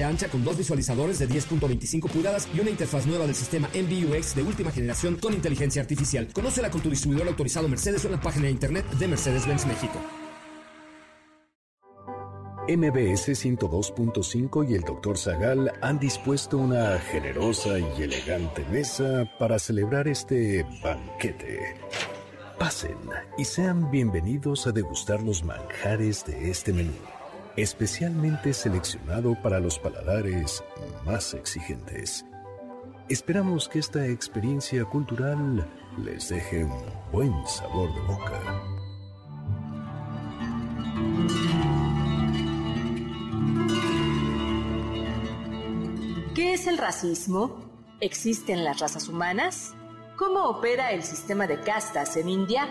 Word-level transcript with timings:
ancha 0.00 0.28
con 0.28 0.42
dos 0.42 0.56
visualizadores 0.56 1.18
de 1.18 1.28
10.25 1.28 2.08
pulgadas 2.08 2.48
y 2.54 2.60
una 2.60 2.70
interfaz 2.70 3.06
nueva 3.06 3.26
del 3.26 3.34
sistema 3.34 3.68
MBUX 3.74 4.34
de 4.34 4.42
última 4.42 4.70
generación 4.70 5.16
con 5.16 5.34
inteligencia 5.34 5.82
artificial. 5.82 6.28
Conócela 6.32 6.70
con 6.70 6.80
tu 6.80 6.88
distribuidor 6.88 7.28
autorizado 7.28 7.68
Mercedes 7.68 8.04
en 8.06 8.12
la 8.12 8.20
página 8.20 8.46
de 8.46 8.52
internet 8.52 8.88
de 8.92 9.08
Mercedes-Benz 9.08 9.66
México. 9.66 10.00
MBS 12.68 13.28
102.5 13.28 14.70
y 14.70 14.74
el 14.74 14.82
Dr. 14.82 15.18
Zagal 15.18 15.72
han 15.82 15.98
dispuesto 15.98 16.58
una 16.58 16.98
generosa 17.00 17.78
y 17.78 18.02
elegante 18.02 18.64
mesa 18.70 19.28
para 19.38 19.58
celebrar 19.58 20.06
este 20.06 20.64
banquete. 20.82 21.76
Pasen 22.60 22.96
y 23.36 23.44
sean 23.44 23.90
bienvenidos 23.90 24.68
a 24.68 24.72
degustar 24.72 25.22
los 25.22 25.42
manjares 25.42 26.24
de 26.24 26.50
este 26.50 26.72
menú 26.72 26.92
especialmente 27.56 28.52
seleccionado 28.52 29.34
para 29.42 29.60
los 29.60 29.78
paladares 29.78 30.64
más 31.04 31.34
exigentes. 31.34 32.24
Esperamos 33.08 33.68
que 33.68 33.78
esta 33.78 34.06
experiencia 34.06 34.84
cultural 34.84 35.68
les 35.98 36.28
deje 36.28 36.64
un 36.64 36.82
buen 37.12 37.32
sabor 37.46 37.92
de 37.94 38.00
boca. 38.02 38.40
¿Qué 46.34 46.54
es 46.54 46.66
el 46.66 46.78
racismo? 46.78 47.60
¿Existen 48.00 48.64
las 48.64 48.80
razas 48.80 49.08
humanas? 49.08 49.74
¿Cómo 50.16 50.44
opera 50.44 50.92
el 50.92 51.02
sistema 51.02 51.46
de 51.46 51.60
castas 51.60 52.16
en 52.16 52.28
India? 52.28 52.66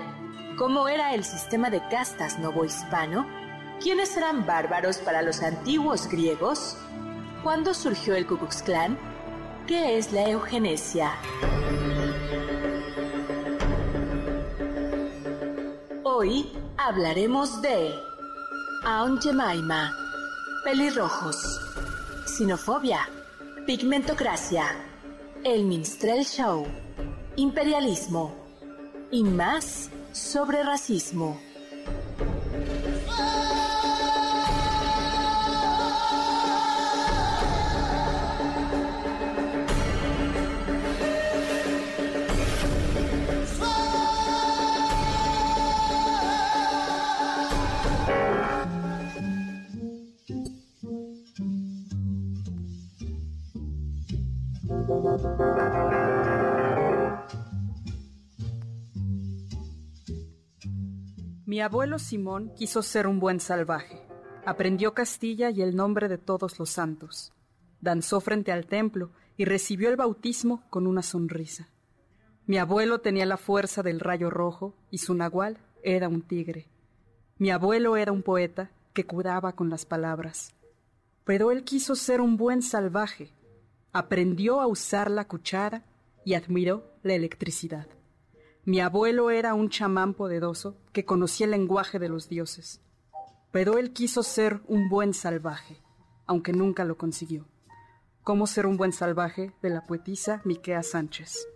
¿Cómo 0.58 0.88
era 0.88 1.14
el 1.14 1.24
sistema 1.24 1.70
de 1.70 1.82
castas 1.90 2.40
novohispano? 2.40 3.28
¿Quiénes 3.82 4.16
eran 4.16 4.46
bárbaros 4.46 5.00
para 5.00 5.24
los 5.24 5.42
antiguos 5.42 6.08
griegos? 6.08 6.78
¿Cuándo 7.42 7.74
surgió 7.74 8.14
el 8.14 8.28
Ku 8.28 8.38
Klux? 8.38 8.64
¿Qué 9.66 9.98
es 9.98 10.12
la 10.14 10.30
eugenesia? 10.30 11.14
Hoy 16.04 16.52
hablaremos 16.78 17.60
de 17.64 17.92
Aunt 18.86 19.24
Jemima, 19.24 19.92
pelirrojos, 20.64 21.60
sinofobia, 22.28 23.10
pigmentocracia, 23.66 24.66
el 25.44 25.66
minstrel 25.66 26.24
show, 26.24 26.68
imperialismo 27.36 28.36
y 29.10 29.24
más 29.24 29.90
sobre 30.12 30.62
racismo. 30.62 31.51
Mi 61.62 61.66
abuelo 61.66 62.00
Simón 62.00 62.52
quiso 62.56 62.82
ser 62.82 63.06
un 63.06 63.20
buen 63.20 63.40
salvaje. 63.40 64.02
Aprendió 64.48 64.96
Castilla 64.96 65.52
y 65.52 65.62
el 65.62 65.76
nombre 65.76 66.08
de 66.08 66.18
todos 66.18 66.58
los 66.58 66.72
santos. 66.72 67.34
Danzó 67.82 68.20
frente 68.20 68.52
al 68.52 68.66
templo 68.66 69.12
y 69.38 69.46
recibió 69.46 69.90
el 69.90 69.96
bautismo 69.96 70.64
con 70.72 70.88
una 70.88 71.04
sonrisa. 71.04 71.70
Mi 72.48 72.58
abuelo 72.58 73.02
tenía 73.02 73.28
la 73.28 73.38
fuerza 73.38 73.84
del 73.84 74.00
rayo 74.00 74.32
rojo 74.32 74.74
y 74.90 74.98
su 74.98 75.14
nahual 75.14 75.60
era 75.84 76.08
un 76.08 76.24
tigre. 76.24 76.68
Mi 77.38 77.52
abuelo 77.52 77.96
era 77.96 78.12
un 78.12 78.24
poeta 78.24 78.72
que 78.94 79.06
curaba 79.06 79.54
con 79.54 79.70
las 79.70 79.86
palabras. 79.86 80.56
Pero 81.26 81.52
él 81.52 81.64
quiso 81.64 81.96
ser 81.96 82.22
un 82.22 82.38
buen 82.38 82.64
salvaje. 82.64 83.36
Aprendió 83.94 84.62
a 84.62 84.66
usar 84.66 85.12
la 85.12 85.28
cuchara 85.28 85.86
y 86.26 86.34
admiró 86.34 86.92
la 87.04 87.14
electricidad. 87.14 87.86
Mi 88.64 88.80
abuelo 88.80 89.32
era 89.32 89.56
un 89.56 89.70
chamán 89.70 90.14
poderoso 90.14 90.78
que 90.94 91.04
conocía 91.04 91.46
el 91.46 91.52
lenguaje 91.52 91.98
de 91.98 92.10
los 92.10 92.30
dioses, 92.30 92.80
pero 93.50 93.80
él 93.80 93.92
quiso 93.92 94.22
ser 94.22 94.62
un 94.68 94.88
buen 94.88 95.16
salvaje, 95.16 95.78
aunque 96.28 96.54
nunca 96.54 96.86
lo 96.86 96.96
consiguió. 96.96 97.48
¿Cómo 98.24 98.46
ser 98.46 98.68
un 98.68 98.78
buen 98.78 98.94
salvaje? 98.94 99.52
de 99.64 99.72
la 99.72 99.88
poetisa 99.88 100.42
Miquea 100.46 100.84
Sánchez. 100.84 101.48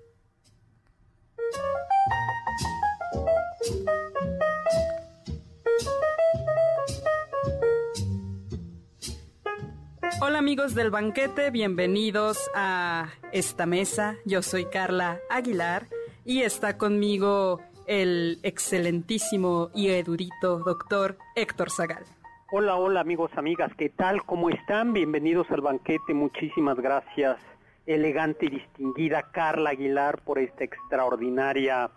Hola 10.21 10.39
amigos 10.39 10.73
del 10.73 10.89
banquete, 10.89 11.51
bienvenidos 11.51 12.49
a 12.55 13.11
esta 13.31 13.67
mesa. 13.67 14.15
Yo 14.25 14.41
soy 14.41 14.65
Carla 14.65 15.19
Aguilar 15.29 15.87
y 16.25 16.41
está 16.41 16.77
conmigo 16.77 17.61
el 17.85 18.39
excelentísimo 18.41 19.69
y 19.75 19.89
erudito 19.89 20.57
doctor 20.59 21.17
Héctor 21.35 21.69
Zagal. 21.69 22.03
Hola, 22.51 22.75
hola 22.75 23.01
amigos, 23.01 23.31
amigas, 23.35 23.71
¿qué 23.77 23.89
tal? 23.89 24.25
¿Cómo 24.25 24.49
están? 24.49 24.91
Bienvenidos 24.91 25.49
al 25.51 25.61
banquete, 25.61 26.15
muchísimas 26.15 26.77
gracias, 26.77 27.37
elegante 27.85 28.47
y 28.47 28.49
distinguida 28.49 29.29
Carla 29.31 29.69
Aguilar, 29.69 30.23
por 30.23 30.39
esta 30.39 30.63
extraordinaria 30.63 31.91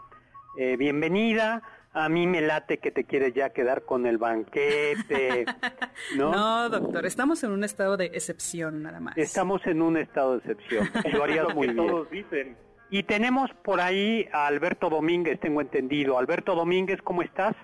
eh, 0.58 0.76
bienvenida. 0.76 1.62
A 1.94 2.10
mí 2.10 2.26
me 2.26 2.42
late 2.42 2.78
que 2.78 2.90
te 2.90 3.04
quieres 3.04 3.32
ya 3.32 3.50
quedar 3.50 3.84
con 3.86 4.06
el 4.06 4.18
banquete, 4.18 5.46
¿no? 6.16 6.32
No, 6.32 6.68
doctor, 6.68 7.06
estamos 7.06 7.42
en 7.44 7.50
un 7.50 7.64
estado 7.64 7.96
de 7.96 8.06
excepción 8.06 8.82
nada 8.82 9.00
más. 9.00 9.16
Estamos 9.16 9.66
en 9.66 9.80
un 9.80 9.96
estado 9.96 10.32
de 10.32 10.38
excepción. 10.38 10.88
Lo 11.14 11.24
harías 11.24 11.54
muy 11.54 11.68
bien. 11.68 11.76
Todos 11.76 12.10
dicen. 12.10 12.67
Y 12.90 13.02
tenemos 13.02 13.50
por 13.62 13.80
ahí 13.80 14.28
a 14.32 14.46
Alberto 14.46 14.88
Domínguez, 14.88 15.38
tengo 15.40 15.60
entendido. 15.60 16.18
Alberto 16.18 16.54
Domínguez, 16.54 17.00
¿cómo 17.02 17.22
estás? 17.22 17.54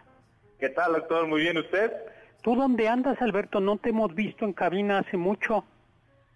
¿Qué 0.59 0.69
tal, 0.69 0.93
doctor? 0.93 1.27
Muy 1.27 1.43
bien, 1.43 1.57
¿usted? 1.59 1.93
¿Tú 2.43 2.55
dónde 2.55 2.89
andas, 2.89 3.21
Alberto? 3.23 3.61
No 3.61 3.79
te 3.79 3.89
hemos 3.89 4.15
visto 4.15 4.45
en 4.45 4.53
cabina 4.53 4.99
hace 4.99 5.17
mucho. 5.17 5.65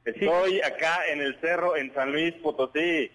Estoy 0.04 0.60
acá 0.62 1.06
en 1.12 1.21
el 1.21 1.38
cerro, 1.41 1.77
en 1.77 1.93
San 1.93 2.12
Luis 2.12 2.32
Potosí. 2.37 3.10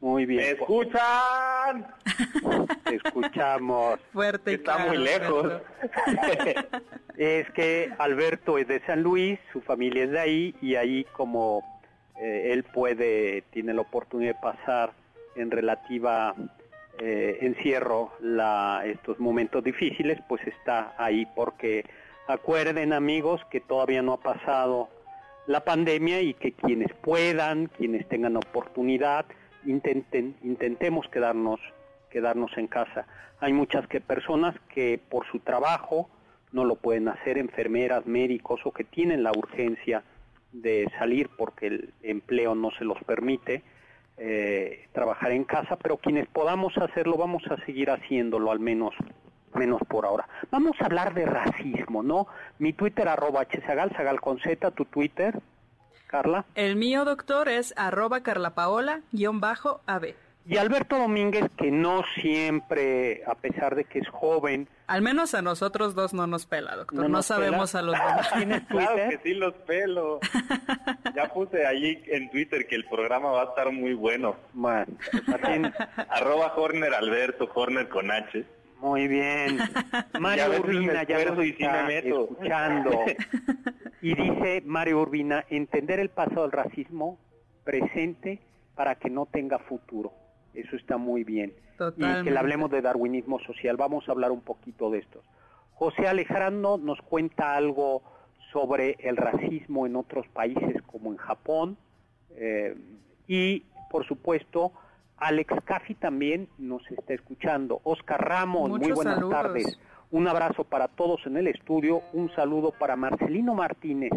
Muy 0.00 0.26
bien. 0.26 0.42
¿Me 0.42 0.50
escuchan? 0.50 1.86
Te 2.84 2.96
escuchamos. 2.96 3.98
Fuerte. 4.12 4.52
y 4.52 4.54
Está 4.54 4.76
claro, 4.76 4.90
muy 4.90 4.98
lejos. 4.98 5.52
Es 7.16 7.48
que 7.52 7.92
Alberto 7.98 8.58
es 8.58 8.66
de 8.66 8.80
San 8.86 9.02
Luis, 9.02 9.38
su 9.52 9.60
familia 9.60 10.02
es 10.02 10.10
de 10.10 10.18
ahí 10.18 10.54
y 10.60 10.74
ahí 10.74 11.04
como 11.12 11.73
eh, 12.20 12.52
él 12.52 12.64
puede, 12.64 13.42
tiene 13.50 13.74
la 13.74 13.82
oportunidad 13.82 14.34
de 14.34 14.40
pasar 14.40 14.92
en 15.36 15.50
relativa 15.50 16.34
eh, 16.98 17.38
encierro 17.40 18.12
la, 18.20 18.82
estos 18.84 19.18
momentos 19.18 19.64
difíciles, 19.64 20.20
pues 20.28 20.46
está 20.46 20.94
ahí 20.96 21.26
porque 21.34 21.84
acuerden 22.28 22.92
amigos 22.92 23.40
que 23.50 23.60
todavía 23.60 24.00
no 24.00 24.12
ha 24.14 24.20
pasado 24.20 24.88
la 25.46 25.64
pandemia 25.64 26.20
y 26.20 26.34
que 26.34 26.52
quienes 26.52 26.92
puedan, 26.94 27.66
quienes 27.66 28.08
tengan 28.08 28.36
oportunidad, 28.36 29.26
intenten, 29.66 30.36
intentemos 30.42 31.08
quedarnos, 31.08 31.60
quedarnos 32.10 32.56
en 32.56 32.68
casa. 32.68 33.06
Hay 33.40 33.52
muchas 33.52 33.86
que 33.88 34.00
personas 34.00 34.54
que 34.72 35.00
por 35.10 35.26
su 35.26 35.40
trabajo 35.40 36.08
no 36.52 36.64
lo 36.64 36.76
pueden 36.76 37.08
hacer, 37.08 37.36
enfermeras, 37.36 38.06
médicos 38.06 38.60
o 38.64 38.70
que 38.70 38.84
tienen 38.84 39.24
la 39.24 39.32
urgencia 39.32 40.04
de 40.54 40.90
salir 40.98 41.28
porque 41.36 41.66
el 41.66 41.94
empleo 42.02 42.54
no 42.54 42.70
se 42.78 42.84
los 42.84 43.02
permite 43.04 43.62
eh, 44.16 44.86
trabajar 44.92 45.32
en 45.32 45.44
casa, 45.44 45.76
pero 45.76 45.96
quienes 45.98 46.28
podamos 46.28 46.78
hacerlo 46.78 47.16
vamos 47.16 47.42
a 47.50 47.56
seguir 47.66 47.90
haciéndolo 47.90 48.50
al 48.50 48.60
menos 48.60 48.94
menos 49.54 49.80
por 49.88 50.04
ahora. 50.04 50.28
Vamos 50.50 50.76
a 50.80 50.86
hablar 50.86 51.14
de 51.14 51.26
racismo, 51.26 52.02
¿no? 52.02 52.26
Mi 52.58 52.72
Twitter 52.72 53.08
arroba 53.08 53.44
hzagal, 53.44 53.90
zagal 53.96 54.20
con 54.20 54.38
z, 54.40 54.70
tu 54.72 54.84
Twitter. 54.84 55.40
Carla. 56.08 56.44
El 56.54 56.76
mío, 56.76 57.04
doctor, 57.04 57.48
es 57.48 57.72
arroba 57.76 58.22
carlapaola-ab. 58.22 60.14
Y 60.46 60.58
Alberto 60.58 60.98
Domínguez, 60.98 61.46
que 61.56 61.70
no 61.70 62.02
siempre, 62.20 63.22
a 63.26 63.34
pesar 63.34 63.74
de 63.74 63.84
que 63.84 64.00
es 64.00 64.08
joven... 64.08 64.68
Al 64.86 65.00
menos 65.00 65.32
a 65.34 65.40
nosotros 65.40 65.94
dos 65.94 66.12
no 66.12 66.26
nos 66.26 66.44
pela, 66.44 66.76
doctor. 66.76 67.08
No, 67.08 67.22
sabemos 67.22 67.74
a 67.74 67.80
los 67.80 67.94
demás. 67.94 68.28
claro 68.68 69.08
que 69.08 69.18
sí 69.22 69.32
los 69.32 69.54
pelo. 69.54 70.20
ya 71.16 71.32
puse 71.32 71.66
allí 71.66 72.02
en 72.08 72.30
Twitter 72.30 72.66
que 72.66 72.74
el 72.74 72.84
programa 72.84 73.30
va 73.30 73.42
a 73.42 73.44
estar 73.46 73.72
muy 73.72 73.94
bueno. 73.94 74.36
Bueno, 74.52 74.86
Arroba 76.10 76.52
Horner 76.54 76.92
Alberto, 76.92 77.50
Horner 77.54 77.88
con 77.88 78.10
H. 78.10 78.44
Muy 78.80 79.08
bien. 79.08 79.58
Mario 80.20 80.60
Urbina 80.60 81.04
ya 81.04 81.24
lo 81.24 81.40
está 81.40 81.88
escuchando. 81.96 82.90
Y 84.02 84.14
dice 84.14 84.62
Mario 84.66 85.00
Urbina, 85.00 85.46
entender 85.48 86.00
el 86.00 86.10
pasado 86.10 86.42
del 86.42 86.52
racismo 86.52 87.18
presente 87.64 88.42
para 88.74 88.96
que 88.96 89.08
no 89.08 89.24
tenga 89.24 89.58
futuro. 89.58 90.12
Eso 90.54 90.76
está 90.76 90.96
muy 90.96 91.24
bien. 91.24 91.52
Y 91.96 92.22
que 92.22 92.30
le 92.30 92.38
hablemos 92.38 92.70
de 92.70 92.80
darwinismo 92.80 93.38
social. 93.40 93.76
Vamos 93.76 94.08
a 94.08 94.12
hablar 94.12 94.30
un 94.30 94.40
poquito 94.40 94.90
de 94.90 94.98
esto. 94.98 95.22
José 95.74 96.06
Alejandro 96.06 96.78
nos 96.78 97.00
cuenta 97.02 97.56
algo 97.56 98.02
sobre 98.52 98.96
el 99.00 99.16
racismo 99.16 99.86
en 99.86 99.96
otros 99.96 100.26
países 100.28 100.80
como 100.82 101.10
en 101.10 101.16
Japón. 101.16 101.76
Eh, 102.36 102.76
y, 103.26 103.64
por 103.90 104.06
supuesto, 104.06 104.72
Alex 105.16 105.54
Caffi 105.64 105.94
también 105.94 106.48
nos 106.58 106.88
está 106.90 107.14
escuchando. 107.14 107.80
Oscar 107.82 108.24
Ramos, 108.24 108.70
muy 108.70 108.92
buenas 108.92 109.28
tardes. 109.28 109.78
Un 110.10 110.28
abrazo 110.28 110.62
para 110.62 110.86
todos 110.86 111.26
en 111.26 111.36
el 111.36 111.48
estudio. 111.48 112.02
Un 112.12 112.30
saludo 112.36 112.72
para 112.78 112.94
Marcelino 112.94 113.54
Martínez, 113.54 114.12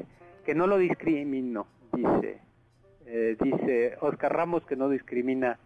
que 0.45 0.53
no 0.53 0.67
lo 0.67 0.77
discrimino, 0.77 1.65
dice. 1.91 2.39
Eh, 3.09 3.37
dice 3.41 3.97
Oscar 4.01 4.35
Ramos 4.35 4.65
que 4.65 4.75
no 4.75 4.89
discrimina 4.89 5.57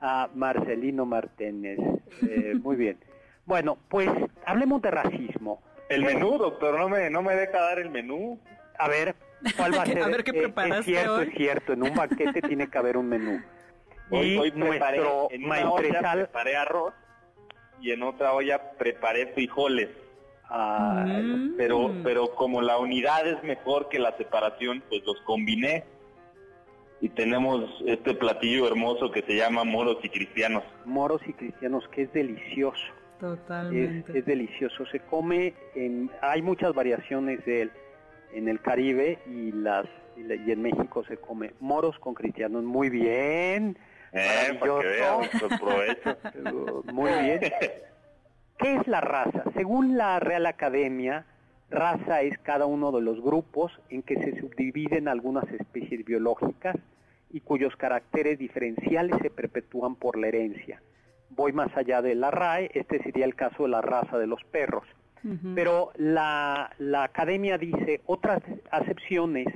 a 0.00 0.28
Marcelino 0.34 1.06
Martínez. 1.06 1.78
Eh, 2.22 2.54
muy 2.62 2.76
bien. 2.76 2.98
Bueno, 3.44 3.78
pues 3.88 4.08
hablemos 4.44 4.82
de 4.82 4.90
racismo. 4.90 5.62
El 5.88 6.04
menú, 6.04 6.36
doctor, 6.38 6.78
no 6.78 6.88
me, 6.88 7.08
no 7.10 7.22
me 7.22 7.34
deja 7.34 7.60
dar 7.60 7.78
el 7.78 7.90
menú. 7.90 8.38
A 8.78 8.88
ver, 8.88 9.14
¿cuál 9.56 9.72
va 9.78 9.82
a 9.82 9.86
ser? 9.86 10.02
a 10.02 10.08
ver 10.08 10.24
qué 10.24 10.32
eh, 10.32 10.42
preparaste 10.42 10.78
Es 10.80 10.84
cierto, 10.86 11.14
hoy? 11.14 11.28
es 11.28 11.34
cierto, 11.34 11.72
en 11.72 11.82
un 11.84 11.94
banquete 11.94 12.42
tiene 12.42 12.68
que 12.68 12.78
haber 12.78 12.96
un 12.96 13.08
menú. 13.08 13.40
Hoy, 14.10 14.34
y 14.34 14.38
hoy 14.38 14.50
preparé, 14.52 14.98
nuestro 14.98 15.28
en 15.32 15.44
una 15.46 15.68
olla 15.68 16.12
preparé 16.12 16.56
arroz 16.56 16.94
y 17.80 17.90
en 17.90 18.04
otra 18.04 18.34
olla 18.34 18.70
preparé 18.78 19.26
frijoles. 19.34 19.88
Ah, 20.48 21.04
Mm. 21.08 21.56
Pero, 21.56 21.92
pero 22.04 22.32
como 22.36 22.62
la 22.62 22.78
unidad 22.78 23.26
es 23.26 23.42
mejor 23.42 23.88
que 23.88 23.98
la 23.98 24.16
separación, 24.16 24.80
pues 24.88 25.02
los 25.04 25.20
combiné. 25.22 25.82
Y 27.00 27.08
tenemos 27.10 27.62
este 27.86 28.14
platillo 28.14 28.66
hermoso 28.66 29.10
que 29.10 29.22
se 29.22 29.36
llama 29.36 29.64
moros 29.64 29.98
y 30.02 30.08
cristianos. 30.08 30.64
moros 30.84 31.20
y 31.26 31.32
cristianos, 31.34 31.86
que 31.88 32.02
es 32.02 32.12
delicioso. 32.12 32.82
Totalmente. 33.20 34.18
es 34.18 34.24
delicioso. 34.26 34.84
Se 34.86 35.00
come, 35.00 35.54
en, 35.74 36.10
hay 36.22 36.42
muchas 36.42 36.74
variaciones 36.74 37.44
de 37.46 37.62
él 37.62 37.70
en 38.34 38.48
el 38.48 38.60
Caribe 38.60 39.18
y 39.26 39.52
las 39.52 39.86
y, 40.16 40.22
la- 40.22 40.34
y 40.34 40.50
en 40.50 40.62
México 40.62 41.04
se 41.04 41.16
come 41.18 41.52
moros 41.60 41.98
con 41.98 42.14
cristianos. 42.14 42.62
Muy 42.64 42.88
bien. 42.90 43.78
Eh, 44.12 44.56
para 44.58 44.80
que 44.80 44.86
vean, 44.86 45.58
provecho. 45.58 46.82
Muy 46.92 47.10
bien. 47.10 47.40
¿Qué 48.58 48.74
es 48.76 48.86
la 48.86 49.00
raza? 49.02 49.44
Según 49.54 49.96
la 49.98 50.18
Real 50.20 50.46
Academia, 50.46 51.26
raza 51.70 52.22
es 52.22 52.38
cada 52.38 52.66
uno 52.66 52.92
de 52.92 53.02
los 53.02 53.20
grupos 53.20 53.72
en 53.90 54.02
que 54.02 54.16
se 54.16 54.38
subdividen 54.40 55.08
algunas 55.08 55.50
especies 55.50 56.04
biológicas 56.04 56.76
y 57.30 57.40
cuyos 57.40 57.76
caracteres 57.76 58.38
diferenciales 58.38 59.16
se 59.20 59.30
perpetúan 59.30 59.96
por 59.96 60.16
la 60.16 60.28
herencia. 60.28 60.80
Voy 61.30 61.52
más 61.52 61.76
allá 61.76 62.02
de 62.02 62.14
la 62.14 62.30
RAE, 62.30 62.70
este 62.74 63.02
sería 63.02 63.24
el 63.24 63.34
caso 63.34 63.64
de 63.64 63.70
la 63.70 63.82
raza 63.82 64.18
de 64.18 64.26
los 64.26 64.42
perros. 64.44 64.84
Pero 65.56 65.90
la, 65.96 66.70
la 66.78 67.02
academia 67.02 67.58
dice 67.58 68.00
otras 68.06 68.40
acepciones, 68.70 69.48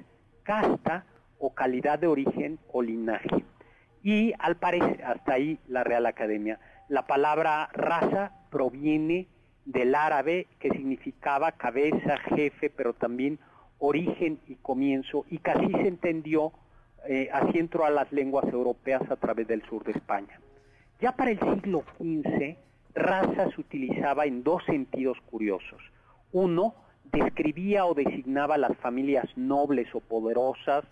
casta 0.43 1.05
o 1.39 1.55
calidad 1.55 2.01
de 2.01 2.09
origen 2.09 2.59
o 2.73 2.83
linaje. 2.83 3.45
Y 4.03 4.33
al 4.41 4.57
parecer, 4.57 5.05
hasta 5.05 5.35
ahí 5.35 5.61
la 5.69 5.85
Real 5.85 6.07
Academia, 6.07 6.59
la 6.89 7.07
palabra 7.07 7.69
raza 7.73 8.33
proviene 8.51 9.29
del 9.72 9.94
árabe 9.94 10.46
que 10.58 10.70
significaba 10.70 11.52
cabeza, 11.52 12.17
jefe, 12.34 12.70
pero 12.70 12.93
también 12.93 13.38
origen 13.78 14.38
y 14.46 14.56
comienzo, 14.56 15.25
y 15.31 15.38
casi 15.38 15.70
se 15.72 15.88
entendió, 15.88 16.52
eh, 17.08 17.28
así 17.32 17.58
entró 17.58 17.84
a 17.84 17.90
las 17.90 18.11
lenguas 18.12 18.44
europeas 18.52 19.02
a 19.11 19.17
través 19.17 19.46
del 19.49 19.62
sur 19.62 19.84
de 19.84 19.93
España. 19.93 20.38
Ya 21.00 21.12
para 21.12 21.31
el 21.31 21.40
siglo 21.40 21.84
XV, 21.99 22.56
raza 22.94 23.50
se 23.50 23.61
utilizaba 23.61 24.26
en 24.26 24.43
dos 24.43 24.62
sentidos 24.64 25.19
curiosos. 25.31 25.81
Uno, 26.32 26.75
describía 27.12 27.87
o 27.87 27.94
designaba 27.94 28.58
las 28.58 28.76
familias 28.78 29.26
nobles 29.37 29.88
o 29.94 30.00
poderosas 30.00 30.84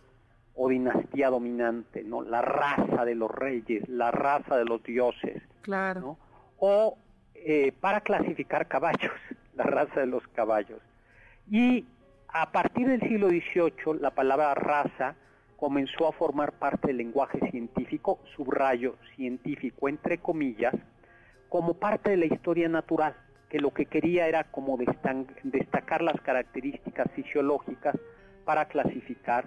o 0.54 0.69
dinastía 0.69 1.31
dominante, 1.31 2.02
¿no? 2.02 2.22
La 2.22 2.42
raza 2.42 3.04
de 3.04 3.14
los 3.14 3.31
reyes, 3.31 3.88
la 3.88 4.10
raza 4.10 4.56
de 4.56 4.64
los 4.64 4.82
dioses, 4.82 5.42
Claro. 5.62 6.00
¿no? 6.00 6.19
O 6.58 6.96
eh, 7.44 7.73
para 7.81 8.00
clasificar 8.00 8.69
caballos, 8.69 9.12
la 9.55 9.64
raza 9.64 10.00
de 10.00 10.06
los 10.06 10.26
caballos. 10.29 10.81
Y 11.50 11.87
a 12.29 12.50
partir 12.52 12.88
del 12.88 13.00
siglo 13.00 13.29
XVIII, 13.29 14.00
la 14.00 14.11
palabra 14.11 14.55
raza 14.55 15.14
comenzó 15.56 16.06
a 16.06 16.12
formar 16.12 16.52
parte 16.52 16.88
del 16.88 16.99
lenguaje 16.99 17.40
científico, 17.50 18.20
subrayo 18.37 18.96
científico 19.17 19.88
entre 19.88 20.19
comillas, 20.19 20.75
como 21.49 21.75
parte 21.75 22.11
de 22.11 22.17
la 22.17 22.26
historia 22.26 22.69
natural, 22.69 23.14
que 23.49 23.58
lo 23.58 23.73
que 23.73 23.87
quería 23.87 24.29
era 24.29 24.44
como 24.44 24.79
destacar 25.43 26.02
las 26.02 26.20
características 26.20 27.11
fisiológicas 27.12 27.96
para 28.44 28.67
clasificar 28.67 29.46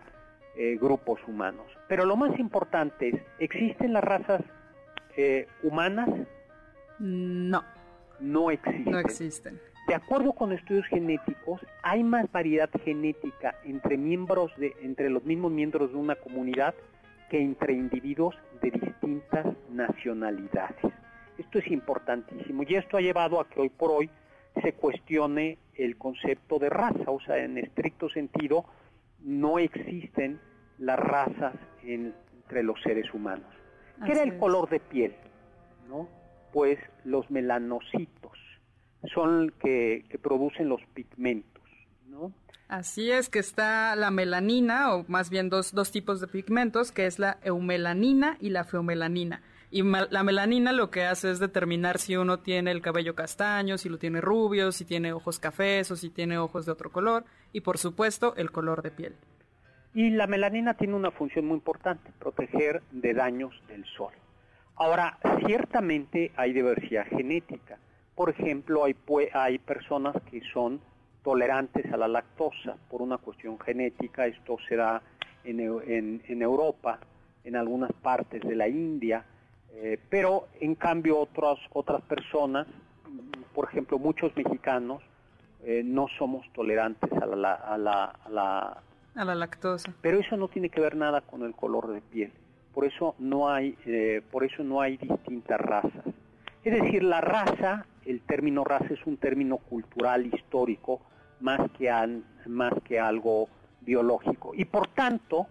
eh, 0.58 0.78
grupos 0.82 1.20
humanos. 1.28 1.66
Pero 1.88 2.06
lo 2.06 2.18
más 2.18 2.38
importante 2.40 3.10
es, 3.10 3.16
¿existen 3.40 3.94
las 3.94 4.04
razas 4.04 4.42
eh, 5.16 5.48
humanas? 5.64 6.10
No, 7.00 7.64
No 8.22 8.52
existen. 8.52 8.92
no 8.92 9.00
existen. 9.00 9.60
De 9.88 9.96
acuerdo 9.96 10.34
con 10.34 10.52
estudios 10.54 10.86
genéticos, 10.88 11.60
hay 11.82 12.04
más 12.04 12.32
variedad 12.32 12.70
genética 12.86 13.56
entre 13.66 13.98
miembros 13.98 14.52
de, 14.58 14.74
entre 14.82 15.10
los 15.10 15.24
mismos 15.26 15.52
miembros 15.52 15.92
de 15.92 15.98
una 15.98 16.16
comunidad 16.16 16.76
que 17.30 17.42
entre 17.42 17.74
individuos 17.74 18.36
de 18.62 18.72
distintas 18.72 19.48
nacionalidades. 19.72 20.78
Esto 21.38 21.60
es 21.60 21.68
importantísimo 21.72 22.64
y 22.68 22.76
esto 22.76 22.98
ha 22.98 23.02
llevado 23.02 23.40
a 23.40 23.48
que 23.50 23.60
hoy 23.62 23.70
por 23.70 23.90
hoy 23.92 24.10
se 24.62 24.74
cuestione 24.74 25.58
el 25.76 25.98
concepto 25.98 26.60
de 26.60 26.70
raza, 26.70 27.10
o 27.10 27.20
sea, 27.22 27.38
en 27.38 27.58
estricto 27.58 28.10
sentido 28.10 28.66
no 29.24 29.58
existen 29.60 30.40
las 30.78 31.00
razas 31.00 31.56
en- 31.84 32.14
entre 32.44 32.64
los 32.64 32.80
seres 32.82 33.12
humanos. 33.14 33.48
¿Qué 34.06 34.12
era 34.12 34.24
el 34.24 34.34
es. 34.34 34.40
color 34.40 34.70
de 34.70 34.80
piel? 34.80 35.16
¿No? 35.88 36.08
Pues 36.54 36.80
los 37.04 37.30
melanocitos 37.32 38.38
son 39.14 39.54
que, 39.62 40.06
que 40.10 40.20
producen 40.20 40.70
los 40.70 40.82
pigmentos, 40.94 41.64
¿no? 42.08 42.32
Así 42.68 43.12
es 43.12 43.28
que 43.28 43.40
está 43.40 43.98
la 43.98 44.12
melanina, 44.12 44.94
o 44.94 45.04
más 45.10 45.30
bien 45.30 45.50
dos, 45.50 45.74
dos 45.74 45.92
tipos 45.92 46.22
de 46.22 46.28
pigmentos, 46.28 46.94
que 46.94 47.06
es 47.06 47.20
la 47.20 47.38
eumelanina 47.44 48.38
y 48.40 48.50
la 48.50 48.64
feomelanina. 48.64 49.42
Y 49.72 49.84
la 49.84 50.24
melanina 50.24 50.72
lo 50.72 50.90
que 50.90 51.04
hace 51.04 51.32
es 51.32 51.40
determinar 51.40 51.98
si 51.98 52.16
uno 52.16 52.40
tiene 52.40 52.72
el 52.72 52.82
cabello 52.82 53.14
castaño, 53.14 53.78
si 53.78 53.90
lo 53.90 53.98
tiene 53.98 54.22
rubio, 54.22 54.72
si 54.72 54.86
tiene 54.86 55.12
ojos 55.12 55.38
cafés 55.38 55.92
o 55.92 55.98
si 55.98 56.10
tiene 56.10 56.38
ojos 56.38 56.66
de 56.66 56.72
otro 56.72 56.92
color, 56.92 57.26
y 57.52 57.60
por 57.60 57.78
supuesto 57.78 58.36
el 58.38 58.52
color 58.52 58.84
de 58.84 58.92
piel. 58.92 59.16
Y 59.94 60.10
la 60.12 60.28
melanina 60.28 60.74
tiene 60.74 60.96
una 60.96 61.12
función 61.12 61.48
muy 61.48 61.56
importante, 61.56 62.12
proteger 62.20 62.82
de 62.92 63.14
daños 63.14 63.54
del 63.68 63.84
sol. 63.98 64.14
Ahora, 64.76 65.18
ciertamente 65.46 66.32
hay 66.36 66.54
diversidad 66.54 67.06
genética. 67.08 67.78
Por 68.16 68.30
ejemplo, 68.30 68.84
hay, 68.84 68.96
hay 69.34 69.60
personas 69.60 70.16
que 70.30 70.42
son 70.54 70.80
tolerantes 71.24 71.92
a 71.94 71.98
la 71.98 72.08
lactosa 72.08 72.78
por 72.90 73.02
una 73.02 73.18
cuestión 73.18 73.60
genética. 73.60 74.26
Esto 74.26 74.58
se 74.68 74.76
da 74.76 75.02
en, 75.44 75.60
en- 75.60 76.22
en 76.28 76.42
Europa, 76.42 77.00
en 77.44 77.56
algunas 77.56 77.92
partes 77.94 78.42
de 78.42 78.56
la 78.56 78.68
India, 78.68 79.24
eh, 79.74 80.00
pero 80.10 80.48
en 80.60 80.76
cambio 80.76 81.20
otras, 81.20 81.58
otras 81.74 82.02
personas, 82.04 82.68
por 83.54 83.68
ejemplo 83.70 83.98
muchos 84.00 84.36
mexicanos, 84.36 85.02
eh, 85.64 85.82
no 85.86 86.08
somos 86.18 86.46
tolerantes 86.54 87.12
a 87.14 87.26
la, 87.26 87.54
a 87.54 87.78
la, 87.78 88.04
a 88.06 88.30
la 88.30 88.82
A 89.16 89.26
la 89.26 89.36
lactosa. 89.36 89.94
pero 90.02 90.20
eso 90.20 90.38
no 90.38 90.48
tiene 90.48 90.70
que 90.70 90.82
ver 90.82 90.96
nada 90.96 91.22
con 91.22 91.44
el 91.44 91.54
color 91.56 91.88
de 91.92 92.02
piel. 92.02 92.32
Por 92.74 92.86
eso 92.86 93.16
no 93.20 93.50
hay, 93.50 93.76
eh, 93.86 94.22
por 94.32 94.44
eso 94.44 94.64
no 94.64 94.82
hay 94.82 94.98
distintas 94.98 95.60
razas. 95.60 96.06
Es 96.64 96.74
decir, 96.82 97.04
la 97.04 97.22
raza, 97.22 97.86
el 98.06 98.22
término 98.22 98.64
raza 98.64 98.94
es 98.94 99.06
un 99.06 99.18
término 99.18 99.58
cultural 99.58 100.26
histórico 100.28 101.02
más 101.40 101.60
que 101.78 101.90
an- 101.90 102.24
más 102.46 102.74
que 102.88 103.00
algo 103.00 103.50
biológico 103.82 104.54
y 104.56 104.66
por 104.66 104.88
tanto 104.88 105.48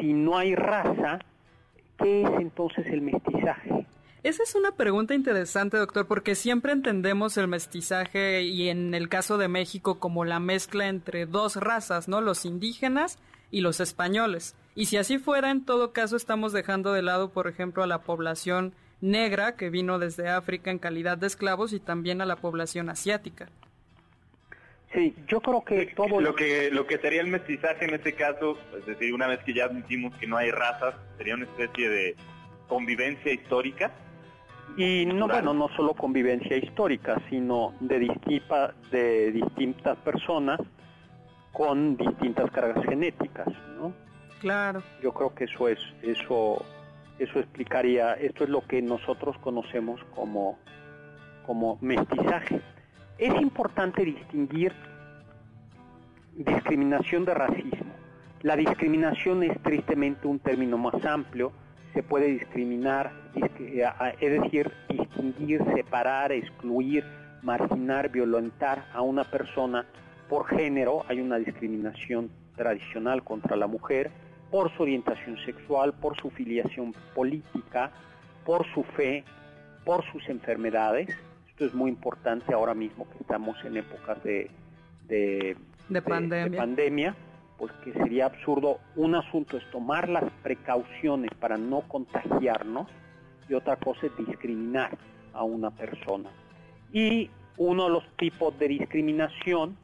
si 0.00 0.12
no 0.12 0.36
hay 0.36 0.54
raza, 0.56 1.20
¿qué 1.98 2.22
es 2.22 2.30
entonces 2.40 2.84
el 2.88 3.00
mestizaje? 3.00 3.86
Esa 4.22 4.42
es 4.42 4.54
una 4.54 4.72
pregunta 4.72 5.14
interesante, 5.14 5.76
doctor, 5.78 6.06
porque 6.06 6.34
siempre 6.34 6.72
entendemos 6.72 7.38
el 7.38 7.48
mestizaje 7.48 8.42
y 8.42 8.68
en 8.68 8.92
el 8.92 9.08
caso 9.08 9.38
de 9.38 9.48
México 9.48 9.98
como 9.98 10.24
la 10.24 10.40
mezcla 10.40 10.88
entre 10.88 11.26
dos 11.26 11.56
razas, 11.56 12.08
¿no? 12.08 12.20
Los 12.20 12.44
indígenas 12.44 13.18
y 13.50 13.60
los 13.62 13.80
españoles. 13.80 14.54
Y 14.74 14.86
si 14.86 14.96
así 14.96 15.18
fuera, 15.18 15.50
en 15.50 15.64
todo 15.64 15.92
caso 15.92 16.16
estamos 16.16 16.52
dejando 16.52 16.92
de 16.92 17.02
lado, 17.02 17.30
por 17.30 17.48
ejemplo, 17.48 17.82
a 17.82 17.86
la 17.86 18.02
población 18.02 18.74
negra 19.00 19.56
que 19.56 19.70
vino 19.70 19.98
desde 19.98 20.28
África 20.28 20.70
en 20.70 20.78
calidad 20.78 21.18
de 21.18 21.26
esclavos 21.26 21.72
y 21.72 21.80
también 21.80 22.20
a 22.20 22.26
la 22.26 22.36
población 22.36 22.88
asiática. 22.88 23.48
Sí, 24.92 25.14
yo 25.28 25.40
creo 25.40 25.64
que 25.64 25.86
todo 25.94 26.20
lo 26.20 26.34
que 26.34 26.68
lo 26.72 26.86
que 26.86 26.98
sería 26.98 27.20
el 27.20 27.28
mestizaje 27.28 27.84
en 27.84 27.94
este 27.94 28.14
caso, 28.14 28.58
es 28.76 28.86
decir, 28.86 29.14
una 29.14 29.28
vez 29.28 29.38
que 29.44 29.54
ya 29.54 29.66
admitimos 29.66 30.14
que 30.16 30.26
no 30.26 30.36
hay 30.36 30.50
razas, 30.50 30.96
sería 31.16 31.34
una 31.34 31.44
especie 31.44 31.88
de 31.88 32.16
convivencia 32.66 33.32
histórica. 33.32 33.92
Y 34.76 35.04
no, 35.06 35.28
bueno, 35.28 35.52
no 35.52 35.68
solo 35.76 35.94
convivencia 35.94 36.56
histórica, 36.56 37.20
sino 37.28 37.74
de, 37.80 37.98
distinta, 38.00 38.74
de 38.90 39.32
distintas 39.32 39.96
personas 39.98 40.60
con 41.52 41.96
distintas 41.96 42.50
cargas 42.52 42.84
genéticas, 42.84 43.48
¿no? 43.76 43.92
Claro. 44.40 44.82
Yo 45.02 45.12
creo 45.12 45.34
que 45.34 45.44
eso 45.44 45.68
es 45.68 45.78
eso 46.02 46.64
eso 47.18 47.38
explicaría, 47.38 48.14
esto 48.14 48.44
es 48.44 48.50
lo 48.50 48.66
que 48.66 48.80
nosotros 48.80 49.36
conocemos 49.38 50.00
como 50.14 50.58
como 51.46 51.78
mestizaje. 51.80 52.60
Es 53.18 53.34
importante 53.40 54.04
distinguir 54.04 54.72
discriminación 56.34 57.24
de 57.24 57.34
racismo. 57.34 57.92
La 58.42 58.56
discriminación 58.56 59.42
es 59.42 59.60
tristemente 59.62 60.26
un 60.26 60.38
término 60.38 60.78
más 60.78 61.04
amplio, 61.04 61.52
se 61.92 62.02
puede 62.02 62.28
discriminar, 62.28 63.12
es 63.34 64.42
decir, 64.42 64.72
distinguir, 64.88 65.62
separar, 65.74 66.32
excluir, 66.32 67.04
marginar, 67.42 68.10
violentar 68.10 68.86
a 68.94 69.02
una 69.02 69.24
persona 69.24 69.84
por 70.28 70.46
género, 70.46 71.04
hay 71.08 71.20
una 71.20 71.36
discriminación 71.36 72.30
tradicional 72.56 73.22
contra 73.24 73.56
la 73.56 73.66
mujer, 73.66 74.10
por 74.50 74.74
su 74.76 74.82
orientación 74.82 75.36
sexual, 75.44 75.92
por 75.94 76.20
su 76.20 76.30
filiación 76.30 76.94
política, 77.14 77.90
por 78.44 78.66
su 78.74 78.82
fe, 78.82 79.24
por 79.84 80.04
sus 80.12 80.28
enfermedades, 80.28 81.08
es 81.64 81.74
muy 81.74 81.90
importante 81.90 82.52
ahora 82.52 82.74
mismo 82.74 83.08
que 83.10 83.18
estamos 83.18 83.56
en 83.64 83.76
épocas 83.76 84.22
de, 84.24 84.50
de, 85.08 85.56
pandemia. 86.02 87.14
porque 87.58 87.92
sería 87.92 88.26
absurdo. 88.26 88.78
Un 88.96 89.14
asunto 89.14 89.56
es 89.56 89.70
tomar 89.70 90.08
las 90.08 90.24
precauciones 90.42 91.30
para 91.38 91.58
no 91.58 91.82
contagiarnos 91.82 92.88
y 93.48 93.54
otra 93.54 93.76
cosa 93.76 94.06
es 94.06 94.16
discriminar 94.16 94.96
a 95.32 95.44
una 95.44 95.70
persona. 95.70 96.30
Y 96.92 97.30
uno 97.56 97.84
de 97.84 97.90
los 97.90 98.16
tipos 98.16 98.58
de 98.58 98.68
discriminación 98.68 99.76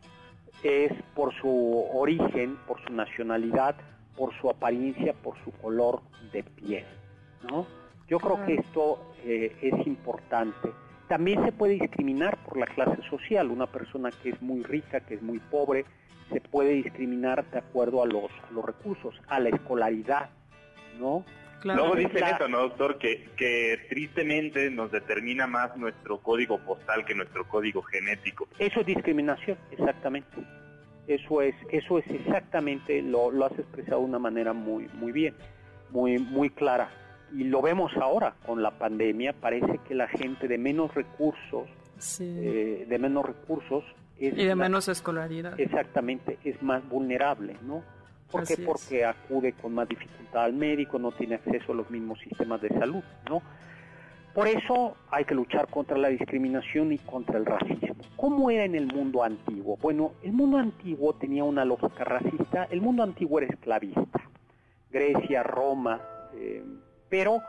es 0.62 0.92
por 1.14 1.34
su 1.34 1.86
origen, 1.92 2.56
por 2.66 2.82
su 2.82 2.92
nacionalidad, 2.92 3.76
por 4.16 4.34
su 4.40 4.50
apariencia, 4.50 5.12
por 5.12 5.36
su 5.44 5.52
color 5.52 6.00
de 6.32 6.42
piel. 6.42 6.84
¿no? 7.48 7.66
Yo 8.08 8.18
creo 8.18 8.44
que 8.44 8.54
esto 8.54 9.14
eh, 9.24 9.56
es 9.60 9.86
importante. 9.86 10.70
También 11.08 11.44
se 11.44 11.52
puede 11.52 11.74
discriminar 11.74 12.36
por 12.44 12.56
la 12.56 12.66
clase 12.66 13.00
social. 13.08 13.50
Una 13.50 13.66
persona 13.66 14.10
que 14.22 14.30
es 14.30 14.42
muy 14.42 14.62
rica, 14.62 15.00
que 15.00 15.14
es 15.14 15.22
muy 15.22 15.38
pobre, 15.38 15.84
se 16.32 16.40
puede 16.40 16.70
discriminar 16.70 17.48
de 17.50 17.58
acuerdo 17.58 18.02
a 18.02 18.06
los, 18.06 18.30
los 18.50 18.64
recursos, 18.64 19.14
a 19.28 19.38
la 19.38 19.50
escolaridad, 19.50 20.30
¿no? 20.98 21.24
Luego 21.64 21.96
dicen 21.96 22.22
eso, 22.22 22.48
¿no, 22.48 22.58
doctor? 22.60 22.98
Que, 22.98 23.30
que 23.36 23.86
tristemente 23.88 24.70
nos 24.70 24.92
determina 24.92 25.46
más 25.46 25.76
nuestro 25.76 26.18
código 26.18 26.58
postal 26.58 27.04
que 27.04 27.14
nuestro 27.14 27.48
código 27.48 27.82
genético. 27.82 28.46
Eso 28.58 28.80
es 28.80 28.86
discriminación, 28.86 29.58
exactamente. 29.72 30.36
Eso 31.06 31.42
es, 31.42 31.54
eso 31.70 31.98
es 31.98 32.06
exactamente, 32.08 33.00
lo, 33.02 33.30
lo 33.30 33.46
has 33.46 33.58
expresado 33.58 34.00
de 34.00 34.06
una 34.06 34.18
manera 34.18 34.52
muy, 34.52 34.88
muy 34.94 35.12
bien, 35.12 35.34
muy, 35.90 36.18
muy 36.18 36.50
clara 36.50 36.90
y 37.32 37.44
lo 37.44 37.62
vemos 37.62 37.92
ahora 38.00 38.34
con 38.44 38.62
la 38.62 38.70
pandemia, 38.72 39.32
parece 39.32 39.78
que 39.86 39.94
la 39.94 40.08
gente 40.08 40.48
de 40.48 40.58
menos 40.58 40.94
recursos, 40.94 41.68
eh, 42.20 42.86
de 42.88 42.98
menos 42.98 43.24
recursos 43.24 43.84
y 44.18 44.30
de 44.30 44.54
menos 44.54 44.88
escolaridad. 44.88 45.58
Exactamente, 45.58 46.38
es 46.44 46.62
más 46.62 46.86
vulnerable, 46.88 47.56
¿no? 47.62 47.82
¿Por 48.30 48.46
qué? 48.46 48.56
Porque 48.58 49.04
acude 49.04 49.52
con 49.52 49.74
más 49.74 49.88
dificultad 49.88 50.44
al 50.44 50.52
médico, 50.52 50.98
no 50.98 51.12
tiene 51.12 51.36
acceso 51.36 51.72
a 51.72 51.74
los 51.74 51.90
mismos 51.90 52.18
sistemas 52.20 52.60
de 52.60 52.68
salud, 52.70 53.02
¿no? 53.28 53.42
Por 54.36 54.48
eso 54.48 54.98
hay 55.10 55.24
que 55.24 55.34
luchar 55.34 55.66
contra 55.68 55.96
la 55.96 56.08
discriminación 56.08 56.92
y 56.92 56.98
contra 56.98 57.38
el 57.38 57.46
racismo. 57.46 57.96
¿Cómo 58.16 58.50
era 58.50 58.64
en 58.64 58.74
el 58.74 58.86
mundo 58.86 59.24
antiguo? 59.24 59.78
Bueno, 59.80 60.12
el 60.22 60.32
mundo 60.32 60.58
antiguo 60.58 61.14
tenía 61.14 61.42
una 61.42 61.64
lógica 61.64 62.04
racista, 62.04 62.64
el 62.70 62.82
mundo 62.82 63.02
antiguo 63.02 63.38
era 63.38 63.46
esclavista. 63.46 64.20
Grecia, 64.90 65.42
Roma, 65.42 66.02
eh, 66.34 66.62
pero 67.08 67.40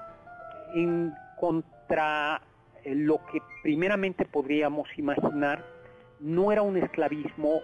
en 0.76 1.12
contra 1.38 2.42
eh, 2.86 2.96
lo 2.96 3.18
que 3.34 3.42
primeramente 3.64 4.24
podríamos 4.24 4.88
imaginar 4.98 5.66
no 6.22 6.54
era 6.54 6.62
un 6.62 6.78
esclavismo 6.78 7.60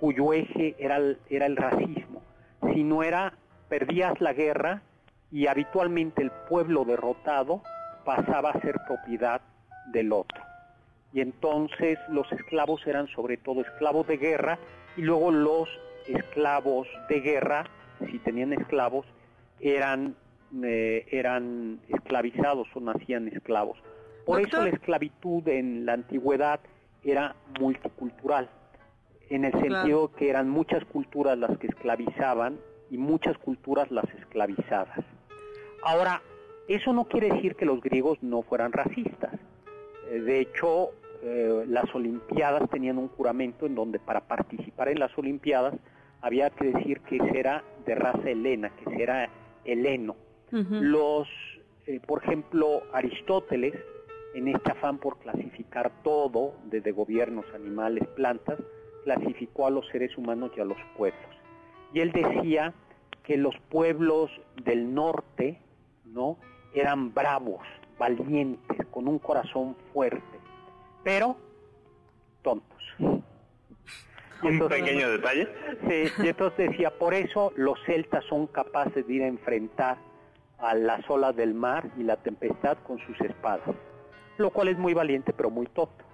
cuyo 0.00 0.32
eje 0.32 0.74
era 0.80 0.96
el, 0.96 1.18
era 1.30 1.46
el 1.46 1.56
racismo, 1.56 2.20
sino 2.74 3.04
era 3.04 3.34
perdías 3.68 4.20
la 4.20 4.32
guerra 4.32 4.82
y 5.30 5.46
habitualmente 5.46 6.20
el 6.20 6.32
pueblo 6.48 6.84
derrotado 6.84 7.62
pasaba 8.04 8.50
a 8.50 8.60
ser 8.60 8.76
propiedad 8.86 9.40
del 9.86 10.12
otro. 10.12 10.42
Y 11.12 11.20
entonces 11.20 11.98
los 12.08 12.30
esclavos 12.32 12.86
eran 12.86 13.06
sobre 13.08 13.36
todo 13.36 13.60
esclavos 13.60 14.06
de 14.06 14.16
guerra 14.16 14.58
y 14.96 15.02
luego 15.02 15.30
los 15.30 15.68
esclavos 16.06 16.88
de 17.08 17.20
guerra, 17.20 17.64
si 18.10 18.18
tenían 18.18 18.52
esclavos, 18.52 19.06
eran 19.60 20.16
eh, 20.62 21.06
eran 21.10 21.80
esclavizados 21.88 22.68
o 22.74 22.80
nacían 22.80 23.26
esclavos. 23.28 23.76
Por 24.24 24.40
eso 24.40 24.62
la 24.62 24.70
esclavitud 24.70 25.46
en 25.48 25.84
la 25.84 25.94
antigüedad 25.94 26.60
era 27.02 27.34
multicultural, 27.58 28.48
en 29.30 29.44
el 29.44 29.52
sentido 29.52 30.12
que 30.14 30.30
eran 30.30 30.48
muchas 30.48 30.84
culturas 30.84 31.36
las 31.36 31.58
que 31.58 31.66
esclavizaban 31.66 32.58
y 32.90 32.98
muchas 32.98 33.36
culturas 33.38 33.90
las 33.90 34.08
esclavizadas. 34.14 35.00
Ahora, 35.82 36.22
eso 36.68 36.92
no 36.92 37.04
quiere 37.04 37.30
decir 37.30 37.56
que 37.56 37.66
los 37.66 37.80
griegos 37.80 38.22
no 38.22 38.42
fueran 38.42 38.72
racistas. 38.72 39.32
Eh, 40.10 40.20
de 40.20 40.40
hecho, 40.40 40.90
eh, 41.22 41.64
las 41.68 41.94
Olimpiadas 41.94 42.68
tenían 42.70 42.98
un 42.98 43.08
juramento 43.08 43.66
en 43.66 43.74
donde 43.74 43.98
para 43.98 44.20
participar 44.20 44.88
en 44.88 44.98
las 44.98 45.16
Olimpiadas 45.16 45.74
había 46.20 46.50
que 46.50 46.66
decir 46.66 47.00
que 47.00 47.18
era 47.34 47.62
de 47.86 47.94
raza 47.94 48.30
helena, 48.30 48.70
que 48.70 49.02
era 49.02 49.28
heleno. 49.64 50.16
Los, 50.50 51.28
eh, 51.86 51.98
por 52.06 52.22
ejemplo, 52.22 52.82
Aristóteles, 52.92 53.74
en 54.34 54.48
este 54.48 54.70
afán 54.70 54.98
por 54.98 55.18
clasificar 55.18 55.90
todo, 56.04 56.54
desde 56.66 56.92
gobiernos, 56.92 57.44
animales, 57.54 58.06
plantas, 58.14 58.58
clasificó 59.02 59.66
a 59.66 59.70
los 59.70 59.86
seres 59.88 60.16
humanos 60.16 60.52
y 60.56 60.60
a 60.60 60.64
los 60.64 60.78
pueblos. 60.96 61.30
Y 61.92 62.00
él 62.00 62.12
decía 62.12 62.72
que 63.24 63.36
los 63.36 63.54
pueblos 63.68 64.30
del 64.64 64.94
norte, 64.94 65.58
¿no? 66.04 66.38
Eran 66.74 67.14
bravos, 67.14 67.62
valientes, 67.98 68.86
con 68.90 69.08
un 69.08 69.18
corazón 69.18 69.76
fuerte, 69.92 70.38
pero 71.02 71.36
tontos. 72.42 72.82
un 74.42 74.68
pequeño 74.68 75.10
detalle. 75.10 75.48
Sí, 75.88 76.22
y 76.22 76.28
entonces 76.28 76.70
decía, 76.70 76.90
por 76.90 77.14
eso 77.14 77.52
los 77.56 77.78
celtas 77.86 78.24
son 78.24 78.46
capaces 78.46 79.06
de 79.06 79.12
ir 79.12 79.22
a 79.22 79.26
enfrentar 79.26 79.96
a 80.58 80.74
las 80.74 81.08
olas 81.08 81.34
del 81.36 81.54
mar 81.54 81.90
y 81.96 82.02
la 82.02 82.16
tempestad 82.16 82.78
con 82.86 82.98
sus 83.00 83.20
espadas, 83.20 83.74
lo 84.38 84.50
cual 84.50 84.68
es 84.68 84.78
muy 84.78 84.94
valiente 84.94 85.32
pero 85.32 85.50
muy 85.50 85.66
tonto. 85.66 86.04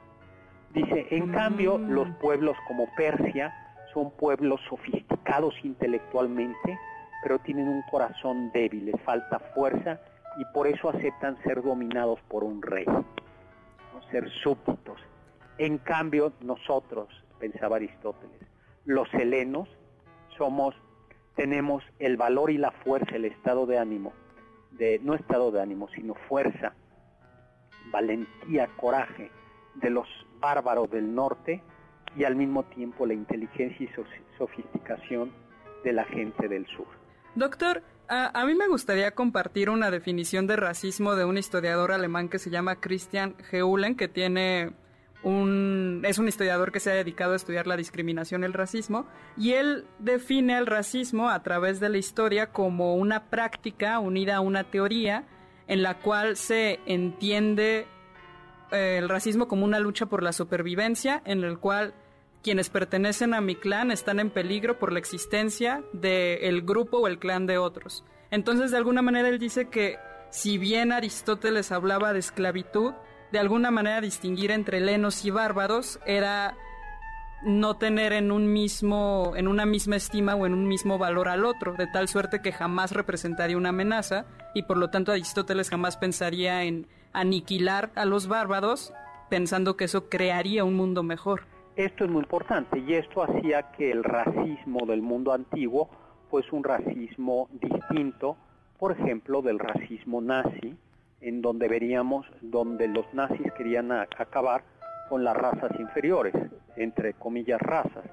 Dice, 0.73 1.07
en 1.11 1.33
cambio, 1.33 1.79
mm. 1.79 1.91
los 1.91 2.09
pueblos 2.21 2.57
como 2.69 2.87
Persia 2.97 3.53
son 3.93 4.13
pueblos 4.13 4.61
sofisticados 4.69 5.55
intelectualmente, 5.65 6.79
pero 7.23 7.39
tienen 7.41 7.69
un 7.69 7.83
corazón 7.91 8.51
débil, 8.53 8.87
les 8.87 9.01
falta 9.03 9.39
fuerza 9.55 10.01
y 10.37 10.45
por 10.53 10.67
eso 10.67 10.91
aceptan 10.91 11.41
ser 11.43 11.63
dominados 11.63 12.21
por 12.29 12.45
un 12.45 12.63
rey, 12.63 12.87
ser 14.11 14.29
súbditos. 14.43 15.01
En 15.59 15.79
cambio, 15.79 16.33
nosotros, 16.41 17.09
pensaba 17.39 17.77
Aristóteles, 17.77 18.41
los 18.85 19.13
helenos 19.15 19.69
somos, 20.37 20.75
tenemos 21.37 21.83
el 21.99 22.17
valor 22.17 22.51
y 22.51 22.59
la 22.59 22.71
fuerza, 22.71 23.17
el 23.17 23.27
estado 23.27 23.67
de 23.67 23.79
ánimo 23.79 24.13
de 24.81 24.99
no 25.03 25.15
estado 25.15 25.51
de 25.51 25.61
ánimo, 25.61 25.89
sino 25.95 26.15
fuerza, 26.15 26.73
valentía, 27.93 28.69
coraje 28.77 29.31
de 29.75 29.91
los 29.91 30.09
bárbaros 30.41 30.91
del 30.91 31.15
norte 31.15 31.63
y 32.17 32.25
al 32.25 32.35
mismo 32.35 32.65
tiempo 32.65 33.07
la 33.07 33.15
inteligencia 33.15 33.87
y 33.87 33.91
sofisticación 34.39 35.33
de 35.85 35.93
la 35.93 36.05
gente 36.05 36.49
del 36.49 36.67
sur. 36.67 36.87
Doctor, 37.35 37.83
a, 38.11 38.45
mí 38.45 38.55
me 38.55 38.67
gustaría 38.67 39.13
compartir 39.13 39.71
una 39.71 39.91
definición 39.91 40.47
de 40.49 40.57
racismo 40.57 41.15
de 41.15 41.25
un 41.25 41.39
historiador 41.39 41.93
alemán 41.93 42.29
que 42.29 42.41
se 42.41 42.51
llama 42.51 42.81
Christian 42.81 43.37
Heulen, 43.53 43.95
que 43.95 44.09
tiene 44.09 44.73
un, 45.23 46.03
es 46.05 46.19
un 46.19 46.27
historiador 46.27 46.73
que 46.73 46.81
se 46.81 46.91
ha 46.91 46.95
dedicado 46.95 47.35
a 47.35 47.37
estudiar 47.37 47.69
la 47.69 47.77
discriminación 47.77 48.43
y 48.43 48.47
el 48.47 48.53
racismo, 48.53 49.07
y 49.37 49.53
él 49.53 49.87
define 50.01 50.59
el 50.59 50.67
racismo 50.67 51.31
a 51.31 51.43
través 51.45 51.79
de 51.79 51.89
la 51.89 51.99
historia 51.99 52.49
como 52.49 52.97
una 52.97 53.31
práctica 53.31 54.01
unida 54.01 54.37
a 54.37 54.41
una 54.41 54.65
teoría 54.65 55.25
en 55.69 55.83
la 55.85 55.99
cual 55.99 56.37
se 56.37 56.81
entiende 56.87 57.87
eh, 58.73 58.97
el 58.99 59.09
racismo 59.09 59.47
como 59.47 59.65
una 59.65 59.79
lucha 59.79 60.07
por 60.07 60.25
la 60.25 60.33
supervivencia, 60.33 61.23
en 61.25 61.45
el 61.45 61.59
cual 61.59 61.95
quienes 62.43 62.71
pertenecen 62.71 63.35
a 63.35 63.41
mi 63.41 63.55
clan 63.55 63.91
están 63.91 64.21
en 64.21 64.31
peligro 64.31 64.79
por 64.79 64.93
la 64.93 64.99
existencia 64.99 65.83
del 65.93 66.63
grupo 66.63 66.99
o 66.99 67.07
el 67.07 67.19
clan 67.19 67.47
de 67.47 67.59
otros. 67.59 68.05
Entonces, 68.31 68.71
de 68.71 68.77
alguna 68.77 69.03
manera, 69.03 69.29
él 69.29 69.39
dice 69.39 69.69
que 69.69 69.99
si 70.31 70.59
bien 70.59 70.93
Aristóteles 70.93 71.73
hablaba 71.73 72.13
de 72.13 72.21
esclavitud, 72.21 72.93
de 73.33 73.39
alguna 73.39 73.71
manera 73.71 74.01
distinguir 74.01 74.51
entre 74.51 74.79
helenos 74.79 75.25
y 75.25 75.31
bárbaros 75.31 76.01
era 76.07 76.57
no 77.43 77.77
tener 77.77 78.13
en 78.13 78.33
un 78.33 78.53
mismo, 78.53 79.33
en 79.37 79.49
una 79.49 79.65
misma 79.65 79.97
estima 79.97 80.35
o 80.35 80.47
en 80.47 80.53
un 80.53 80.67
mismo 80.69 80.99
valor 80.99 81.29
al 81.29 81.45
otro, 81.45 81.75
de 81.75 81.87
tal 81.87 82.09
suerte 82.09 82.43
que 82.43 82.53
jamás 82.53 82.93
representaría 82.93 83.57
una 83.57 83.71
amenaza 83.71 84.27
y 84.55 84.65
por 84.65 84.77
lo 84.77 84.91
tanto 84.91 85.13
Aristóteles 85.13 85.71
jamás 85.71 85.97
pensaría 85.97 86.65
en 86.65 86.87
aniquilar 87.13 87.91
a 87.95 88.05
los 88.05 88.27
bárbaros 88.27 88.93
pensando 89.31 89.77
que 89.77 89.85
eso 89.85 90.09
crearía 90.09 90.65
un 90.65 90.75
mundo 90.75 91.03
mejor. 91.03 91.47
Esto 91.81 92.05
es 92.05 92.11
muy 92.11 92.21
importante 92.21 92.79
y 92.79 92.93
esto 92.93 93.23
hacía 93.23 93.73
que 93.73 93.91
el 93.91 94.05
racismo 94.05 94.85
del 94.85 95.01
mundo 95.01 95.33
antiguo 95.33 95.89
fuese 96.29 96.55
un 96.55 96.63
racismo 96.63 97.49
distinto, 97.53 98.37
por 98.79 98.93
ejemplo, 98.93 99.41
del 99.41 99.59
racismo 99.59 100.21
nazi, 100.21 100.77
en 101.23 101.41
donde 101.41 101.69
veríamos 101.69 102.27
donde 102.43 102.87
los 102.87 103.07
nazis 103.15 103.51
querían 103.57 103.93
acabar 103.93 104.63
con 105.09 105.25
las 105.25 105.35
razas 105.35 105.71
inferiores, 105.81 106.35
entre 106.77 107.15
comillas 107.15 107.63
razas, 107.63 108.05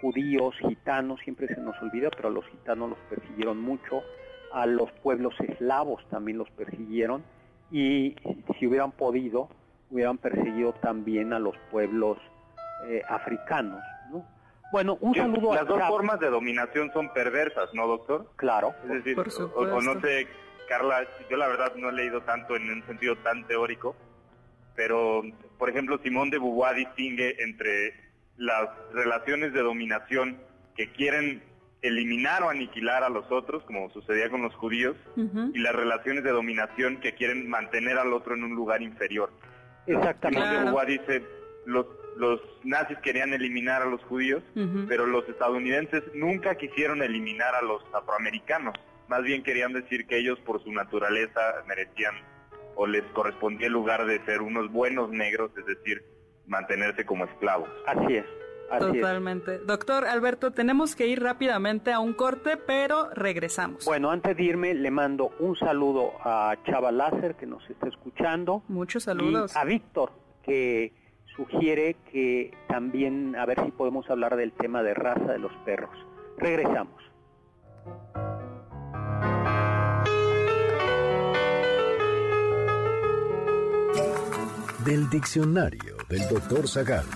judíos, 0.00 0.56
gitanos, 0.58 1.20
siempre 1.20 1.46
se 1.46 1.60
nos 1.60 1.80
olvida, 1.80 2.10
pero 2.10 2.26
a 2.26 2.32
los 2.32 2.46
gitanos 2.46 2.90
los 2.90 2.98
persiguieron 3.08 3.60
mucho, 3.60 4.02
a 4.52 4.66
los 4.66 4.90
pueblos 5.00 5.38
eslavos 5.38 6.04
también 6.10 6.38
los 6.38 6.50
persiguieron 6.50 7.22
y 7.70 8.16
si 8.58 8.66
hubieran 8.66 8.90
podido, 8.90 9.48
hubieran 9.92 10.18
perseguido 10.18 10.72
también 10.72 11.32
a 11.32 11.38
los 11.38 11.54
pueblos 11.70 12.18
eh, 12.86 13.02
africanos. 13.08 13.80
¿no? 14.10 14.26
Bueno, 14.72 14.96
un 15.00 15.14
saludo 15.14 15.54
Las 15.54 15.66
dos 15.66 15.82
formas 15.86 16.18
de 16.18 16.30
dominación 16.30 16.90
son 16.92 17.12
perversas, 17.12 17.68
¿no, 17.74 17.86
doctor? 17.86 18.30
Claro. 18.36 18.74
Es 18.84 19.04
decir, 19.04 19.18
o, 19.54 19.80
no 19.82 20.00
sé, 20.00 20.26
Carla, 20.68 21.06
yo 21.30 21.36
la 21.36 21.48
verdad 21.48 21.74
no 21.76 21.90
he 21.90 21.92
leído 21.92 22.22
tanto 22.22 22.56
en 22.56 22.70
un 22.70 22.82
sentido 22.86 23.16
tan 23.16 23.46
teórico, 23.46 23.94
pero, 24.74 25.22
por 25.58 25.68
ejemplo, 25.68 25.98
Simón 26.02 26.30
de 26.30 26.38
Beauvoir 26.38 26.76
distingue 26.76 27.36
entre 27.42 27.94
las 28.38 28.70
relaciones 28.92 29.52
de 29.52 29.60
dominación 29.60 30.38
que 30.74 30.90
quieren 30.90 31.42
eliminar 31.82 32.42
o 32.42 32.48
aniquilar 32.48 33.04
a 33.04 33.10
los 33.10 33.30
otros, 33.30 33.62
como 33.64 33.90
sucedía 33.90 34.30
con 34.30 34.40
los 34.40 34.54
judíos, 34.54 34.96
y 35.16 35.58
las 35.58 35.74
relaciones 35.74 36.24
de 36.24 36.30
dominación 36.30 36.98
que 37.00 37.14
quieren 37.14 37.48
mantener 37.48 37.98
al 37.98 38.12
otro 38.12 38.34
en 38.34 38.44
un 38.44 38.54
lugar 38.54 38.80
inferior. 38.80 39.30
Exactamente. 39.86 40.40
Simón 40.40 40.58
de 40.58 40.64
Beauvoir 40.64 40.88
dice, 40.88 41.22
los 41.66 41.86
los 42.16 42.40
nazis 42.64 42.98
querían 42.98 43.32
eliminar 43.32 43.82
a 43.82 43.86
los 43.86 44.02
judíos, 44.04 44.42
pero 44.88 45.06
los 45.06 45.28
estadounidenses 45.28 46.02
nunca 46.14 46.54
quisieron 46.54 47.02
eliminar 47.02 47.54
a 47.54 47.62
los 47.62 47.82
afroamericanos. 47.92 48.74
Más 49.08 49.22
bien 49.22 49.42
querían 49.42 49.72
decir 49.72 50.06
que 50.06 50.18
ellos 50.18 50.38
por 50.40 50.62
su 50.62 50.72
naturaleza 50.72 51.40
merecían 51.66 52.14
o 52.74 52.86
les 52.86 53.02
correspondía 53.12 53.66
el 53.66 53.72
lugar 53.72 54.06
de 54.06 54.24
ser 54.24 54.40
unos 54.40 54.70
buenos 54.72 55.10
negros, 55.10 55.50
es 55.58 55.66
decir, 55.66 56.02
mantenerse 56.46 57.04
como 57.04 57.24
esclavos. 57.24 57.68
Así 57.86 58.16
es. 58.16 58.24
Totalmente. 58.78 59.58
Doctor 59.58 60.06
Alberto, 60.06 60.52
tenemos 60.52 60.96
que 60.96 61.06
ir 61.06 61.22
rápidamente 61.22 61.92
a 61.92 62.00
un 62.00 62.14
corte, 62.14 62.56
pero 62.56 63.10
regresamos. 63.10 63.84
Bueno, 63.84 64.10
antes 64.10 64.34
de 64.34 64.42
irme, 64.42 64.72
le 64.72 64.90
mando 64.90 65.34
un 65.40 65.54
saludo 65.56 66.12
a 66.24 66.56
Chava 66.64 66.90
Láser, 66.90 67.34
que 67.34 67.44
nos 67.44 67.68
está 67.68 67.88
escuchando. 67.88 68.62
Muchos 68.68 69.02
saludos. 69.02 69.54
Y 69.54 69.58
a 69.58 69.64
Víctor, 69.64 70.12
que 70.42 70.94
sugiere 71.36 71.96
que 72.10 72.52
también 72.68 73.36
a 73.36 73.46
ver 73.46 73.64
si 73.64 73.70
podemos 73.70 74.08
hablar 74.10 74.36
del 74.36 74.52
tema 74.52 74.82
de 74.82 74.94
raza 74.94 75.32
de 75.32 75.38
los 75.38 75.52
perros. 75.64 75.96
Regresamos. 76.38 77.00
Del 84.84 85.08
diccionario 85.10 85.96
del 86.08 86.28
doctor 86.28 86.68
Zagal. 86.68 87.06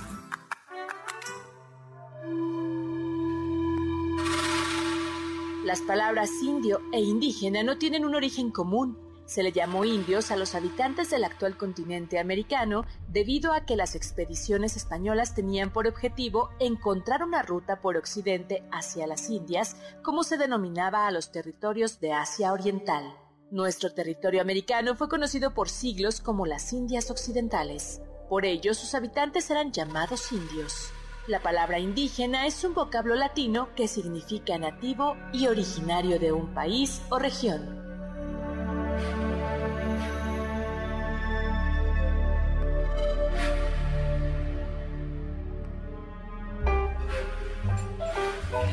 Las 5.65 5.83
palabras 5.83 6.31
indio 6.43 6.81
e 6.93 7.01
indígena 7.01 7.65
no 7.65 7.77
tienen 7.77 8.05
un 8.05 8.15
origen 8.15 8.53
común 8.53 9.06
se 9.27 9.43
le 9.43 9.53
llamó 9.53 9.85
indios 9.85 10.31
a 10.31 10.37
los 10.37 10.55
habitantes 10.55 11.11
del 11.11 11.25
actual 11.25 11.57
continente 11.57 12.19
americano 12.19 12.87
debido 13.09 13.53
a 13.53 13.67
que 13.67 13.77
las 13.77 13.95
expediciones 13.95 14.77
españolas 14.77 15.35
tenían 15.35 15.73
por 15.73 15.87
objetivo 15.87 16.51
encontrar 16.61 17.23
una 17.23 17.43
ruta 17.43 17.81
por 17.81 17.97
occidente 17.97 18.63
hacia 18.73 19.07
las 19.07 19.29
Indias, 19.29 19.77
como 20.03 20.23
se 20.23 20.39
denominaba 20.39 21.07
a 21.07 21.11
los 21.11 21.33
territorios 21.33 22.01
de 22.01 22.13
Asia 22.13 22.53
Oriental. 22.53 23.17
Nuestro 23.51 23.93
territorio 23.93 24.41
americano 24.41 24.97
fue 24.97 25.09
conocido 25.09 25.55
por 25.55 25.69
siglos 25.69 26.21
como 26.21 26.47
las 26.47 26.73
Indias 26.73 27.11
Occidentales. 27.11 28.01
Por 28.29 28.45
ello, 28.45 28.75
sus 28.75 28.95
habitantes 28.95 29.51
eran 29.51 29.73
llamados 29.73 30.33
indios. 30.33 30.91
La 31.29 31.41
palabra 31.41 31.81
indígena 31.81 32.47
es 32.47 32.63
un 32.63 32.75
vocablo 32.75 33.17
latino 33.17 33.69
que 33.75 33.89
significa 33.89 34.59
nativo 34.59 35.17
y 35.33 35.49
originario 35.49 36.21
de 36.21 36.33
un 36.33 36.55
país 36.55 37.03
o 37.11 37.19
región. 37.19 37.86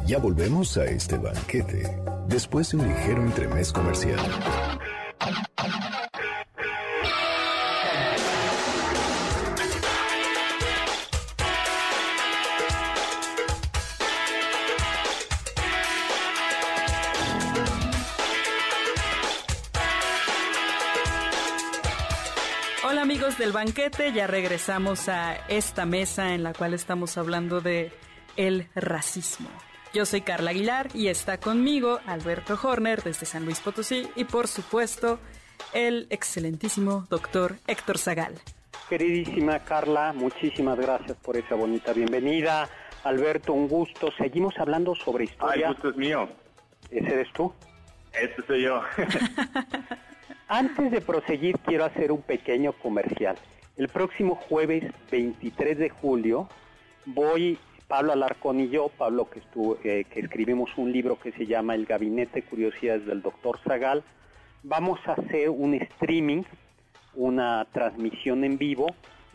Ya 0.06 0.18
volvemos 0.18 0.78
a 0.78 0.86
este 0.86 1.18
banquete 1.18 1.94
después 2.26 2.70
de 2.70 2.78
un 2.78 2.88
ligero 2.88 3.22
entremés 3.22 3.70
comercial. 3.72 4.18
Del 23.42 23.50
banquete, 23.50 24.12
ya 24.12 24.28
regresamos 24.28 25.08
a 25.08 25.34
esta 25.48 25.84
mesa 25.84 26.32
en 26.32 26.44
la 26.44 26.52
cual 26.52 26.74
estamos 26.74 27.18
hablando 27.18 27.60
de 27.60 27.90
el 28.36 28.68
racismo. 28.76 29.48
Yo 29.92 30.06
soy 30.06 30.20
Carla 30.20 30.50
Aguilar 30.50 30.90
y 30.94 31.08
está 31.08 31.38
conmigo 31.38 31.98
Alberto 32.06 32.56
Horner 32.62 33.02
desde 33.02 33.26
San 33.26 33.44
Luis 33.44 33.58
Potosí 33.58 34.08
y 34.14 34.26
por 34.26 34.46
supuesto 34.46 35.18
el 35.74 36.06
excelentísimo 36.10 37.04
doctor 37.10 37.56
Héctor 37.66 37.98
Zagal. 37.98 38.38
Queridísima 38.88 39.58
Carla, 39.64 40.12
muchísimas 40.12 40.78
gracias 40.78 41.16
por 41.16 41.36
esa 41.36 41.56
bonita 41.56 41.92
bienvenida. 41.92 42.68
Alberto, 43.02 43.54
un 43.54 43.66
gusto. 43.66 44.12
Seguimos 44.18 44.54
hablando 44.56 44.94
sobre 44.94 45.24
historia. 45.24 45.66
el 45.66 45.72
gusto 45.74 45.88
es 45.88 45.96
mío. 45.96 46.28
¿Ese 46.92 47.12
eres 47.12 47.32
tú? 47.32 47.52
Este 48.12 48.40
soy 48.46 48.62
yo. 48.62 48.82
Antes 50.54 50.90
de 50.90 51.00
proseguir, 51.00 51.58
quiero 51.60 51.86
hacer 51.86 52.12
un 52.12 52.20
pequeño 52.20 52.74
comercial. 52.74 53.36
El 53.78 53.88
próximo 53.88 54.34
jueves 54.34 54.84
23 55.10 55.78
de 55.78 55.88
julio 55.88 56.46
voy, 57.06 57.58
Pablo 57.88 58.12
Alarcón 58.12 58.60
y 58.60 58.68
yo, 58.68 58.90
Pablo 58.90 59.30
que, 59.30 59.38
estuvo, 59.38 59.78
que 59.78 60.06
escribimos 60.12 60.68
un 60.76 60.92
libro 60.92 61.18
que 61.18 61.32
se 61.32 61.46
llama 61.46 61.74
El 61.74 61.86
Gabinete 61.86 62.42
de 62.42 62.46
Curiosidades 62.46 63.06
del 63.06 63.22
Doctor 63.22 63.60
Zagal, 63.66 64.04
vamos 64.62 65.00
a 65.06 65.12
hacer 65.12 65.48
un 65.48 65.72
streaming, 65.72 66.42
una 67.14 67.66
transmisión 67.72 68.44
en 68.44 68.58
vivo 68.58 68.88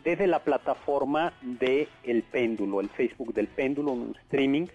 desde 0.04 0.28
la 0.28 0.38
plataforma 0.44 1.32
de 1.42 1.88
El 2.04 2.22
Péndulo, 2.22 2.80
el 2.80 2.90
Facebook 2.90 3.34
del 3.34 3.48
Péndulo, 3.48 3.90
un 3.90 4.14
streaming. 4.22 4.68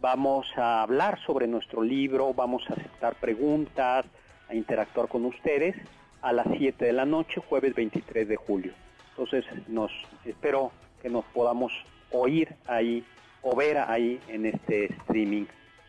Vamos 0.00 0.46
a 0.56 0.80
hablar 0.80 1.18
sobre 1.26 1.46
nuestro 1.46 1.82
libro, 1.82 2.32
vamos 2.32 2.62
a 2.70 2.72
aceptar 2.72 3.16
preguntas, 3.16 4.06
a 4.48 4.54
interactuar 4.54 5.08
con 5.08 5.24
ustedes 5.24 5.76
a 6.22 6.32
las 6.32 6.46
7 6.56 6.84
de 6.84 6.92
la 6.92 7.04
noche, 7.04 7.40
jueves 7.40 7.74
23 7.74 8.28
de 8.28 8.36
julio. 8.36 8.72
Entonces, 9.10 9.44
nos 9.68 9.92
espero 10.24 10.72
que 11.02 11.08
nos 11.08 11.24
podamos 11.26 11.72
oír 12.10 12.54
ahí 12.66 13.04
o 13.42 13.54
ver 13.54 13.78
ahí 13.78 14.20
en 14.28 14.46
este 14.46 14.86
streaming 14.86 15.44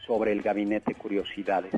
sobre 0.05 0.31
el 0.31 0.41
Gabinete 0.41 0.93
Curiosidades. 0.93 1.71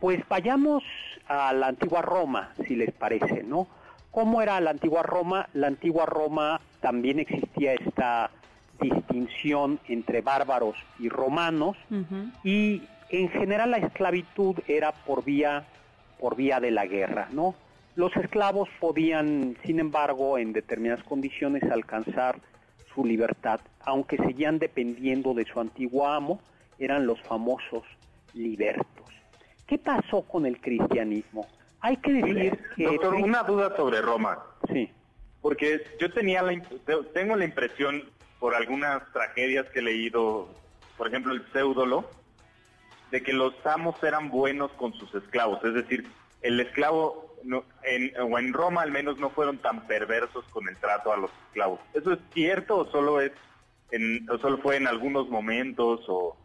Pues 0.00 0.26
vayamos 0.28 0.82
a 1.28 1.52
la 1.52 1.68
antigua 1.68 2.02
Roma, 2.02 2.52
si 2.66 2.74
les 2.74 2.92
parece, 2.92 3.42
¿no? 3.42 3.68
¿Cómo 4.10 4.42
era 4.42 4.60
la 4.60 4.70
antigua 4.70 5.02
Roma? 5.02 5.48
La 5.54 5.68
antigua 5.68 6.06
Roma 6.06 6.60
también 6.80 7.18
existía 7.18 7.74
esta 7.74 8.30
distinción 8.80 9.78
entre 9.88 10.20
bárbaros 10.20 10.76
y 10.98 11.08
romanos 11.08 11.76
y 12.42 12.82
en 13.10 13.28
general 13.28 13.70
la 13.70 13.76
esclavitud 13.78 14.56
era 14.66 14.92
por 14.92 15.24
vía 15.24 15.64
por 16.22 16.36
vía 16.36 16.60
de 16.60 16.70
la 16.70 16.86
guerra, 16.86 17.26
¿no? 17.32 17.56
Los 17.96 18.16
esclavos 18.16 18.68
podían, 18.78 19.56
sin 19.64 19.80
embargo, 19.80 20.38
en 20.38 20.52
determinadas 20.52 21.02
condiciones 21.02 21.64
alcanzar 21.64 22.38
su 22.94 23.04
libertad, 23.04 23.60
aunque 23.80 24.18
seguían 24.18 24.60
dependiendo 24.60 25.34
de 25.34 25.44
su 25.44 25.58
antiguo 25.58 26.06
amo, 26.06 26.40
eran 26.78 27.06
los 27.06 27.20
famosos 27.22 27.82
libertos. 28.34 28.86
¿Qué 29.66 29.78
pasó 29.78 30.22
con 30.22 30.46
el 30.46 30.60
cristianismo? 30.60 31.48
Hay 31.80 31.96
que 31.96 32.12
decir 32.12 32.56
que... 32.76 32.84
Doctor, 32.84 33.14
una 33.16 33.42
duda 33.42 33.76
sobre 33.76 34.00
Roma. 34.00 34.38
Sí. 34.72 34.88
Porque 35.40 35.82
yo 36.00 36.12
tenía 36.12 36.40
la, 36.42 36.62
tengo 37.12 37.34
la 37.34 37.44
impresión, 37.44 38.00
por 38.38 38.54
algunas 38.54 39.12
tragedias 39.12 39.66
que 39.70 39.80
he 39.80 39.82
leído, 39.82 40.48
por 40.96 41.08
ejemplo 41.08 41.32
el 41.32 41.44
pseudolo, 41.52 42.08
de 43.12 43.22
que 43.22 43.32
los 43.32 43.54
amos 43.64 44.02
eran 44.02 44.30
buenos 44.30 44.72
con 44.72 44.92
sus 44.94 45.14
esclavos. 45.14 45.62
Es 45.64 45.74
decir, 45.74 46.04
el 46.40 46.58
esclavo, 46.58 47.36
en, 47.84 48.12
o 48.20 48.38
en 48.38 48.52
Roma 48.52 48.82
al 48.82 48.90
menos, 48.90 49.18
no 49.18 49.30
fueron 49.30 49.58
tan 49.58 49.86
perversos 49.86 50.44
con 50.46 50.68
el 50.68 50.76
trato 50.78 51.12
a 51.12 51.16
los 51.16 51.30
esclavos. 51.46 51.78
¿Eso 51.94 52.12
es 52.12 52.18
cierto 52.34 52.78
o 52.78 52.90
solo, 52.90 53.20
es 53.20 53.30
en, 53.92 54.28
o 54.28 54.38
solo 54.38 54.58
fue 54.58 54.76
en 54.76 54.88
algunos 54.88 55.28
momentos? 55.28 56.04
o 56.08 56.36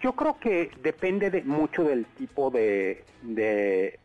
yo 0.00 0.12
creo 0.12 0.38
que 0.38 0.70
depende 0.82 1.30
de, 1.30 1.42
mucho 1.42 1.84
del 1.84 2.06
tipo 2.06 2.50
de, 2.50 3.04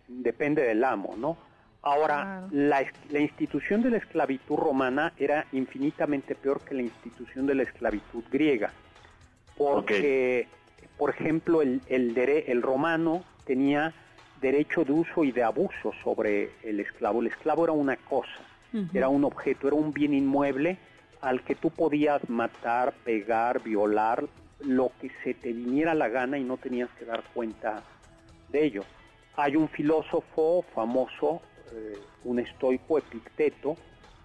depende 0.08 0.64
del 0.64 0.84
amo, 0.84 1.16
¿no? 1.18 1.38
Ahora, 1.82 2.48
la, 2.52 2.82
institución 3.20 3.84
de 3.84 3.92
la 3.92 3.98
esclavitud 3.98 4.56
romana 4.56 5.14
era 5.18 5.46
infinitamente 5.52 6.34
peor 6.34 6.62
que 6.62 6.74
la 6.74 6.82
institución 6.82 7.46
de 7.46 7.56
la 7.56 7.64
esclavitud 7.64 8.24
griega, 8.32 8.72
porque, 9.56 10.48
por 10.98 11.10
ejemplo, 11.10 11.62
el, 11.62 11.82
el, 11.88 12.18
el 12.18 12.62
romano 12.62 13.24
tenía 13.46 13.94
derecho 14.42 14.84
de 14.84 14.94
uso 14.94 15.24
y 15.24 15.32
de 15.32 15.44
abuso 15.44 15.92
sobre 16.04 16.52
el 16.64 16.80
esclavo. 16.80 17.22
El 17.22 17.28
esclavo 17.28 17.64
era 17.64 17.74
una 17.74 17.98
cosa, 17.98 18.40
era 18.94 19.08
un 19.08 19.24
objeto, 19.24 19.68
era 19.68 19.76
un 19.76 19.94
bien 19.94 20.14
inmueble 20.14 20.78
al 21.22 21.44
que 21.44 21.56
tú 21.56 21.70
podías 21.70 22.30
matar, 22.30 22.94
pegar, 23.04 23.64
violar, 23.64 24.26
lo 24.60 24.92
que 25.02 25.10
se 25.24 25.34
te 25.34 25.54
viniera 25.54 25.94
la 25.94 26.10
gana 26.10 26.38
y 26.38 26.44
no 26.44 26.58
tenías 26.58 26.90
que 26.98 27.06
dar 27.06 27.24
cuenta 27.34 27.84
de 28.50 28.66
ello. 28.66 28.84
Hay 29.36 29.56
un 29.56 29.68
filósofo 29.68 30.64
famoso, 30.74 31.42
eh, 31.74 31.98
un 32.24 32.40
estoico 32.40 32.98
Epicteto, 32.98 33.76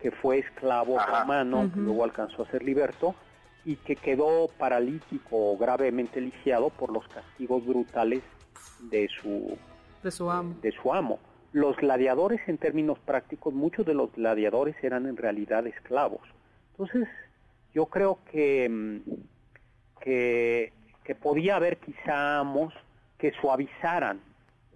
que 0.00 0.10
fue 0.10 0.38
esclavo 0.38 0.98
romano, 0.98 1.70
que 1.72 1.80
luego 1.80 2.04
alcanzó 2.04 2.42
a 2.42 2.50
ser 2.50 2.62
liberto, 2.62 3.14
y 3.64 3.76
que 3.76 3.96
quedó 3.96 4.48
paralítico 4.58 5.52
o 5.52 5.58
gravemente 5.58 6.20
lisiado 6.20 6.70
por 6.70 6.92
los 6.92 7.06
castigos 7.08 7.64
brutales 7.66 8.22
de 8.90 9.08
su, 9.08 9.56
de 10.02 10.10
su 10.10 10.30
amo. 10.30 10.54
De 10.62 10.72
su 10.72 10.92
amo. 10.92 11.18
Los 11.52 11.76
gladiadores, 11.76 12.40
en 12.48 12.58
términos 12.58 12.98
prácticos, 13.00 13.52
muchos 13.52 13.84
de 13.84 13.94
los 13.94 14.12
gladiadores 14.12 14.76
eran 14.82 15.06
en 15.06 15.16
realidad 15.16 15.66
esclavos. 15.66 16.22
Entonces, 16.72 17.08
yo 17.74 17.86
creo 17.86 18.18
que 18.30 18.68
mm, 18.68 19.00
que, 20.00 20.72
podía 21.20 21.56
haber 21.56 21.78
quizá 21.78 22.38
amos 22.38 22.72
que 23.18 23.32
suavizaran 23.32 24.20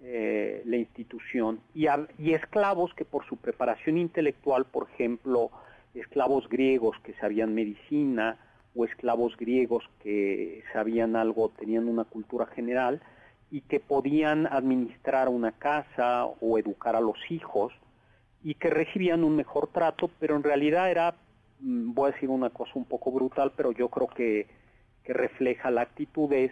eh, 0.03 0.61
la 0.65 0.75
institución 0.75 1.61
y, 1.73 1.85
y, 2.19 2.33
esclavos 2.33 2.93
que 2.93 3.05
por 3.05 3.25
su 3.25 3.37
preparación 3.37 3.97
intelectual, 3.97 4.65
por 4.65 4.89
ejemplo, 4.89 5.49
esclavos 5.93 6.49
griegos 6.49 6.97
que 7.03 7.13
sabían 7.13 7.55
medicina 7.55 8.37
o 8.75 8.85
esclavos 8.85 9.35
griegos 9.37 9.83
que 10.03 10.63
sabían 10.73 11.15
algo, 11.15 11.49
tenían 11.49 11.87
una 11.87 12.03
cultura 12.03 12.45
general 12.47 13.01
y 13.51 13.61
que 13.61 13.79
podían 13.79 14.47
administrar 14.47 15.29
una 15.29 15.51
casa 15.53 16.25
o 16.25 16.57
educar 16.57 16.95
a 16.95 17.01
los 17.01 17.17
hijos 17.29 17.73
y 18.43 18.55
que 18.55 18.69
recibían 18.69 19.23
un 19.23 19.35
mejor 19.35 19.67
trato, 19.67 20.09
pero 20.19 20.35
en 20.35 20.43
realidad 20.43 20.91
era, 20.91 21.15
mm, 21.59 21.93
voy 21.93 22.09
a 22.09 22.13
decir 22.13 22.29
una 22.29 22.49
cosa 22.49 22.73
un 22.75 22.85
poco 22.85 23.11
brutal, 23.11 23.53
pero 23.55 23.71
yo 23.71 23.89
creo 23.89 24.07
que 24.07 24.47
que 25.05 25.13
refleja 25.13 25.71
la 25.71 25.81
actitud 25.81 26.31
es, 26.33 26.51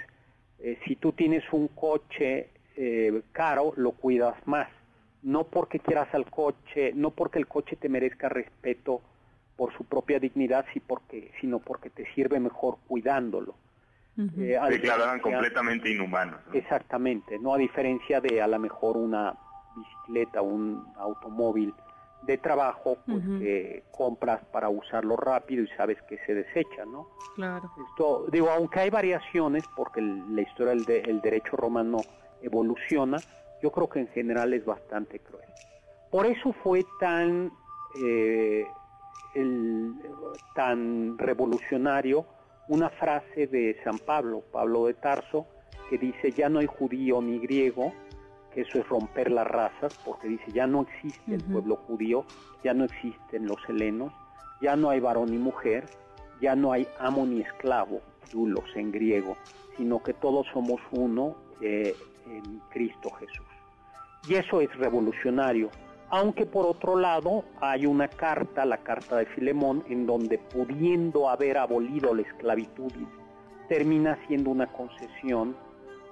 eh, 0.60 0.78
si 0.86 0.96
tú 0.96 1.12
tienes 1.12 1.44
un 1.52 1.68
coche 1.68 2.50
eh, 2.78 3.22
caro, 3.32 3.74
lo 3.76 3.92
cuidas 3.92 4.36
más. 4.48 4.70
No 5.24 5.46
porque 5.46 5.80
quieras 5.80 6.14
al 6.14 6.30
coche, 6.30 6.94
no 6.94 7.12
porque 7.12 7.40
el 7.40 7.48
coche 7.48 7.76
te 7.76 7.90
merezca 7.90 8.30
respeto 8.30 9.02
por 9.56 9.76
su 9.78 9.84
propia 9.86 10.20
dignidad, 10.20 10.66
sino 11.40 11.60
porque 11.60 11.90
te 11.90 12.12
sirve 12.14 12.40
mejor 12.40 12.78
cuidándolo. 12.88 13.56
Eh, 14.38 14.60
eran 14.84 15.20
completamente 15.20 15.90
inhumanos. 15.90 16.40
Exactamente, 16.54 17.40
no 17.40 17.54
a 17.54 17.58
diferencia 17.58 18.22
de 18.22 18.42
a 18.42 18.48
lo 18.48 18.60
mejor 18.60 18.96
una 18.98 19.36
bicicleta, 19.76 20.42
un 20.42 20.86
automóvil 20.98 21.74
de 22.22 22.38
trabajo 22.38 22.98
pues, 23.06 23.24
que 23.40 23.84
compras 23.92 24.42
para 24.52 24.70
usarlo 24.70 25.18
rápido 25.18 25.64
y 25.64 25.68
sabes 25.70 26.02
que 26.04 26.18
se 26.26 26.34
desecha, 26.34 26.86
¿no? 26.86 27.08
Claro. 27.36 27.72
Esto, 27.90 28.26
digo, 28.32 28.50
aunque 28.50 28.82
hay 28.82 28.90
variaciones, 28.90 29.64
porque 29.76 30.02
la 30.02 30.42
historia 30.42 30.74
del 30.74 31.22
derecho 31.22 31.58
romano 31.58 31.98
evoluciona, 32.42 33.18
yo 33.62 33.72
creo 33.72 33.90
que 33.90 34.00
en 34.00 34.08
general 34.10 34.54
es 34.54 34.64
bastante 34.66 35.20
cruel. 35.20 35.46
Por 36.12 36.26
eso 36.26 36.54
fue 36.64 36.86
tan, 37.00 37.52
eh, 38.04 38.66
tan 40.56 41.18
revolucionario 41.18 42.26
una 42.68 42.90
frase 42.90 43.48
de 43.48 43.78
San 43.84 43.98
Pablo, 44.00 44.44
Pablo 44.52 44.86
de 44.86 44.94
Tarso, 44.94 45.48
que 45.90 45.98
dice, 45.98 46.32
ya 46.32 46.50
no 46.50 46.60
hay 46.60 46.66
judío 46.66 47.22
ni 47.22 47.40
griego, 47.40 47.94
que 48.54 48.62
eso 48.62 48.80
es 48.80 48.88
romper 48.88 49.32
las 49.32 49.48
razas, 49.48 50.00
porque 50.06 50.28
dice, 50.28 50.52
ya 50.52 50.68
no 50.68 50.82
existe 50.84 51.36
el 51.36 51.44
pueblo 51.44 51.76
judío, 51.76 52.26
ya 52.64 52.74
no 52.74 52.86
existen 52.86 53.48
los 53.48 53.58
helenos, 53.68 54.14
ya 54.62 54.76
no 54.76 54.90
hay 54.90 55.00
varón 55.00 55.32
ni 55.32 55.38
mujer, 55.38 55.86
ya 56.40 56.56
no 56.56 56.72
hay 56.72 56.88
amo 57.00 57.26
ni 57.26 57.42
esclavo, 57.42 58.02
dulos 58.32 58.66
en 58.76 58.92
griego, 58.92 59.36
sino 59.78 60.02
que 60.02 60.14
todos 60.14 60.48
somos 60.54 60.80
uno 60.92 61.36
eh, 61.62 61.96
en 62.28 62.60
Cristo 62.70 63.10
Jesús. 63.20 63.46
Y 64.28 64.36
eso 64.36 64.62
es 64.62 64.74
revolucionario, 64.78 65.70
aunque 66.14 66.46
por 66.46 66.68
otro 66.68 66.96
lado 66.96 67.44
hay 67.60 67.88
una 67.88 68.08
carta, 68.08 68.66
la 68.66 68.78
carta 68.78 69.18
de 69.18 69.26
Filemón, 69.26 69.84
en 69.90 70.06
donde 70.06 70.38
pudiendo 70.38 71.28
haber 71.28 71.58
abolido 71.58 72.14
la 72.14 72.22
esclavitud, 72.22 72.92
termina 73.68 74.20
siendo 74.28 74.52
una 74.52 74.68
concesión, 74.68 75.56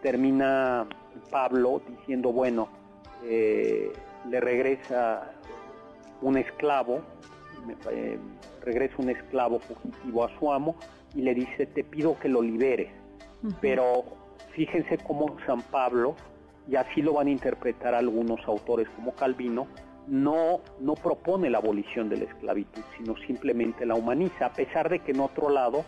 termina 0.01 0.87
Pablo 1.29 1.83
diciendo, 1.87 2.33
bueno, 2.33 2.67
eh, 3.25 3.93
le 4.27 4.39
regresa 4.39 5.33
un 6.23 6.35
esclavo, 6.35 7.01
eh, 7.91 8.17
regresa 8.63 8.95
un 8.97 9.11
esclavo 9.11 9.59
fugitivo 9.59 10.23
a 10.23 10.39
su 10.39 10.51
amo 10.51 10.77
y 11.13 11.21
le 11.21 11.35
dice, 11.35 11.67
te 11.67 11.83
pido 11.83 12.17
que 12.17 12.27
lo 12.27 12.41
liberes. 12.41 12.89
Pero 13.61 14.03
fíjense 14.55 14.97
cómo 14.97 15.37
San 15.45 15.61
Pablo, 15.61 16.15
y 16.67 16.75
así 16.75 17.01
lo 17.01 17.13
van 17.13 17.27
a 17.27 17.31
interpretar 17.31 17.93
algunos 17.93 18.39
autores 18.47 18.87
como 18.95 19.13
Calvino, 19.13 19.67
no, 20.07 20.61
no 20.79 20.95
propone 20.95 21.49
la 21.49 21.59
abolición 21.59 22.09
de 22.09 22.17
la 22.17 22.23
esclavitud, 22.25 22.81
sino 22.97 23.15
simplemente 23.17 23.85
la 23.85 23.95
humaniza, 23.95 24.47
a 24.47 24.53
pesar 24.53 24.89
de 24.89 24.99
que 24.99 25.11
en 25.11 25.19
otro 25.19 25.49
lado 25.49 25.85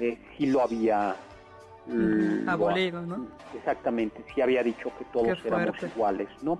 eh, 0.00 0.18
sí 0.36 0.46
lo 0.46 0.62
había 0.62 1.16
abolido, 2.46 3.02
¿no? 3.02 3.26
Exactamente, 3.54 4.22
sí 4.34 4.40
había 4.40 4.62
dicho 4.62 4.92
que 4.98 5.04
todos 5.06 5.38
éramos 5.44 5.82
iguales, 5.82 6.28
¿no? 6.42 6.58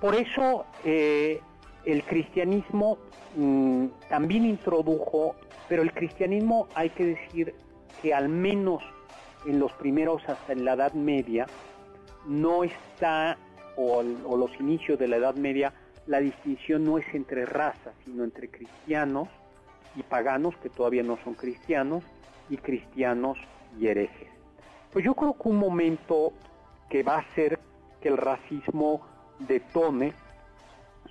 Por 0.00 0.14
eso 0.14 0.66
eh, 0.84 1.40
el 1.84 2.02
cristianismo 2.02 2.98
mm, 3.36 3.86
también 4.08 4.44
introdujo, 4.44 5.34
pero 5.68 5.82
el 5.82 5.92
cristianismo 5.92 6.68
hay 6.74 6.90
que 6.90 7.06
decir 7.06 7.54
que 8.02 8.12
al 8.12 8.28
menos 8.28 8.82
en 9.46 9.58
los 9.58 9.72
primeros 9.72 10.28
hasta 10.28 10.52
en 10.52 10.64
la 10.64 10.74
Edad 10.74 10.92
Media 10.92 11.46
no 12.26 12.64
está, 12.64 13.38
o, 13.76 14.02
o 14.26 14.36
los 14.36 14.50
inicios 14.60 14.98
de 14.98 15.08
la 15.08 15.16
Edad 15.16 15.36
Media, 15.36 15.72
la 16.06 16.20
distinción 16.20 16.84
no 16.84 16.98
es 16.98 17.14
entre 17.14 17.46
razas, 17.46 17.94
sino 18.04 18.24
entre 18.24 18.48
cristianos 18.48 19.28
y 19.96 20.02
paganos 20.02 20.56
que 20.58 20.68
todavía 20.68 21.02
no 21.02 21.18
son 21.24 21.34
cristianos 21.34 22.04
y 22.50 22.56
cristianos 22.56 23.38
y 23.78 23.86
herejes. 23.86 24.28
Pues 24.92 25.04
yo 25.04 25.14
creo 25.14 25.34
que 25.34 25.48
un 25.48 25.58
momento 25.58 26.32
que 26.88 27.02
va 27.02 27.18
a 27.18 27.34
ser 27.34 27.58
que 28.00 28.08
el 28.08 28.16
racismo 28.16 29.00
detone 29.40 30.12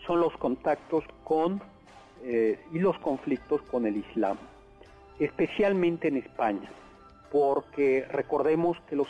son 0.05 0.19
los 0.19 0.35
contactos 0.37 1.03
con 1.23 1.61
eh, 2.23 2.59
y 2.71 2.79
los 2.79 2.97
conflictos 2.99 3.61
con 3.63 3.85
el 3.85 3.97
Islam, 3.97 4.37
especialmente 5.19 6.07
en 6.07 6.17
España, 6.17 6.69
porque 7.31 8.05
recordemos 8.09 8.77
que 8.87 8.95
los, 8.95 9.07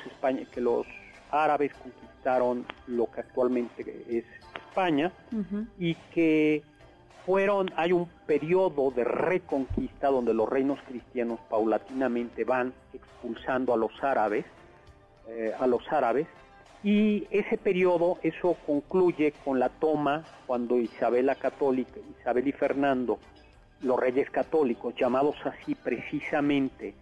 que 0.51 0.61
los 0.61 0.87
árabes 1.33 1.73
conquistaron 1.73 2.65
lo 2.87 3.11
que 3.11 3.21
actualmente 3.21 4.05
es 4.07 4.23
España 4.55 5.11
y 5.79 5.95
que 6.13 6.63
fueron, 7.25 7.71
hay 7.75 7.91
un 7.91 8.07
periodo 8.25 8.91
de 8.91 9.03
reconquista 9.03 10.09
donde 10.09 10.33
los 10.33 10.47
reinos 10.47 10.79
cristianos 10.87 11.39
paulatinamente 11.49 12.43
van 12.43 12.73
expulsando 12.93 13.73
a 13.73 13.77
los 13.77 13.91
árabes, 14.03 14.45
eh, 15.27 15.53
a 15.59 15.67
los 15.67 15.91
árabes, 15.91 16.27
y 16.83 17.27
ese 17.31 17.57
periodo, 17.57 18.17
eso 18.23 18.57
concluye 18.65 19.33
con 19.45 19.57
la 19.57 19.69
toma 19.69 20.25
cuando 20.45 20.77
Isabel 20.77 21.27
la 21.27 21.35
Católica, 21.35 21.99
Isabel 22.19 22.47
y 22.47 22.51
Fernando, 22.51 23.19
los 23.81 23.97
reyes 23.97 24.29
católicos, 24.29 24.93
llamados 24.95 25.37
así 25.45 25.75
precisamente 25.75 26.93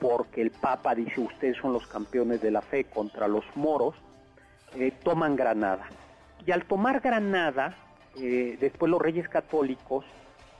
porque 0.00 0.42
el 0.42 0.50
Papa 0.50 0.94
dice 0.94 1.20
ustedes 1.20 1.56
son 1.56 1.72
los 1.72 1.86
campeones 1.86 2.40
de 2.40 2.50
la 2.50 2.62
fe 2.62 2.84
contra 2.84 3.28
los 3.28 3.44
moros, 3.54 3.94
eh, 4.74 4.92
toman 5.02 5.36
Granada. 5.36 5.86
Y 6.44 6.52
al 6.52 6.64
tomar 6.64 7.00
Granada, 7.00 7.74
eh, 8.20 8.56
después 8.60 8.90
los 8.90 9.00
reyes 9.00 9.28
católicos, 9.28 10.04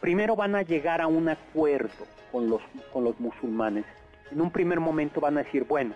primero 0.00 0.36
van 0.36 0.54
a 0.54 0.62
llegar 0.62 1.00
a 1.00 1.06
un 1.06 1.28
acuerdo 1.28 2.06
con 2.32 2.48
los, 2.48 2.62
con 2.92 3.04
los 3.04 3.18
musulmanes. 3.20 3.84
En 4.30 4.40
un 4.40 4.50
primer 4.50 4.80
momento 4.80 5.20
van 5.20 5.38
a 5.38 5.42
decir, 5.42 5.64
bueno, 5.64 5.94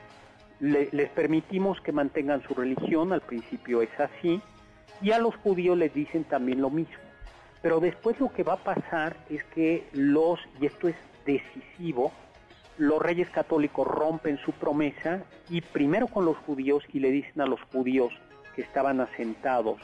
les 0.60 1.08
permitimos 1.10 1.80
que 1.80 1.90
mantengan 1.90 2.42
su 2.42 2.54
religión, 2.54 3.12
al 3.12 3.22
principio 3.22 3.80
es 3.82 3.90
así, 3.98 4.40
y 5.00 5.12
a 5.12 5.18
los 5.18 5.34
judíos 5.36 5.76
les 5.76 5.92
dicen 5.94 6.24
también 6.24 6.60
lo 6.60 6.70
mismo. 6.70 6.94
Pero 7.62 7.80
después 7.80 8.18
lo 8.20 8.32
que 8.32 8.42
va 8.42 8.54
a 8.54 8.62
pasar 8.62 9.16
es 9.28 9.42
que 9.44 9.86
los, 9.92 10.38
y 10.60 10.66
esto 10.66 10.88
es 10.88 10.96
decisivo, 11.24 12.12
los 12.80 13.02
reyes 13.02 13.28
católicos 13.28 13.86
rompen 13.86 14.38
su 14.38 14.52
promesa 14.52 15.22
y 15.50 15.60
primero 15.60 16.06
con 16.06 16.24
los 16.24 16.38
judíos 16.38 16.82
y 16.94 17.00
le 17.00 17.10
dicen 17.10 17.42
a 17.42 17.46
los 17.46 17.60
judíos 17.70 18.10
que 18.56 18.62
estaban 18.62 19.02
asentados 19.02 19.78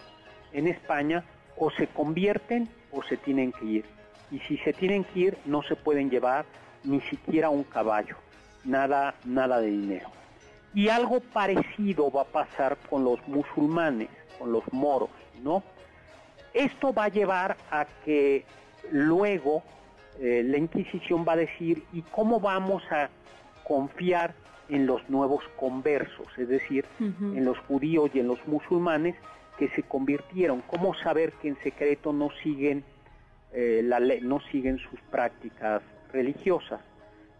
en 0.54 0.66
España, 0.66 1.22
o 1.58 1.70
se 1.70 1.88
convierten 1.88 2.70
o 2.92 3.02
se 3.02 3.18
tienen 3.18 3.52
que 3.52 3.66
ir. 3.66 3.84
Y 4.30 4.38
si 4.40 4.56
se 4.58 4.72
tienen 4.72 5.04
que 5.04 5.20
ir, 5.20 5.38
no 5.44 5.62
se 5.62 5.76
pueden 5.76 6.08
llevar 6.08 6.46
ni 6.84 7.02
siquiera 7.02 7.50
un 7.50 7.64
caballo, 7.64 8.16
nada, 8.64 9.14
nada 9.26 9.60
de 9.60 9.66
dinero. 9.66 10.08
Y 10.72 10.88
algo 10.88 11.20
parecido 11.20 12.10
va 12.10 12.22
a 12.22 12.24
pasar 12.24 12.78
con 12.88 13.04
los 13.04 13.18
musulmanes, 13.28 14.08
con 14.38 14.52
los 14.52 14.64
moros, 14.72 15.10
¿no? 15.42 15.62
Esto 16.54 16.94
va 16.94 17.04
a 17.04 17.08
llevar 17.08 17.58
a 17.70 17.84
que 18.06 18.46
luego 18.90 19.62
eh, 20.20 20.42
la 20.44 20.58
Inquisición 20.58 21.24
va 21.26 21.32
a 21.32 21.36
decir, 21.36 21.84
¿y 21.92 22.02
cómo 22.02 22.40
vamos 22.40 22.82
a 22.90 23.08
confiar 23.64 24.34
en 24.68 24.86
los 24.86 25.08
nuevos 25.08 25.44
conversos, 25.56 26.26
es 26.36 26.48
decir, 26.48 26.84
en 26.98 27.44
los 27.44 27.58
judíos 27.60 28.10
y 28.14 28.20
en 28.20 28.28
los 28.28 28.38
musulmanes 28.46 29.16
que 29.58 29.68
se 29.70 29.82
convirtieron? 29.82 30.62
¿Cómo 30.66 30.94
saber 30.94 31.32
que 31.34 31.48
en 31.48 31.56
secreto 31.62 32.12
no 32.12 32.30
siguen 32.42 32.84
eh, 33.52 33.82
la 33.84 34.00
ley, 34.00 34.20
no 34.22 34.40
siguen 34.52 34.78
sus 34.78 35.00
prácticas 35.10 35.82
religiosas? 36.12 36.80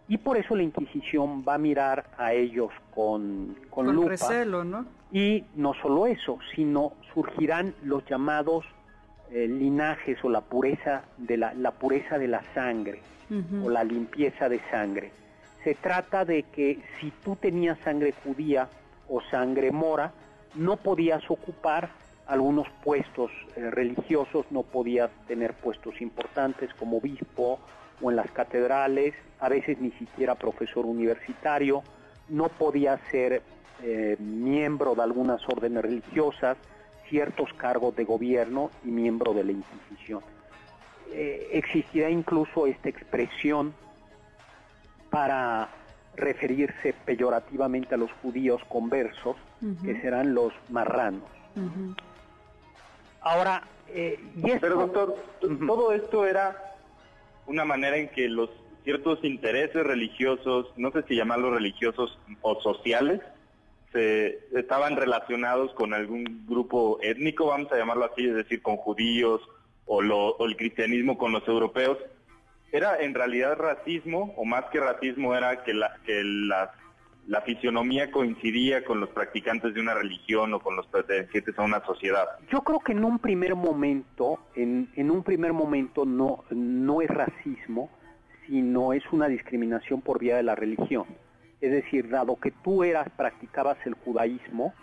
Y 0.07 0.17
por 0.17 0.37
eso 0.37 0.55
la 0.55 0.63
Inquisición 0.63 1.43
va 1.45 1.55
a 1.55 1.57
mirar 1.57 2.09
a 2.17 2.33
ellos 2.33 2.71
con, 2.93 3.57
con, 3.69 3.93
lupa. 3.93 4.09
Recelo, 4.09 4.63
¿no? 4.63 4.85
Y 5.11 5.43
no 5.55 5.73
solo 5.73 6.07
eso, 6.07 6.39
sino 6.55 6.93
surgirán 7.13 7.73
los 7.83 8.05
llamados 8.05 8.65
eh, 9.31 9.47
linajes 9.47 10.23
o 10.23 10.29
la 10.29 10.41
pureza 10.41 11.03
de 11.17 11.37
la, 11.37 11.53
la 11.53 11.71
pureza 11.71 12.17
de 12.17 12.27
la 12.27 12.41
sangre 12.53 13.01
o 13.61 13.69
la 13.69 13.83
limpieza 13.83 14.47
de 14.47 14.61
sangre. 14.71 15.11
Se 15.63 15.75
trata 15.75 16.23
de 16.23 16.43
que 16.43 16.79
si 16.99 17.11
tú 17.25 17.35
tenías 17.35 17.77
sangre 17.79 18.13
judía 18.23 18.69
o 19.09 19.19
sangre 19.21 19.69
mora, 19.71 20.13
no 20.55 20.77
podías 20.77 21.29
ocupar 21.29 21.89
algunos 22.27 22.67
puestos 22.83 23.31
eh, 23.55 23.69
religiosos, 23.69 24.45
no 24.49 24.63
podías 24.63 25.09
tener 25.27 25.53
puestos 25.53 25.99
importantes 26.01 26.73
como 26.73 26.97
obispo 26.97 27.59
o 28.01 28.09
en 28.09 28.15
las 28.15 28.29
catedrales, 28.31 29.13
a 29.39 29.49
veces 29.49 29.79
ni 29.79 29.91
siquiera 29.91 30.35
profesor 30.35 30.85
universitario, 30.85 31.83
no 32.29 32.49
podías 32.49 32.99
ser 33.11 33.41
eh, 33.83 34.17
miembro 34.19 34.95
de 34.95 35.03
algunas 35.03 35.41
órdenes 35.47 35.83
religiosas, 35.83 36.57
ciertos 37.09 37.53
cargos 37.53 37.95
de 37.95 38.05
gobierno 38.05 38.71
y 38.83 38.89
miembro 38.89 39.33
de 39.33 39.43
la 39.43 39.51
Inquisición. 39.51 40.21
Eh, 41.11 41.49
existirá 41.53 42.09
incluso 42.09 42.67
esta 42.67 42.89
expresión 42.89 43.73
para 45.09 45.69
referirse 46.15 46.93
peyorativamente 47.05 47.95
a 47.95 47.97
los 47.97 48.11
judíos 48.21 48.61
conversos, 48.67 49.37
que 49.83 49.99
serán 50.01 50.33
los 50.33 50.53
marranos. 50.69 51.23
Ahora, 53.21 53.63
eh, 53.89 54.19
Pero 54.59 54.75
doctor, 54.75 55.15
todo 55.65 55.93
esto 55.93 56.25
era 56.25 56.75
una 57.45 57.65
manera 57.65 57.97
en 57.97 58.09
que 58.09 58.27
los 58.27 58.49
ciertos 58.83 59.23
intereses 59.23 59.83
religiosos, 59.85 60.67
no 60.77 60.91
sé 60.91 61.03
si 61.03 61.15
llamarlos 61.15 61.53
religiosos 61.53 62.19
o 62.41 62.59
sociales, 62.61 63.21
estaban 63.93 64.95
relacionados 64.95 65.73
con 65.73 65.93
algún 65.93 66.45
grupo 66.47 66.99
étnico, 67.01 67.47
vamos 67.47 67.71
a 67.71 67.77
llamarlo 67.77 68.05
así, 68.05 68.27
es 68.27 68.35
decir, 68.35 68.61
con 68.61 68.77
judíos 68.77 69.41
o, 69.85 70.01
lo, 70.01 70.37
el 70.45 70.55
cristianismo 70.55 71.17
con 71.17 71.31
los 71.31 71.47
europeos. 71.47 71.97
Era 72.71 72.99
en 72.99 73.13
realidad 73.13 73.57
racismo, 73.57 74.33
o 74.35 74.45
más 74.45 74.65
que 74.65 74.79
racismo, 74.79 75.35
era 75.35 75.63
que 75.63 75.73
la, 75.73 75.97
que 76.05 76.21
la, 76.23 76.71
la 77.27 77.41
fisionomía 77.41 78.11
coincidía 78.11 78.83
con 78.83 78.99
los 78.99 79.09
practicantes 79.09 79.73
de 79.73 79.81
una 79.81 79.93
religión 79.93 80.53
o 80.53 80.59
con 80.59 80.75
los 80.75 80.85
pertenecientes 80.87 81.57
a 81.57 81.63
una 81.63 81.83
sociedad. 81.85 82.25
Yo 82.51 82.61
creo 82.61 82.79
que 82.79 82.91
en 82.91 83.03
un 83.03 83.19
primer 83.19 83.55
momento, 83.55 84.39
en, 84.55 84.89
en 84.95 85.11
un 85.11 85.23
primer 85.23 85.53
momento 85.53 86.05
no, 86.05 86.43
no 86.49 87.01
es 87.01 87.09
racismo, 87.09 87.89
sino 88.47 88.93
es 88.93 89.03
una 89.11 89.27
discriminación 89.27 90.01
por 90.01 90.19
vía 90.19 90.37
de 90.37 90.43
la 90.43 90.55
religión. 90.55 91.05
Es 91.61 91.71
decir, 91.71 92.09
dado 92.09 92.35
que 92.35 92.51
tú 92.51 92.83
eras, 92.83 93.09
practicabas 93.15 93.77
el 93.85 93.95
judaísmo 93.95 94.73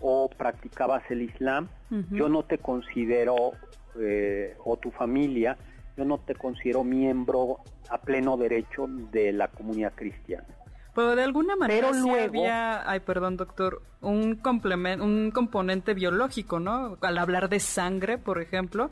o 0.00 0.30
practicabas 0.30 1.02
el 1.10 1.22
islam, 1.22 1.68
yo 2.10 2.28
no 2.28 2.42
te 2.42 2.58
considero, 2.58 3.52
eh, 3.98 4.56
o 4.64 4.76
tu 4.78 4.90
familia, 4.90 5.58
yo 5.96 6.04
no 6.04 6.18
te 6.18 6.34
considero 6.34 6.84
miembro 6.84 7.58
a 7.90 7.98
pleno 7.98 8.36
derecho 8.38 8.86
de 8.88 9.32
la 9.32 9.48
comunidad 9.48 9.92
cristiana. 9.94 10.46
Pero 10.94 11.14
de 11.14 11.22
alguna 11.22 11.54
manera 11.56 11.90
Pero 11.92 12.14
había, 12.14 12.88
ay 12.90 13.00
perdón 13.00 13.36
doctor, 13.36 13.82
un 14.00 14.36
complemento, 14.36 15.04
un 15.04 15.30
componente 15.30 15.94
biológico, 15.94 16.58
¿no? 16.58 16.96
Al 17.00 17.18
hablar 17.18 17.48
de 17.48 17.60
sangre, 17.60 18.18
por 18.18 18.40
ejemplo. 18.40 18.90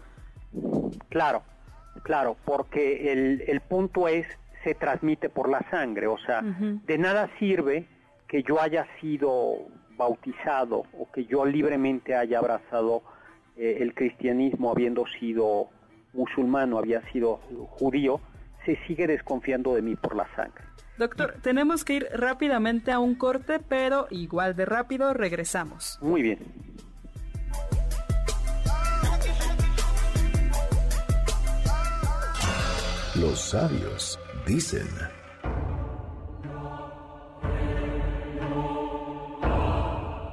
Claro, 1.09 1.43
claro, 2.03 2.37
porque 2.45 3.13
el, 3.13 3.43
el 3.47 3.61
punto 3.61 4.09
es 4.09 4.27
se 4.65 4.75
transmite 4.75 5.29
por 5.29 5.49
la 5.49 5.61
sangre, 5.71 6.07
o 6.07 6.19
sea, 6.19 6.43
de 6.43 6.99
nada 6.99 7.31
sirve 7.39 7.87
que 8.27 8.43
yo 8.43 8.61
haya 8.61 8.87
sido 9.01 9.67
bautizado 9.97 10.85
o 10.99 11.11
que 11.13 11.25
yo 11.25 11.45
libremente 11.45 12.15
haya 12.15 12.39
abrazado 12.39 13.03
eh, 13.57 13.79
el 13.81 13.95
cristianismo 13.95 14.71
habiendo 14.71 15.05
sido 15.19 15.69
musulmano, 16.13 16.79
había 16.79 17.03
sido 17.13 17.41
judío, 17.71 18.21
se 18.65 18.77
sigue 18.87 19.07
desconfiando 19.07 19.75
de 19.75 19.83
mí 19.83 19.97
por 19.97 20.17
la 20.17 20.27
sangre. 20.35 20.65
Doctor, 20.99 21.37
tenemos 21.43 21.85
que 21.85 21.95
ir 21.95 22.09
rápidamente 22.13 22.91
a 22.91 22.99
un 22.99 23.15
corte, 23.15 23.61
pero 23.61 24.09
igual 24.11 24.57
de 24.57 24.65
rápido 24.65 25.15
regresamos. 25.15 25.99
Muy 26.03 26.23
bien. 26.23 26.39
Los 33.15 33.41
sabios 33.41 34.19
dicen. 34.49 34.89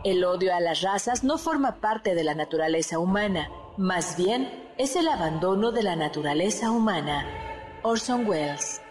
El 0.05 0.23
odio 0.23 0.55
a 0.55 0.59
las 0.61 0.81
razas 0.81 1.23
no 1.23 1.37
forma 1.37 1.81
parte 1.81 2.15
de 2.15 2.23
la 2.23 2.33
naturaleza 2.33 2.97
humana, 2.97 3.49
más 3.77 4.15
bien 4.17 4.49
es 4.77 4.95
el 4.95 5.07
abandono 5.07 5.71
de 5.71 5.83
la 5.83 5.95
naturaleza 5.95 6.71
humana. 6.71 7.25
Orson 7.83 8.25
Welles. 8.27 8.81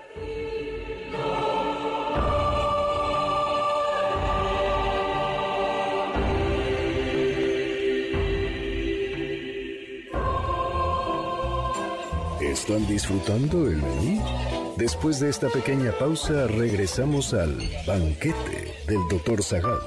¿Están 12.41 12.87
disfrutando 12.87 13.67
el 13.67 13.77
menú? 13.77 14.54
Después 14.77 15.21
de 15.21 15.31
esta 15.31 15.49
pequeña 15.49 15.93
pausa, 15.93 16.49
regresamos 16.49 17.33
al 17.33 17.57
banquete 17.87 18.75
del 18.89 18.99
Dr. 19.09 19.43
Zagal. 19.43 19.81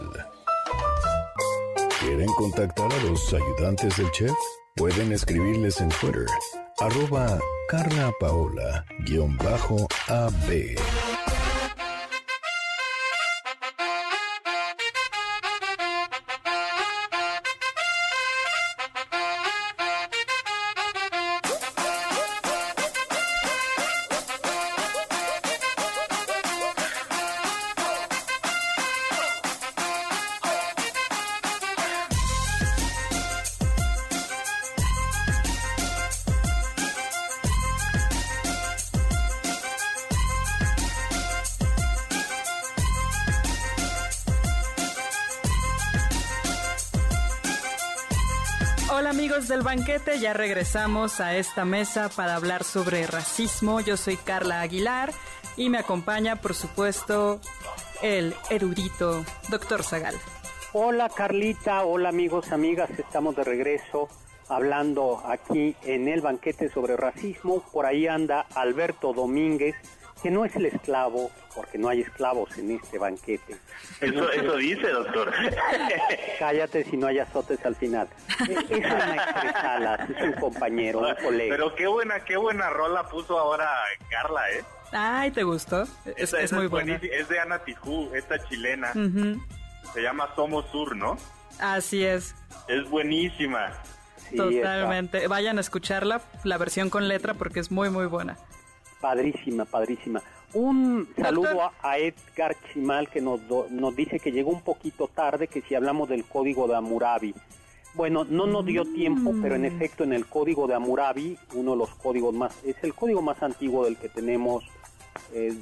¿Quieren 2.00 2.30
contactar 2.38 2.91
a 2.91 3.04
los 3.04 3.34
ayudantes 3.34 3.97
del 3.97 4.10
chef? 4.12 4.32
Pueden 4.76 5.12
escribirles 5.12 5.82
en 5.82 5.89
Twitter, 5.89 6.26
arroba 6.78 7.38
Carla 48.88 49.12
Paola-AB. 49.12 49.47
del 49.47 49.62
banquete, 49.63 50.19
ya 50.19 50.34
regresamos 50.34 51.19
a 51.19 51.36
esta 51.36 51.65
mesa 51.65 52.10
para 52.10 52.36
hablar 52.36 52.63
sobre 52.63 53.06
racismo. 53.06 53.82
Yo 53.82 53.97
soy 53.97 54.15
Carla 54.15 54.62
Aguilar 54.62 55.12
y 55.58 55.69
me 55.69 55.78
acompaña, 55.78 56.38
por 56.38 56.54
supuesto, 56.54 57.41
el 58.02 58.34
erudito 58.50 59.26
doctor 59.50 59.84
Zagal. 59.84 60.15
Hola 60.71 61.10
Carlita, 61.10 61.84
hola 61.84 62.10
amigos, 62.10 62.52
amigas, 62.52 62.89
estamos 62.97 63.36
de 63.36 63.43
regreso 63.43 64.08
hablando 64.47 65.21
aquí 65.26 65.76
en 65.84 66.08
el 66.08 66.21
banquete 66.21 66.69
sobre 66.69 66.95
racismo. 66.95 67.63
Por 67.73 67.86
ahí 67.86 68.08
anda 68.08 68.45
Alberto 68.56 69.12
Domínguez, 69.13 69.76
que 70.21 70.32
no 70.32 70.45
es 70.45 70.56
el 70.56 70.65
esclavo, 70.65 71.32
porque 71.56 71.77
no 71.77 71.89
hay 71.89 72.01
esclavos 72.01 72.58
en 72.58 72.71
este 72.71 72.97
banquete. 72.97 73.58
Eso, 74.01 74.32
eso 74.32 74.56
dice, 74.58 74.88
doctor. 74.89 75.32
Cállate 76.39 76.84
si 76.84 76.97
no 76.97 77.08
hay 77.08 77.19
azotes 77.19 77.63
al 77.65 77.75
final. 77.75 78.08
Es 78.39 78.69
una 78.69 79.95
es 79.95 80.23
un 80.23 80.34
compañero, 80.34 80.99
un 80.99 81.15
colega. 81.15 81.56
Pero 81.56 81.75
qué 81.75 81.88
buena, 81.88 82.19
qué 82.21 82.38
buena 82.38 82.69
rola 82.69 83.03
puso 83.10 83.38
ahora 83.38 83.69
Carla, 84.10 84.51
¿eh? 84.51 84.63
Ay, 84.91 85.32
¿te 85.32 85.43
gustó? 85.43 85.86
Es, 86.15 86.34
es 86.34 86.53
muy 86.53 86.67
buena. 86.67 86.95
Es 86.95 87.27
de 87.27 87.39
Ana 87.39 87.60
Tijoux, 87.60 88.13
esta 88.13 88.39
chilena. 88.47 88.93
Se 88.93 90.01
llama 90.01 90.30
Somos 90.36 90.65
Sur, 90.71 90.95
¿no? 90.95 91.17
Así 91.60 92.03
es. 92.03 92.36
Es 92.67 92.89
buenísima. 92.89 93.71
Totalmente. 94.36 95.27
Vayan 95.27 95.58
a 95.58 95.62
escucharla, 95.62 96.21
la 96.43 96.58
versión 96.58 96.89
con 96.89 97.08
letra, 97.08 97.34
porque 97.34 97.60
es 97.60 97.71
muy, 97.71 97.89
muy 97.89 98.06
buena. 98.06 98.38
Padrísima, 99.08 99.63
padrísima. 99.63 100.22
Un 100.54 101.08
saludo 101.15 101.72
a, 101.82 101.98
Edgar 101.98 102.58
Chimal 102.67 103.08
que 103.10 103.22
nos, 103.22 103.39
nos 103.70 103.96
dice 103.96 104.20
que 104.20 104.34
llegó 104.34 104.52
un 104.52 104.60
poquito 104.60 105.08
tarde, 105.08 105.48
que 105.48 105.62
si 105.62 105.76
hablamos 105.76 106.10
del 106.10 106.26
código 106.26 106.67
de 106.67 106.76
Amurabi. 106.76 107.34
Bueno, 107.93 108.26
no 108.26 108.48
nos 108.48 108.65
dio 108.65 108.84
tiempo, 108.84 109.34
pero 109.41 109.56
en 109.56 109.62
mm. 109.62 109.65
efecto 109.65 110.04
en 110.04 110.12
el 110.12 110.26
código 110.26 110.67
de 110.67 110.74
Amurabi, 110.74 111.38
uno 111.54 111.72
de 111.72 111.78
los 111.78 111.96
códigos 111.96 112.34
más, 112.34 112.54
es 112.65 112.76
el 112.84 112.93
código 112.93 113.22
más 113.22 113.41
antiguo 113.41 113.86
del 113.86 113.96
que 113.96 114.10
tenemos, 114.10 114.65
eh, 115.34 115.54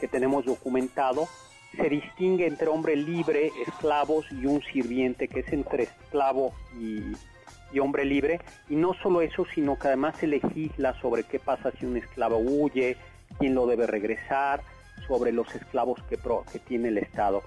que 0.00 0.08
tenemos 0.08 0.46
documentado, 0.46 1.28
se 1.76 1.90
distingue 1.90 2.46
entre 2.46 2.68
hombre 2.68 2.96
libre, 2.96 3.52
esclavos 3.66 4.24
y 4.32 4.46
un 4.46 4.62
sirviente, 4.62 5.28
que 5.28 5.40
es 5.40 5.52
entre 5.52 5.82
esclavo 5.82 6.54
y, 6.80 7.12
y 7.74 7.80
hombre 7.80 8.04
libre. 8.04 8.40
Y 8.68 8.76
no 8.76 8.94
solo 8.94 9.20
eso, 9.20 9.44
sino 9.54 9.78
que 9.78 9.88
además 9.88 10.16
se 10.18 10.26
legisla 10.26 10.98
sobre 11.00 11.24
qué 11.24 11.38
pasa 11.38 11.72
si 11.72 11.84
un 11.84 11.96
esclavo 11.96 12.38
huye, 12.38 12.96
quién 13.38 13.54
lo 13.54 13.66
debe 13.66 13.86
regresar, 13.86 14.62
sobre 15.06 15.32
los 15.32 15.52
esclavos 15.54 16.00
que, 16.08 16.18
que 16.52 16.58
tiene 16.60 16.88
el 16.88 16.98
Estado. 16.98 17.42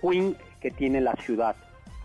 Queen, 0.00 0.36
que 0.60 0.70
tiene 0.70 1.00
la 1.00 1.14
ciudad. 1.16 1.56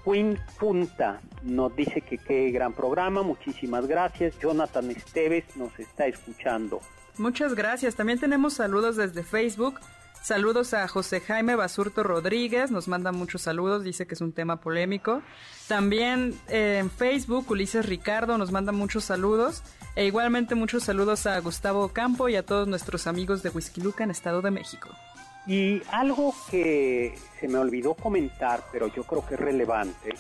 Queen 0.04 0.38
Punta 0.60 1.20
nos 1.44 1.76
dice 1.76 2.02
que 2.02 2.18
qué 2.18 2.52
gran 2.52 2.74
programa, 2.74 3.24
muchísimas 3.24 3.88
gracias. 3.88 4.38
Jonathan 4.40 4.92
Esteves 4.92 5.46
nos 5.58 5.78
está 5.80 6.06
escuchando. 6.08 6.80
Muchas 7.18 7.56
gracias. 7.56 7.96
También 7.96 8.20
tenemos 8.20 8.54
saludos 8.54 8.98
desde 8.98 9.24
Facebook. 9.24 9.80
Saludos 10.26 10.74
a 10.74 10.88
José 10.88 11.22
Jaime 11.22 11.56
Basurto 11.56 12.02
Rodríguez, 12.02 12.72
nos 12.72 12.88
manda 12.88 13.12
muchos 13.12 13.44
saludos, 13.44 13.84
dice 13.84 14.08
que 14.08 14.16
es 14.16 14.22
un 14.22 14.34
tema 14.34 14.60
polémico. 14.60 15.22
También 15.68 16.34
eh, 16.48 16.80
en 16.80 16.90
Facebook, 16.90 17.46
Ulises 17.52 17.86
Ricardo 17.86 18.36
nos 18.40 18.52
manda 18.52 18.72
muchos 18.72 19.04
saludos. 19.04 19.62
E 19.96 20.08
igualmente 20.08 20.56
muchos 20.56 20.82
saludos 20.82 21.28
a 21.28 21.40
Gustavo 21.42 21.90
Campo 21.90 22.28
y 22.28 22.38
a 22.38 22.44
todos 22.44 22.68
nuestros 22.68 23.06
amigos 23.06 23.44
de 23.44 23.50
Whisky 23.50 23.82
Luca 23.82 24.04
en 24.04 24.10
Estado 24.10 24.42
de 24.42 24.50
México. 24.50 24.90
Y 25.46 25.84
algo 25.92 26.34
que 26.50 27.14
se 27.40 27.48
me 27.48 27.60
olvidó 27.60 27.94
comentar, 27.94 28.64
pero 28.72 28.88
yo 28.88 29.04
creo 29.04 29.24
que 29.28 29.36
es 29.36 29.40
relevante, 29.40 30.16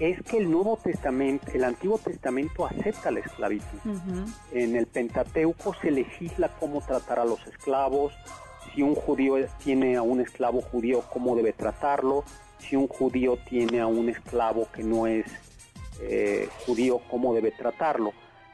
es 0.00 0.22
que 0.22 0.38
el 0.38 0.50
Nuevo 0.50 0.78
Testamento, 0.82 1.52
el 1.52 1.64
Antiguo 1.64 1.98
Testamento 1.98 2.64
acepta 2.64 3.10
la 3.10 3.20
esclavitud. 3.20 3.80
En 4.52 4.76
el 4.76 4.86
Pentateuco 4.86 5.74
se 5.82 5.90
legisla 5.90 6.48
cómo 6.58 6.80
tratar 6.80 7.18
a 7.18 7.26
los 7.26 7.46
esclavos, 7.46 8.14
si 8.76 8.82
un 8.82 8.94
judío 8.94 9.36
tiene 9.64 9.96
a 9.96 10.02
un 10.02 10.20
esclavo 10.20 10.60
judío, 10.60 11.02
cómo 11.10 11.34
debe 11.34 11.54
tratarlo, 11.54 12.24
si 12.58 12.76
un 12.76 12.88
judío 12.88 13.38
tiene 13.48 13.80
a 13.80 13.86
un 13.86 14.10
esclavo 14.10 14.68
que 14.70 14.82
no 14.84 15.06
es 15.06 15.24
eh, 16.02 16.46
judío, 16.66 17.00
cómo 17.10 17.34
debe 17.34 17.52
tratarlo. 17.52 18.12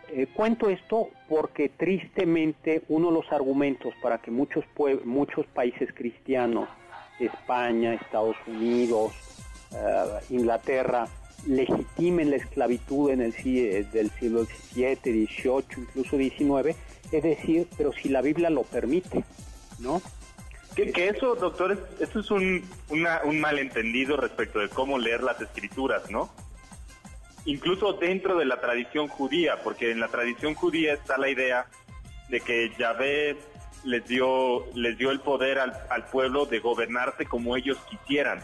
Eh, 0.09 0.29
cuento 0.33 0.71
esto 0.71 1.09
porque 1.29 1.71
tristemente 1.71 2.83
uno 2.89 3.09
de 3.09 3.15
los 3.15 3.33
argumentos 3.33 3.95
para 4.01 4.19
que 4.19 4.31
muchos, 4.31 4.65
muchos 5.05 5.45
países 5.47 5.93
cristianos, 5.93 6.69
España, 7.19 7.95
Estados 7.95 8.37
Unidos, 8.47 9.13
eh, 9.73 10.21
Inglaterra, 10.31 11.09
legitimen 11.49 12.31
la 12.31 12.37
esclavitud 12.37 13.11
en 13.11 13.23
el 13.23 13.33
del 13.91 14.11
siglo 14.21 14.45
XVII, 14.45 15.27
XVIII, 15.27 15.65
incluso 15.79 16.17
XIX, 16.17 16.77
es 17.11 17.23
decir, 17.25 17.67
pero 17.77 17.93
si 17.93 18.09
la 18.09 18.23
Biblia 18.23 18.51
lo 18.51 18.63
permite. 18.63 19.25
¿No? 19.83 20.01
Que, 20.75 21.09
eso, 21.09 21.35
doctor, 21.35 21.79
eso 22.01 22.21
es 22.21 22.31
un, 22.31 22.67
un 22.89 23.41
malentendido 23.41 24.17
respecto 24.17 24.59
de 24.59 24.71
cómo 24.71 24.99
leer 24.99 25.23
las 25.23 25.39
escrituras, 25.41 26.11
¿no? 26.11 26.33
Incluso 27.45 27.93
dentro 27.95 28.39
de 28.39 28.47
la 28.47 28.59
tradición 28.61 29.09
judía, 29.09 29.63
porque 29.63 29.91
en 29.91 30.01
la 30.01 30.09
tradición 30.09 30.55
judía 30.55 30.95
está 30.95 31.19
la 31.19 31.29
idea 31.29 31.67
de 32.31 32.41
que 32.41 32.73
Yahvé 32.79 33.37
les 33.85 34.07
dio, 34.07 34.65
les 34.75 34.97
dio 34.97 35.11
el 35.11 35.21
poder 35.21 35.59
al, 35.59 35.75
al 35.91 36.07
pueblo 36.07 36.47
de 36.47 36.61
gobernarse 36.61 37.27
como 37.27 37.57
ellos 37.57 37.77
quisieran. 37.91 38.41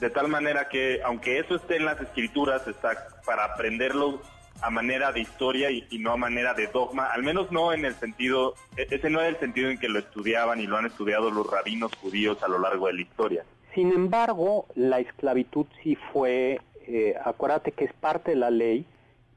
De 0.00 0.10
tal 0.10 0.28
manera 0.28 0.68
que, 0.68 1.00
aunque 1.04 1.38
eso 1.38 1.54
esté 1.54 1.76
en 1.76 1.86
las 1.86 1.98
escrituras, 2.02 2.66
está 2.66 3.08
para 3.24 3.44
aprenderlo 3.44 4.20
a 4.60 4.70
manera 4.70 5.12
de 5.12 5.20
historia 5.20 5.70
y, 5.70 5.86
no 5.98 6.12
a 6.12 6.16
manera 6.16 6.54
de 6.54 6.66
dogma, 6.68 7.06
al 7.06 7.22
menos 7.22 7.50
no 7.52 7.72
en 7.72 7.84
el 7.84 7.94
sentido, 7.94 8.54
e, 8.76 8.86
ese 8.90 9.10
no 9.10 9.20
es 9.20 9.28
el 9.28 9.40
sentido 9.40 9.70
en 9.70 9.78
que 9.78 9.88
lo 9.88 9.98
estudiaban 9.98 10.60
y 10.60 10.66
lo 10.66 10.76
han 10.76 10.86
estudiado 10.86 11.30
los 11.30 11.50
rabinos 11.50 11.94
judíos 11.96 12.42
a 12.42 12.48
lo 12.48 12.58
largo 12.58 12.86
de 12.86 12.94
la 12.94 13.00
historia. 13.02 13.44
Sin 13.74 13.92
embargo, 13.92 14.66
la 14.74 15.00
esclavitud 15.00 15.66
sí 15.82 15.96
fue, 16.12 16.60
eh, 16.86 17.14
acuérdate 17.24 17.72
que 17.72 17.84
es 17.84 17.92
parte 17.92 18.30
de 18.32 18.36
la 18.36 18.50
ley 18.50 18.86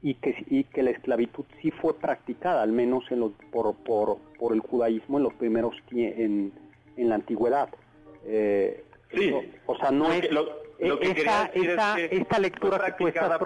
y 0.02 0.14
que, 0.14 0.44
y 0.48 0.64
que 0.64 0.82
la 0.82 0.90
esclavitud 0.90 1.44
sí 1.60 1.70
fue 1.70 1.94
practicada, 1.98 2.62
al 2.62 2.72
menos 2.72 3.04
en 3.10 3.20
los, 3.20 3.32
por, 3.52 3.74
por, 3.76 4.18
por 4.38 4.54
el 4.54 4.60
judaísmo 4.60 5.18
en 5.18 5.24
los 5.24 5.34
primeros 5.34 5.74
en, 5.90 6.52
en 6.96 7.08
la 7.08 7.16
antigüedad. 7.16 7.68
Eh, 8.24 8.84
sí. 9.12 9.32
o 9.66 9.76
sea, 9.76 9.90
no 9.90 10.10
es... 10.12 10.30
Lo, 10.30 10.58
que 10.98 11.10
esta 12.10 12.38
lectura 12.38 12.82
que 12.86 12.92
tú 12.92 13.08
estás 13.08 13.38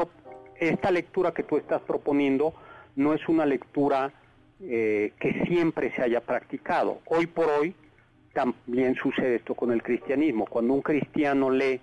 esta 0.58 0.90
lectura 0.90 1.32
que 1.32 1.42
tú 1.42 1.56
estás 1.56 1.82
proponiendo 1.82 2.54
no 2.96 3.14
es 3.14 3.28
una 3.28 3.46
lectura 3.46 4.12
eh, 4.60 5.12
que 5.18 5.44
siempre 5.46 5.92
se 5.94 6.02
haya 6.02 6.20
practicado. 6.20 7.00
Hoy 7.06 7.26
por 7.26 7.48
hoy 7.48 7.74
también 8.32 8.94
sucede 8.94 9.36
esto 9.36 9.54
con 9.54 9.72
el 9.72 9.82
cristianismo. 9.82 10.46
Cuando 10.46 10.74
un 10.74 10.82
cristiano 10.82 11.50
lee 11.50 11.80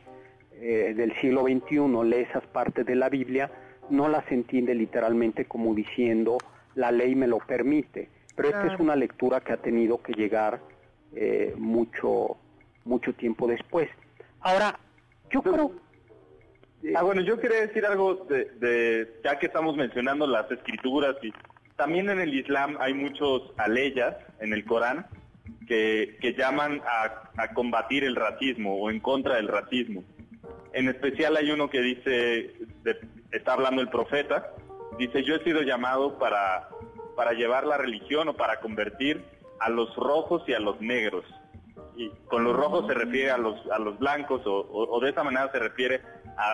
eh, 0.54 0.94
del 0.96 1.14
siglo 1.20 1.44
XXI, 1.44 2.04
lee 2.06 2.28
esas 2.30 2.46
partes 2.48 2.86
de 2.86 2.96
la 2.96 3.10
Biblia, 3.10 3.52
no 3.90 4.08
las 4.08 4.30
entiende 4.32 4.76
literalmente 4.76 5.46
como 5.46 5.74
diciendo 5.74 6.38
la 6.76 6.92
ley 6.92 7.16
me 7.16 7.28
lo 7.28 7.40
permite. 7.40 8.10
Pero 8.36 8.50
esta 8.50 8.74
es 8.74 8.80
una 8.80 8.96
lectura 8.96 9.42
que 9.42 9.54
ha 9.54 9.58
tenido 9.58 10.02
que 10.02 10.14
llegar 10.14 10.62
eh, 11.14 11.54
mucho, 11.58 12.38
mucho 12.86 13.14
tiempo 13.14 13.48
después. 13.48 13.90
Ahora, 14.40 14.80
yo 15.30 15.42
creo 15.42 15.72
Ah, 16.96 17.04
bueno, 17.04 17.22
yo 17.22 17.40
quería 17.40 17.62
decir 17.62 17.86
algo 17.86 18.26
de, 18.28 19.20
ya 19.24 19.38
que 19.38 19.46
estamos 19.46 19.76
mencionando 19.76 20.26
las 20.26 20.50
escrituras 20.50 21.16
y 21.22 21.32
también 21.76 22.10
en 22.10 22.20
el 22.20 22.34
Islam 22.34 22.78
hay 22.80 22.94
muchos 22.94 23.54
aleyas 23.58 24.16
en 24.40 24.54
el 24.54 24.66
Corán 24.66 25.06
que, 25.68 26.36
llaman 26.38 26.82
a, 26.86 27.54
combatir 27.54 28.04
el 28.04 28.16
racismo 28.16 28.76
o 28.76 28.90
en 28.90 29.00
contra 29.00 29.36
del 29.36 29.48
racismo. 29.48 30.04
En 30.74 30.90
especial 30.90 31.38
hay 31.38 31.52
uno 31.52 31.70
que 31.70 31.82
dice, 31.82 32.54
está 33.32 33.54
hablando 33.54 33.82
el 33.82 33.90
profeta, 33.90 34.52
dice, 34.98 35.24
yo 35.24 35.36
he 35.36 35.44
sido 35.44 35.62
llamado 35.62 36.18
para, 36.18 36.70
para 37.16 37.34
llevar 37.34 37.66
la 37.66 37.78
religión 37.78 38.28
o 38.30 38.34
para 38.34 38.60
convertir 38.60 39.24
a 39.60 39.70
los 39.70 39.96
rojos 39.96 40.44
y 40.48 40.54
a 40.54 40.60
los 40.60 40.82
negros. 40.82 41.24
Y 41.96 42.10
con 42.28 42.44
los 42.44 42.56
rojos 42.56 42.88
se 42.88 42.94
refiere 42.94 43.32
a 43.32 43.38
los, 43.38 43.56
a 43.72 43.80
los 43.80 44.00
blancos 44.00 44.42
o, 44.46 45.00
de 45.02 45.10
esa 45.10 45.24
manera 45.24 45.52
se 45.52 45.60
refiere 45.60 46.02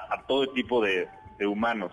a, 0.10 0.24
todo 0.28 0.48
tipo 0.54 0.82
de, 0.82 1.08
humanos. 1.46 1.92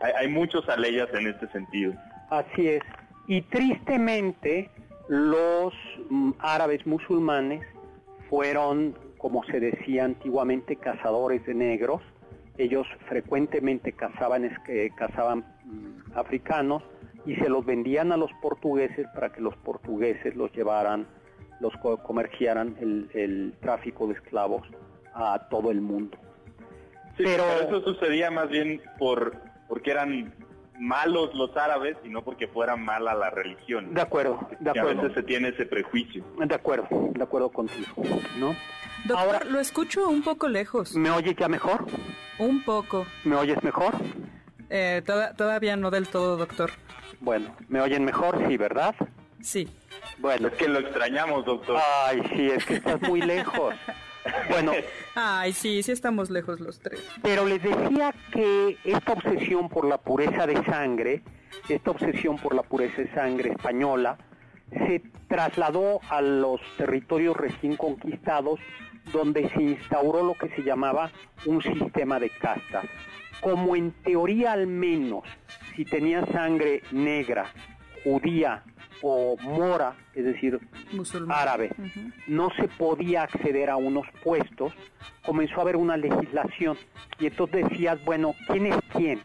Hay, 0.00 0.12
hay 0.12 0.28
muchos 0.28 0.68
aleyas 0.68 1.08
en 1.14 1.28
este 1.28 1.48
sentido. 1.48 1.92
Así 2.30 2.68
es. 2.68 2.82
Y 3.26 3.42
tristemente 3.42 4.70
los 5.08 5.74
mm, 6.10 6.32
árabes 6.38 6.86
musulmanes 6.86 7.64
fueron, 8.28 8.96
como 9.18 9.44
se 9.44 9.60
decía 9.60 10.04
antiguamente, 10.04 10.76
cazadores 10.76 11.44
de 11.46 11.54
negros. 11.54 12.02
Ellos 12.58 12.86
frecuentemente 13.08 13.92
cazaban, 13.92 14.48
cazaban 14.96 15.44
mm, 15.64 16.18
africanos 16.18 16.82
y 17.26 17.34
se 17.36 17.48
los 17.48 17.66
vendían 17.66 18.12
a 18.12 18.16
los 18.16 18.32
portugueses 18.40 19.06
para 19.14 19.30
que 19.30 19.40
los 19.40 19.56
portugueses 19.56 20.34
los 20.36 20.52
llevaran, 20.52 21.06
los 21.60 21.76
comerciaran 22.04 22.76
el, 22.80 23.54
tráfico 23.60 24.06
de 24.06 24.14
esclavos 24.14 24.62
a 25.14 25.48
todo 25.50 25.70
el 25.70 25.80
mundo. 25.80 26.16
Pero, 27.16 27.44
eso 27.60 27.82
sucedía 27.82 28.30
más 28.30 28.48
bien 28.48 28.80
por 28.98 29.36
porque 29.68 29.90
eran 29.90 30.34
malos 30.78 31.34
los 31.34 31.56
árabes 31.56 31.96
y 32.04 32.08
no 32.08 32.22
porque 32.22 32.46
fuera 32.48 32.76
mala 32.76 33.14
la 33.14 33.30
religión. 33.30 33.94
De 33.94 34.00
acuerdo, 34.00 34.48
de 34.60 34.70
acuerdo. 34.70 35.00
a 35.00 35.02
veces 35.02 35.14
se 35.14 35.22
tiene 35.22 35.48
ese 35.48 35.66
prejuicio. 35.66 36.24
De 36.38 36.54
acuerdo, 36.54 36.88
de 36.90 37.22
acuerdo 37.22 37.50
contigo, 37.50 38.02
¿no? 38.38 38.54
Ahora 39.14 39.40
lo 39.44 39.60
escucho 39.60 40.08
un 40.08 40.22
poco 40.22 40.48
lejos. 40.48 40.94
¿Me 40.94 41.10
oyes 41.10 41.36
ya 41.36 41.48
mejor? 41.48 41.86
Un 42.38 42.64
poco. 42.64 43.06
¿Me 43.24 43.36
oyes 43.36 43.62
mejor? 43.62 43.94
Eh, 44.68 45.02
todavía 45.36 45.76
no 45.76 45.90
del 45.90 46.08
todo, 46.08 46.36
doctor. 46.36 46.70
Bueno, 47.20 47.54
¿me 47.68 47.80
oyen 47.80 48.04
mejor? 48.04 48.46
Sí, 48.48 48.56
¿verdad? 48.56 48.94
Sí. 49.40 49.68
Bueno. 50.18 50.48
Es 50.48 50.54
que 50.54 50.68
lo 50.68 50.80
extrañamos, 50.80 51.44
doctor. 51.44 51.78
Ay, 52.04 52.20
sí, 52.34 52.50
es 52.50 52.64
que 52.64 52.74
estás 52.74 53.00
muy 53.02 53.20
lejos. 53.22 53.74
Bueno. 54.48 54.72
Ay, 55.14 55.52
sí, 55.52 55.82
sí 55.82 55.92
estamos 55.92 56.30
lejos 56.30 56.60
los 56.60 56.78
tres. 56.80 57.02
Pero 57.22 57.46
les 57.46 57.62
decía 57.62 58.14
que 58.32 58.76
esta 58.84 59.12
obsesión 59.12 59.68
por 59.68 59.86
la 59.86 59.98
pureza 59.98 60.46
de 60.46 60.62
sangre, 60.64 61.22
esta 61.68 61.90
obsesión 61.90 62.36
por 62.36 62.54
la 62.54 62.62
pureza 62.62 63.02
de 63.02 63.12
sangre 63.14 63.50
española, 63.52 64.18
se 64.70 65.02
trasladó 65.28 66.00
a 66.10 66.20
los 66.20 66.60
territorios 66.76 67.36
recién 67.36 67.76
conquistados, 67.76 68.60
donde 69.12 69.48
se 69.50 69.62
instauró 69.62 70.22
lo 70.22 70.34
que 70.34 70.48
se 70.50 70.62
llamaba 70.62 71.10
un 71.46 71.62
sistema 71.62 72.18
de 72.18 72.30
castas. 72.30 72.84
Como 73.40 73.76
en 73.76 73.92
teoría 74.02 74.52
al 74.52 74.66
menos, 74.66 75.24
si 75.74 75.84
tenía 75.84 76.26
sangre 76.26 76.82
negra, 76.90 77.46
judía, 78.02 78.64
o 79.02 79.36
mora, 79.42 79.94
es 80.14 80.24
decir, 80.24 80.58
árabe, 81.28 81.70
no 82.26 82.50
se 82.56 82.68
podía 82.68 83.22
acceder 83.22 83.70
a 83.70 83.76
unos 83.76 84.06
puestos, 84.22 84.72
comenzó 85.24 85.58
a 85.58 85.62
haber 85.62 85.76
una 85.76 85.96
legislación. 85.96 86.76
Y 87.18 87.26
entonces 87.26 87.68
decías, 87.68 88.02
bueno, 88.04 88.34
¿quién 88.48 88.66
es 88.66 88.76
quién? 88.92 89.20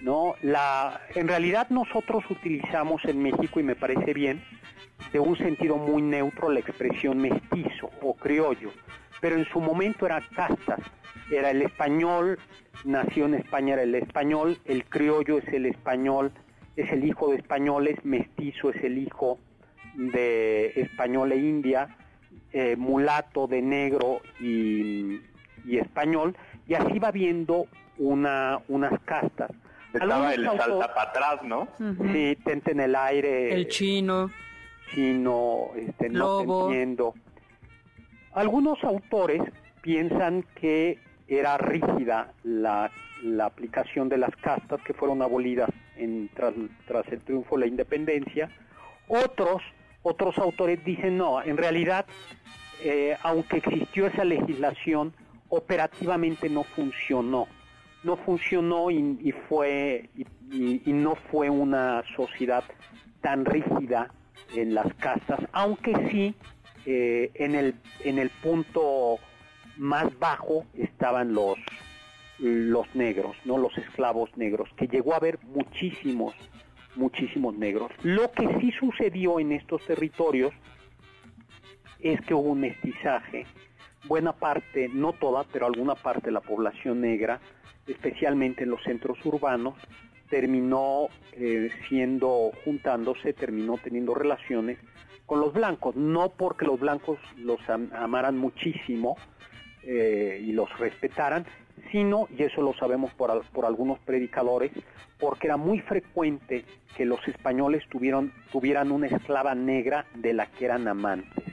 ¿No? 0.00 0.34
La, 0.42 1.00
en 1.14 1.28
realidad 1.28 1.68
nosotros 1.70 2.24
utilizamos 2.28 3.04
en 3.04 3.22
México, 3.22 3.60
y 3.60 3.62
me 3.62 3.76
parece 3.76 4.12
bien, 4.12 4.42
de 5.12 5.20
un 5.20 5.36
sentido 5.36 5.76
muy 5.76 6.02
neutro 6.02 6.50
la 6.50 6.60
expresión 6.60 7.18
mestizo 7.18 7.90
o 8.00 8.14
criollo, 8.14 8.70
pero 9.20 9.36
en 9.36 9.44
su 9.46 9.60
momento 9.60 10.06
era 10.06 10.20
castas, 10.34 10.80
era 11.30 11.50
el 11.50 11.62
español, 11.62 12.38
nació 12.84 13.26
en 13.26 13.34
España 13.34 13.74
era 13.74 13.82
el 13.82 13.94
español, 13.94 14.58
el 14.64 14.84
criollo 14.84 15.38
es 15.38 15.48
el 15.48 15.66
español 15.66 16.32
es 16.76 16.90
el 16.92 17.04
hijo 17.04 17.30
de 17.30 17.36
españoles, 17.36 17.96
mestizo 18.04 18.70
es 18.70 18.82
el 18.82 18.98
hijo 18.98 19.38
de 19.94 20.72
español 20.76 21.32
e 21.32 21.36
india, 21.36 21.96
eh, 22.52 22.76
mulato 22.76 23.46
de 23.46 23.62
negro 23.62 24.20
y, 24.40 25.20
español, 25.70 26.36
y 26.66 26.74
así 26.74 26.98
va 26.98 27.10
viendo 27.10 27.66
una, 27.98 28.60
unas 28.68 28.98
castas. 29.02 29.50
Estaba 29.92 30.32
el 30.32 30.44
salta 30.44 30.94
para 30.94 31.10
atrás, 31.10 31.42
¿no? 31.42 31.68
Sí, 32.12 32.36
tente 32.44 32.72
en 32.72 32.80
el 32.80 32.96
aire. 32.96 33.54
El 33.54 33.68
chino. 33.68 34.30
Chino, 34.90 35.68
este, 35.76 36.08
no 36.08 36.68
entiendo. 36.68 37.14
Algunos 38.32 38.82
autores 38.84 39.42
piensan 39.82 40.44
que 40.54 40.98
era 41.38 41.56
rígida 41.58 42.32
la, 42.44 42.90
aplicación 43.42 44.08
de 44.08 44.18
las 44.18 44.34
castas 44.36 44.80
que 44.82 44.94
fueron 44.94 45.22
abolidas 45.22 45.70
tras, 46.34 47.08
el 47.08 47.20
triunfo 47.20 47.56
de 47.56 47.60
la 47.60 47.66
independencia. 47.66 48.50
Otros, 49.08 49.62
otros 50.02 50.38
autores 50.38 50.84
dicen 50.84 51.18
no, 51.18 51.42
en 51.42 51.56
realidad, 51.56 52.04
eh, 52.82 53.16
aunque 53.22 53.58
existió 53.58 54.06
esa 54.06 54.24
legislación, 54.24 55.14
operativamente 55.48 56.48
no 56.48 56.64
funcionó. 56.64 57.46
No 58.02 58.16
funcionó 58.16 58.90
y, 58.90 59.32
fue 59.48 60.10
y, 60.50 60.92
no 60.92 61.14
fue 61.14 61.48
una 61.48 62.02
sociedad 62.16 62.64
tan 63.20 63.44
rígida 63.44 64.10
en 64.56 64.74
las 64.74 64.92
casas, 64.94 65.38
aunque 65.52 65.94
sí 66.10 66.34
eh, 66.84 67.30
en, 67.34 67.54
el, 67.54 67.76
en 68.00 68.18
el 68.18 68.30
punto 68.30 69.20
más 69.76 70.18
bajo 70.18 70.64
estaban 70.74 71.34
los 71.34 71.58
los 72.42 72.92
negros, 72.94 73.36
no 73.44 73.56
los 73.56 73.76
esclavos 73.78 74.36
negros, 74.36 74.68
que 74.76 74.88
llegó 74.88 75.14
a 75.14 75.18
haber 75.18 75.38
muchísimos, 75.44 76.34
muchísimos 76.96 77.54
negros. 77.56 77.92
Lo 78.02 78.32
que 78.32 78.48
sí 78.58 78.72
sucedió 78.72 79.38
en 79.38 79.52
estos 79.52 79.84
territorios 79.86 80.52
es 82.00 82.20
que 82.22 82.34
hubo 82.34 82.50
un 82.50 82.60
mestizaje. 82.60 83.46
Buena 84.06 84.32
parte, 84.32 84.88
no 84.92 85.12
toda, 85.12 85.44
pero 85.44 85.66
alguna 85.66 85.94
parte 85.94 86.26
de 86.26 86.32
la 86.32 86.40
población 86.40 87.00
negra, 87.00 87.40
especialmente 87.86 88.64
en 88.64 88.70
los 88.70 88.82
centros 88.82 89.24
urbanos, 89.24 89.74
terminó 90.28 91.08
eh, 91.34 91.70
siendo, 91.88 92.50
juntándose, 92.64 93.32
terminó 93.34 93.78
teniendo 93.78 94.14
relaciones 94.14 94.78
con 95.26 95.38
los 95.38 95.52
blancos, 95.52 95.94
no 95.94 96.30
porque 96.30 96.64
los 96.64 96.80
blancos 96.80 97.18
los 97.36 97.60
amaran 97.68 98.36
muchísimo 98.36 99.16
eh, 99.84 100.40
y 100.42 100.52
los 100.52 100.76
respetaran, 100.78 101.44
sino, 101.90 102.28
y 102.36 102.42
eso 102.42 102.62
lo 102.62 102.74
sabemos 102.74 103.12
por, 103.14 103.44
por 103.46 103.64
algunos 103.64 103.98
predicadores, 104.00 104.72
porque 105.18 105.46
era 105.46 105.56
muy 105.56 105.80
frecuente 105.80 106.64
que 106.96 107.04
los 107.04 107.26
españoles 107.28 107.82
tuvieron, 107.88 108.32
tuvieran 108.50 108.90
una 108.90 109.06
esclava 109.06 109.54
negra 109.54 110.06
de 110.14 110.32
la 110.32 110.46
que 110.46 110.64
eran 110.66 110.88
amantes. 110.88 111.44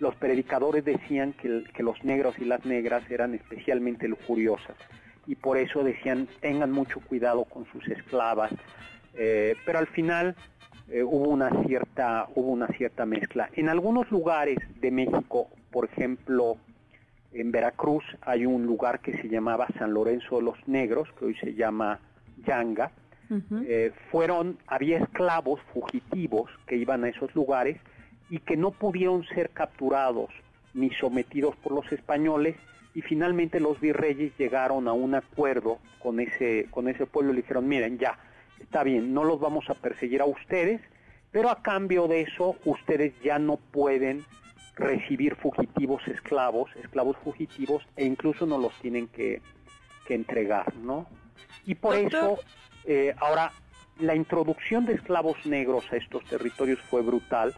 Los 0.00 0.14
predicadores 0.16 0.84
decían 0.84 1.32
que, 1.32 1.64
que 1.74 1.82
los 1.82 2.02
negros 2.04 2.34
y 2.38 2.44
las 2.44 2.64
negras 2.64 3.08
eran 3.10 3.34
especialmente 3.34 4.08
lujuriosas 4.08 4.76
y 5.26 5.34
por 5.36 5.56
eso 5.56 5.84
decían 5.84 6.28
tengan 6.40 6.70
mucho 6.70 7.00
cuidado 7.00 7.44
con 7.44 7.64
sus 7.66 7.86
esclavas, 7.88 8.52
eh, 9.14 9.54
pero 9.64 9.78
al 9.78 9.86
final 9.86 10.34
eh, 10.88 11.02
hubo 11.02 11.28
una 11.28 11.50
cierta 11.64 12.28
hubo 12.34 12.50
una 12.50 12.68
cierta 12.68 13.06
mezcla. 13.06 13.48
En 13.54 13.68
algunos 13.68 14.10
lugares 14.10 14.58
de 14.80 14.90
México, 14.90 15.48
por 15.70 15.84
ejemplo 15.86 16.56
en 17.34 17.52
Veracruz 17.52 18.04
hay 18.20 18.46
un 18.46 18.66
lugar 18.66 19.00
que 19.00 19.16
se 19.18 19.28
llamaba 19.28 19.66
San 19.78 19.94
Lorenzo 19.94 20.36
de 20.36 20.42
los 20.42 20.68
Negros, 20.68 21.08
que 21.18 21.26
hoy 21.26 21.34
se 21.36 21.54
llama 21.54 22.00
Yanga. 22.46 22.90
Eh, 23.66 23.92
fueron, 24.10 24.58
había 24.66 24.98
esclavos 24.98 25.58
fugitivos 25.72 26.50
que 26.66 26.76
iban 26.76 27.04
a 27.04 27.08
esos 27.08 27.34
lugares 27.34 27.78
y 28.28 28.40
que 28.40 28.58
no 28.58 28.72
pudieron 28.72 29.24
ser 29.24 29.48
capturados 29.50 30.28
ni 30.74 30.90
sometidos 30.90 31.56
por 31.56 31.72
los 31.72 31.90
españoles 31.92 32.56
y 32.94 33.00
finalmente 33.00 33.58
los 33.58 33.80
virreyes 33.80 34.36
llegaron 34.36 34.86
a 34.86 34.92
un 34.92 35.14
acuerdo 35.14 35.78
con 35.98 36.20
ese, 36.20 36.66
con 36.70 36.88
ese 36.88 37.06
pueblo 37.06 37.32
y 37.32 37.36
le 37.36 37.42
dijeron, 37.42 37.66
miren, 37.66 37.98
ya, 37.98 38.18
está 38.60 38.82
bien, 38.84 39.14
no 39.14 39.24
los 39.24 39.40
vamos 39.40 39.70
a 39.70 39.74
perseguir 39.74 40.20
a 40.20 40.26
ustedes, 40.26 40.82
pero 41.30 41.48
a 41.48 41.62
cambio 41.62 42.08
de 42.08 42.22
eso 42.22 42.56
ustedes 42.66 43.14
ya 43.22 43.38
no 43.38 43.56
pueden 43.56 44.26
recibir 44.76 45.36
fugitivos 45.36 46.06
esclavos, 46.08 46.70
esclavos 46.82 47.16
fugitivos, 47.18 47.86
e 47.96 48.04
incluso 48.04 48.46
no 48.46 48.58
los 48.58 48.72
tienen 48.80 49.08
que, 49.08 49.40
entregar, 50.08 50.74
¿no? 50.76 51.06
Y 51.64 51.74
por 51.74 51.96
eso, 51.96 52.38
eh, 52.84 53.14
ahora, 53.18 53.50
la 53.98 54.14
introducción 54.14 54.84
de 54.84 54.92
esclavos 54.92 55.46
negros 55.46 55.90
a 55.90 55.96
estos 55.96 56.22
territorios 56.26 56.78
fue 56.80 57.00
brutal, 57.00 57.54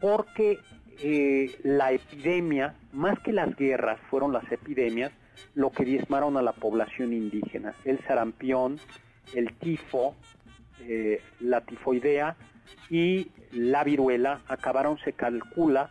porque 0.00 0.58
eh, 1.00 1.56
la 1.62 1.92
epidemia, 1.92 2.74
más 2.92 3.20
que 3.20 3.32
las 3.32 3.54
guerras, 3.54 4.00
fueron 4.10 4.32
las 4.32 4.50
epidemias 4.50 5.12
lo 5.54 5.70
que 5.70 5.84
diezmaron 5.84 6.36
a 6.36 6.42
la 6.42 6.52
población 6.52 7.12
indígena. 7.12 7.74
El 7.84 7.98
sarampión, 8.06 8.78
el 9.34 9.52
tifo, 9.54 10.14
eh, 10.80 11.20
la 11.40 11.60
tifoidea 11.60 12.36
y 12.90 13.28
la 13.52 13.84
viruela 13.84 14.40
acabaron, 14.48 14.98
se 14.98 15.12
calcula, 15.12 15.90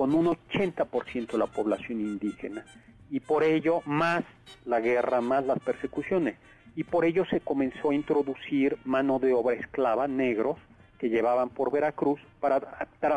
con 0.00 0.14
un 0.14 0.28
80% 0.28 1.32
de 1.32 1.36
la 1.36 1.46
población 1.46 2.00
indígena 2.00 2.64
y 3.10 3.20
por 3.20 3.44
ello 3.44 3.82
más 3.84 4.24
la 4.64 4.80
guerra, 4.80 5.20
más 5.20 5.44
las 5.44 5.58
persecuciones. 5.60 6.38
y 6.74 6.84
por 6.84 7.04
ello 7.04 7.26
se 7.26 7.40
comenzó 7.40 7.90
a 7.90 7.94
introducir 7.94 8.78
mano 8.86 9.18
de 9.18 9.34
obra 9.34 9.56
esclava, 9.56 10.08
negros, 10.08 10.56
que 10.98 11.10
llevaban 11.10 11.50
por 11.50 11.70
Veracruz 11.70 12.18
para, 12.40 12.60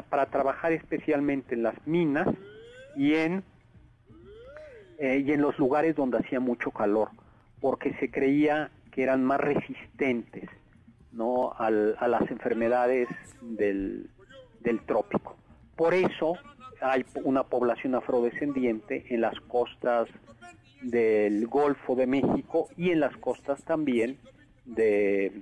para, 0.09 0.25
trabajar 0.25 0.73
especialmente 0.73 1.55
en 1.55 1.63
las 1.63 1.75
minas 1.87 2.27
y 2.97 3.13
en, 3.13 3.45
eh, 4.97 5.23
y 5.25 5.31
en 5.31 5.41
los 5.41 5.57
lugares 5.57 5.95
donde 5.95 6.17
hacía 6.17 6.41
mucho 6.41 6.71
calor, 6.71 7.11
porque 7.61 7.93
se 7.93 8.11
creía 8.11 8.71
que 8.91 9.03
eran 9.03 9.23
más 9.23 9.39
resistentes 9.39 10.49
¿no? 11.13 11.53
a 11.57 11.71
las 11.71 12.29
enfermedades 12.29 13.07
del, 13.41 14.09
del 14.59 14.81
trópico. 14.81 15.37
Por 15.77 15.93
eso 15.93 16.37
hay 16.83 17.05
una 17.23 17.43
población 17.43 17.95
afrodescendiente 17.95 19.05
en 19.09 19.21
las 19.21 19.39
costas 19.41 20.07
del 20.81 21.47
Golfo 21.47 21.95
de 21.95 22.07
México 22.07 22.67
y 22.77 22.91
en 22.91 22.99
las 22.99 23.15
costas 23.17 23.63
también 23.63 24.17
de, 24.65 25.41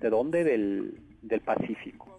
¿de 0.00 0.10
dónde? 0.10 0.42
Del, 0.42 0.98
del 1.22 1.40
Pacífico. 1.40 2.10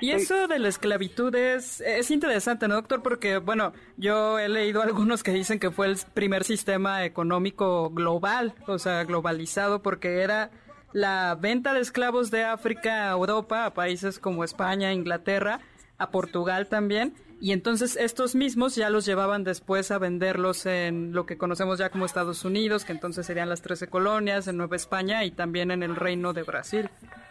Y 0.00 0.10
eso 0.10 0.46
de 0.46 0.58
la 0.58 0.68
esclavitud 0.68 1.34
es, 1.34 1.80
es 1.80 2.10
interesante, 2.10 2.68
¿no, 2.68 2.74
doctor? 2.76 3.02
Porque, 3.02 3.38
bueno, 3.38 3.72
yo 3.96 4.38
he 4.38 4.48
leído 4.48 4.82
algunos 4.82 5.22
que 5.22 5.32
dicen 5.32 5.58
que 5.58 5.70
fue 5.70 5.86
el 5.86 5.96
primer 6.14 6.44
sistema 6.44 7.04
económico 7.04 7.90
global, 7.90 8.54
o 8.66 8.78
sea, 8.78 9.04
globalizado, 9.04 9.82
porque 9.82 10.20
era 10.22 10.50
la 10.92 11.36
venta 11.40 11.72
de 11.74 11.80
esclavos 11.80 12.30
de 12.30 12.44
África 12.44 13.08
a 13.08 13.12
Europa, 13.12 13.66
a 13.66 13.74
países 13.74 14.18
como 14.18 14.44
España, 14.44 14.92
Inglaterra, 14.92 15.60
a 15.98 16.10
Portugal 16.10 16.68
también, 16.68 17.14
y 17.42 17.50
entonces 17.50 17.96
estos 17.96 18.36
mismos 18.36 18.76
ya 18.76 18.88
los 18.88 19.04
llevaban 19.04 19.42
después 19.42 19.90
a 19.90 19.98
venderlos 19.98 20.64
en 20.64 21.12
lo 21.12 21.26
que 21.26 21.36
conocemos 21.36 21.76
ya 21.76 21.90
como 21.90 22.04
Estados 22.04 22.44
Unidos, 22.44 22.84
que 22.84 22.92
entonces 22.92 23.26
serían 23.26 23.48
las 23.48 23.62
13 23.62 23.88
colonias, 23.88 24.46
en 24.46 24.56
Nueva 24.56 24.76
España 24.76 25.24
y 25.24 25.32
también 25.32 25.72
en 25.72 25.82
el 25.82 25.96
Reino 25.96 26.34
de 26.34 26.44
Brasil. 26.44 26.88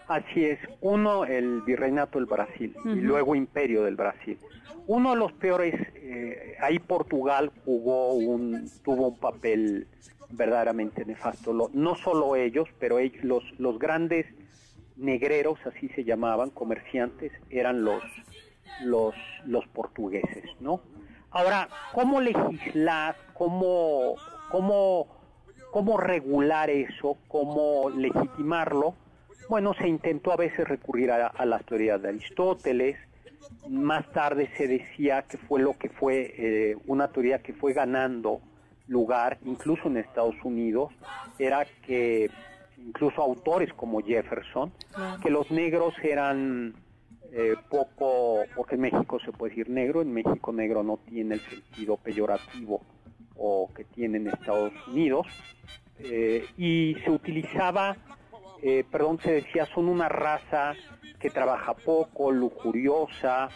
Así 0.10 0.44
es, 0.44 0.60
uno 0.82 1.24
el 1.24 1.62
virreinato 1.62 2.20
del 2.20 2.26
Brasil 2.26 2.76
y 2.84 2.96
luego 2.96 3.36
imperio 3.36 3.84
del 3.84 3.96
Brasil. 3.96 4.38
Uno 4.86 5.12
de 5.12 5.16
los 5.16 5.32
peores, 5.32 5.76
eh, 5.96 6.58
ahí 6.60 6.80
Portugal 6.80 7.50
jugó 7.64 8.12
un, 8.14 8.70
tuvo 8.84 9.08
un 9.08 9.18
papel 9.18 9.88
verdaderamente 10.32 11.06
nefasto. 11.06 11.70
no 11.72 11.96
solo 11.96 12.36
ellos, 12.36 12.68
pero 12.82 13.00
ellos, 13.00 13.24
los, 13.24 13.44
los 13.60 13.80
grandes 13.80 14.26
negreros, 14.98 15.58
así 15.66 15.88
se 15.96 16.04
llamaban, 16.04 16.50
comerciantes, 16.50 17.32
eran 17.50 17.86
los 17.86 18.04
los, 18.82 19.14
los 19.46 19.68
portugueses, 19.68 20.46
¿no? 20.60 20.82
Ahora, 21.32 21.70
¿cómo 21.94 22.20
legislar? 22.20 23.16
¿Cómo, 23.34 24.16
cómo, 24.50 25.08
cómo 25.72 25.98
regular 25.98 26.70
eso? 26.70 27.18
¿Cómo 27.28 27.90
legitimarlo? 27.90 28.96
Bueno, 29.50 29.74
se 29.74 29.88
intentó 29.88 30.32
a 30.32 30.38
veces 30.38 30.68
recurrir 30.68 31.12
a, 31.12 31.28
a 31.28 31.46
las 31.46 31.66
teorías 31.66 32.02
de 32.02 32.10
Aristóteles, 32.10 32.98
más 33.70 34.10
tarde 34.12 34.50
se 34.58 34.68
decía 34.68 35.24
que 35.24 35.38
fue 35.38 35.62
lo 35.62 35.78
que 35.78 35.90
fue 35.90 36.34
eh, 36.38 36.78
una 36.88 37.08
teoría 37.10 37.40
que 37.40 37.54
fue 37.54 37.74
ganando 37.74 38.42
lugar, 38.88 39.38
incluso 39.46 39.88
en 39.88 39.98
Estados 39.98 40.36
Unidos, 40.44 40.92
era 41.40 41.66
que 41.86 42.30
incluso 42.78 43.22
autores 43.22 43.72
como 43.74 44.02
Jefferson, 44.02 44.72
que 45.22 45.30
los 45.30 45.50
negros 45.52 45.94
eran 46.04 46.74
eh, 47.34 47.56
poco, 47.70 48.44
porque 48.56 48.76
en 48.76 48.82
México 48.82 49.18
se 49.24 49.32
puede 49.32 49.52
decir 49.52 49.70
negro, 49.70 50.02
en 50.02 50.14
México 50.14 50.52
negro 50.52 50.84
no 50.84 50.98
tiene 50.98 51.36
el 51.36 51.42
sentido 51.42 51.96
peyorativo 51.96 52.82
o 53.38 53.70
que 53.74 53.86
tiene 53.86 54.18
en 54.18 54.28
Estados 54.28 54.74
Unidos, 54.88 55.28
eh, 56.00 56.46
y 56.58 56.96
se 57.06 57.10
utilizaba, 57.10 57.96
eh, 58.62 58.84
perdón, 58.92 59.20
se 59.20 59.32
decía, 59.32 59.66
son 59.74 59.88
una 59.88 60.10
raza 60.10 60.74
que 61.20 61.30
trabaja 61.30 61.74
poco, 61.74 62.32
lujuriosa, 62.32 63.48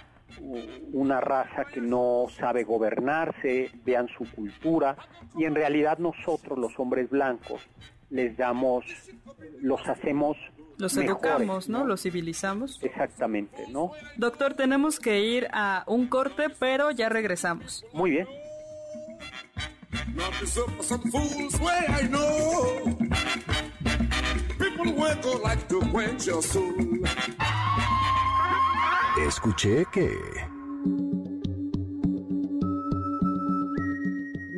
una 0.94 1.20
raza 1.20 1.66
que 1.66 1.82
no 1.82 2.28
sabe 2.30 2.64
gobernarse, 2.64 3.72
vean 3.84 4.08
su 4.08 4.24
cultura, 4.32 4.96
y 5.38 5.44
en 5.44 5.54
realidad 5.54 5.98
nosotros 5.98 6.58
los 6.58 6.80
hombres 6.80 7.10
blancos 7.10 7.68
les 8.10 8.38
damos, 8.38 8.86
los 9.60 9.88
hacemos 9.88 10.38
los 10.78 10.98
educamos, 10.98 11.70
¿no? 11.70 11.86
Los 11.86 12.02
civilizamos. 12.02 12.80
Exactamente, 12.82 13.66
¿no? 13.70 13.92
Doctor, 14.18 14.54
tenemos 14.54 15.00
que 15.00 15.22
ir 15.22 15.48
a 15.52 15.84
un 15.88 16.08
corte, 16.08 16.50
pero 16.60 16.92
ya 16.92 17.10
regresamos. 17.10 17.86
Muy 17.94 18.12
bien. 18.12 18.28
Escuché 29.28 29.86
que... 29.92 30.55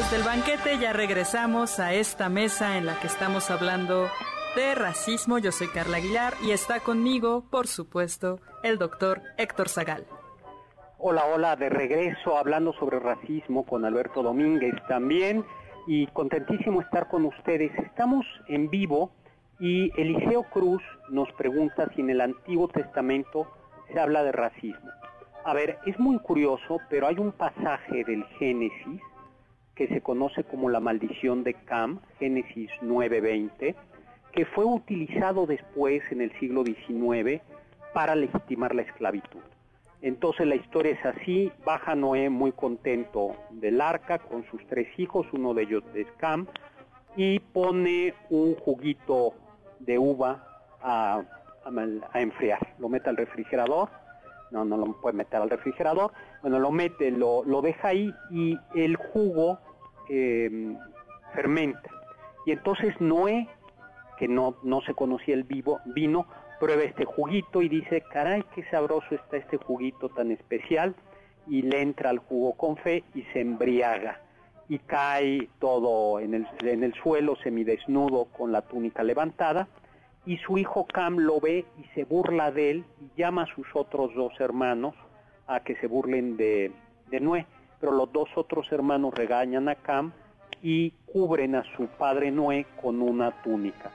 Del 0.09 0.23
banquete, 0.23 0.79
ya 0.79 0.93
regresamos 0.93 1.79
a 1.79 1.93
esta 1.93 2.27
mesa 2.27 2.77
en 2.77 2.85
la 2.85 2.99
que 2.99 3.07
estamos 3.07 3.51
hablando 3.51 4.09
de 4.55 4.73
racismo. 4.73 5.37
Yo 5.37 5.51
soy 5.51 5.67
Carla 5.67 5.97
Aguilar 5.97 6.33
y 6.43 6.51
está 6.51 6.79
conmigo, 6.79 7.43
por 7.51 7.67
supuesto, 7.67 8.39
el 8.63 8.79
doctor 8.79 9.21
Héctor 9.37 9.69
Zagal. 9.69 10.07
Hola, 10.97 11.25
hola, 11.25 11.55
de 11.55 11.69
regreso 11.69 12.37
hablando 12.37 12.73
sobre 12.73 12.99
racismo 12.99 13.63
con 13.65 13.85
Alberto 13.85 14.23
Domínguez 14.23 14.73
también 14.87 15.45
y 15.85 16.07
contentísimo 16.07 16.81
estar 16.81 17.07
con 17.07 17.25
ustedes. 17.25 17.71
Estamos 17.77 18.25
en 18.47 18.69
vivo 18.69 19.11
y 19.59 19.91
Eliseo 20.01 20.43
Cruz 20.43 20.81
nos 21.09 21.31
pregunta 21.33 21.89
si 21.93 22.01
en 22.01 22.09
el 22.09 22.21
Antiguo 22.21 22.67
Testamento 22.69 23.47
se 23.93 23.99
habla 23.99 24.23
de 24.23 24.31
racismo. 24.31 24.89
A 25.45 25.53
ver, 25.53 25.77
es 25.85 25.99
muy 25.99 26.17
curioso, 26.19 26.79
pero 26.89 27.07
hay 27.07 27.17
un 27.19 27.31
pasaje 27.31 28.03
del 28.03 28.25
Génesis 28.39 29.01
que 29.81 29.95
se 29.95 30.01
conoce 30.01 30.43
como 30.43 30.69
la 30.69 30.79
maldición 30.79 31.43
de 31.43 31.55
Cam, 31.55 32.01
Génesis 32.19 32.69
9:20, 32.83 33.73
que 34.31 34.45
fue 34.45 34.63
utilizado 34.63 35.47
después 35.47 36.03
en 36.11 36.21
el 36.21 36.31
siglo 36.39 36.63
XIX 36.63 37.41
para 37.91 38.13
legitimar 38.13 38.75
la 38.75 38.83
esclavitud. 38.83 39.39
Entonces 40.03 40.45
la 40.45 40.53
historia 40.53 40.91
es 40.91 41.03
así, 41.03 41.51
baja 41.65 41.95
Noé 41.95 42.29
muy 42.29 42.51
contento 42.51 43.35
del 43.49 43.81
arca 43.81 44.19
con 44.19 44.45
sus 44.51 44.63
tres 44.67 44.87
hijos, 44.99 45.25
uno 45.33 45.55
de 45.55 45.63
ellos 45.63 45.83
es 45.95 46.05
Cam, 46.17 46.45
y 47.15 47.39
pone 47.39 48.13
un 48.29 48.53
juguito 48.53 49.33
de 49.79 49.97
uva 49.97 50.45
a, 50.83 51.23
enfriar. 52.13 52.59
Lo 52.77 52.87
mete 52.87 53.09
al 53.09 53.17
refrigerador, 53.17 53.89
no, 54.51 54.63
no 54.63 54.77
lo 54.77 55.01
puede 55.01 55.17
meter 55.17 55.41
al 55.41 55.49
refrigerador, 55.49 56.11
bueno, 56.41 56.59
lo 56.59 56.71
mete, 56.71 57.09
lo, 57.09 57.43
deja 57.63 57.89
ahí 57.89 58.13
y 58.29 58.57
el 58.75 58.95
jugo 58.95 59.59
em, 60.11 60.77
fermenta. 61.33 61.89
Y 62.45 62.51
entonces 62.51 62.99
Noé, 62.99 63.47
que 64.17 64.27
no, 64.27 64.55
no 64.63 64.81
se 64.81 64.93
conocía 64.93 65.35
el 65.35 65.43
vivo, 65.43 65.79
vino, 65.85 66.25
prueba 66.59 66.83
este 66.83 67.05
juguito 67.05 67.61
y 67.61 67.69
dice, 67.69 68.03
caray, 68.11 68.43
qué 68.53 68.63
sabroso 68.69 69.15
está 69.15 69.37
este 69.37 69.57
juguito 69.57 70.09
tan 70.09 70.31
especial, 70.31 70.95
y 71.47 71.61
le 71.61 71.81
entra 71.81 72.09
al 72.09 72.19
jugo 72.19 72.53
con 72.53 72.77
fe 72.77 73.03
y 73.15 73.23
se 73.33 73.41
embriaga. 73.41 74.19
Y 74.69 74.79
cae 74.79 75.49
todo 75.59 76.19
en 76.19 76.33
el, 76.33 76.47
en 76.61 76.83
el 76.83 76.93
suelo 76.93 77.35
semidesnudo 77.37 78.25
con 78.25 78.51
la 78.51 78.61
túnica 78.61 79.03
levantada. 79.03 79.67
Y 80.25 80.37
su 80.37 80.57
hijo 80.57 80.85
Cam 80.85 81.17
lo 81.17 81.39
ve 81.39 81.65
y 81.79 81.83
se 81.95 82.03
burla 82.03 82.51
de 82.51 82.71
él 82.71 82.85
y 83.01 83.19
llama 83.19 83.43
a 83.43 83.55
sus 83.55 83.67
otros 83.73 84.13
dos 84.13 84.39
hermanos 84.39 84.93
a 85.47 85.61
que 85.61 85.75
se 85.77 85.87
burlen 85.87 86.37
de, 86.37 86.71
de 87.09 87.19
Noé, 87.19 87.47
pero 87.81 87.91
los 87.91 88.13
dos 88.13 88.29
otros 88.35 88.71
hermanos 88.71 89.13
regañan 89.13 89.67
a 89.67 89.75
Cam 89.75 90.13
y 90.61 90.91
cubren 91.07 91.55
a 91.55 91.63
su 91.75 91.87
padre 91.87 92.31
Noé 92.31 92.67
con 92.79 93.01
una 93.01 93.31
túnica. 93.41 93.91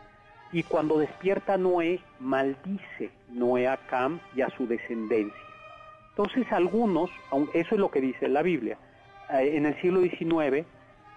Y 0.53 0.64
cuando 0.64 0.99
despierta 0.99 1.57
Noé, 1.57 2.01
maldice 2.18 3.11
Noé 3.30 3.68
a 3.68 3.76
Cam 3.76 4.18
y 4.34 4.43
a 4.43 4.51
su 4.51 4.66
descendencia. 4.66 5.41
Entonces 6.11 6.51
algunos, 6.51 7.11
eso 7.55 7.74
es 7.74 7.80
lo 7.80 7.91
que 7.91 8.01
dice 8.01 8.28
la 8.28 8.43
Biblia, 8.43 8.76
eh, 9.30 9.53
en 9.55 9.66
el 9.66 9.80
siglo 9.80 10.01
XIX, 10.01 10.66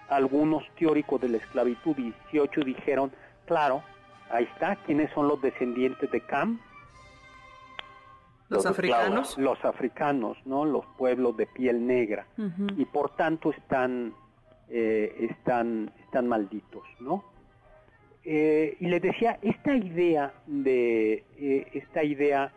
algunos 0.08 0.64
teóricos 0.78 1.20
de 1.20 1.30
la 1.30 1.36
esclavitud 1.38 1.96
18 1.96 2.60
dijeron, 2.62 3.10
claro, 3.46 3.82
ahí 4.30 4.44
está, 4.44 4.76
¿quiénes 4.76 5.10
son 5.12 5.26
los 5.26 5.40
descendientes 5.42 6.10
de 6.10 6.20
Cam? 6.20 6.60
Los, 8.50 8.66
africanos. 8.66 9.38
los 9.38 9.64
africanos, 9.64 10.36
¿no? 10.44 10.64
Los 10.64 10.84
pueblos 10.98 11.36
de 11.36 11.46
piel 11.46 11.86
negra. 11.86 12.26
Y 12.76 12.84
por 12.84 13.14
tanto 13.14 13.50
están, 13.50 14.12
eh, 14.68 15.28
están, 15.30 15.92
están 16.04 16.26
malditos, 16.26 16.82
¿no? 16.98 17.24
Eh, 18.24 18.76
y 18.80 18.86
les 18.86 19.00
decía, 19.00 19.38
esta 19.40 19.74
idea 19.74 20.34
de, 20.46 21.24
eh, 21.38 21.68
esta 21.72 22.02
idea 22.02 22.52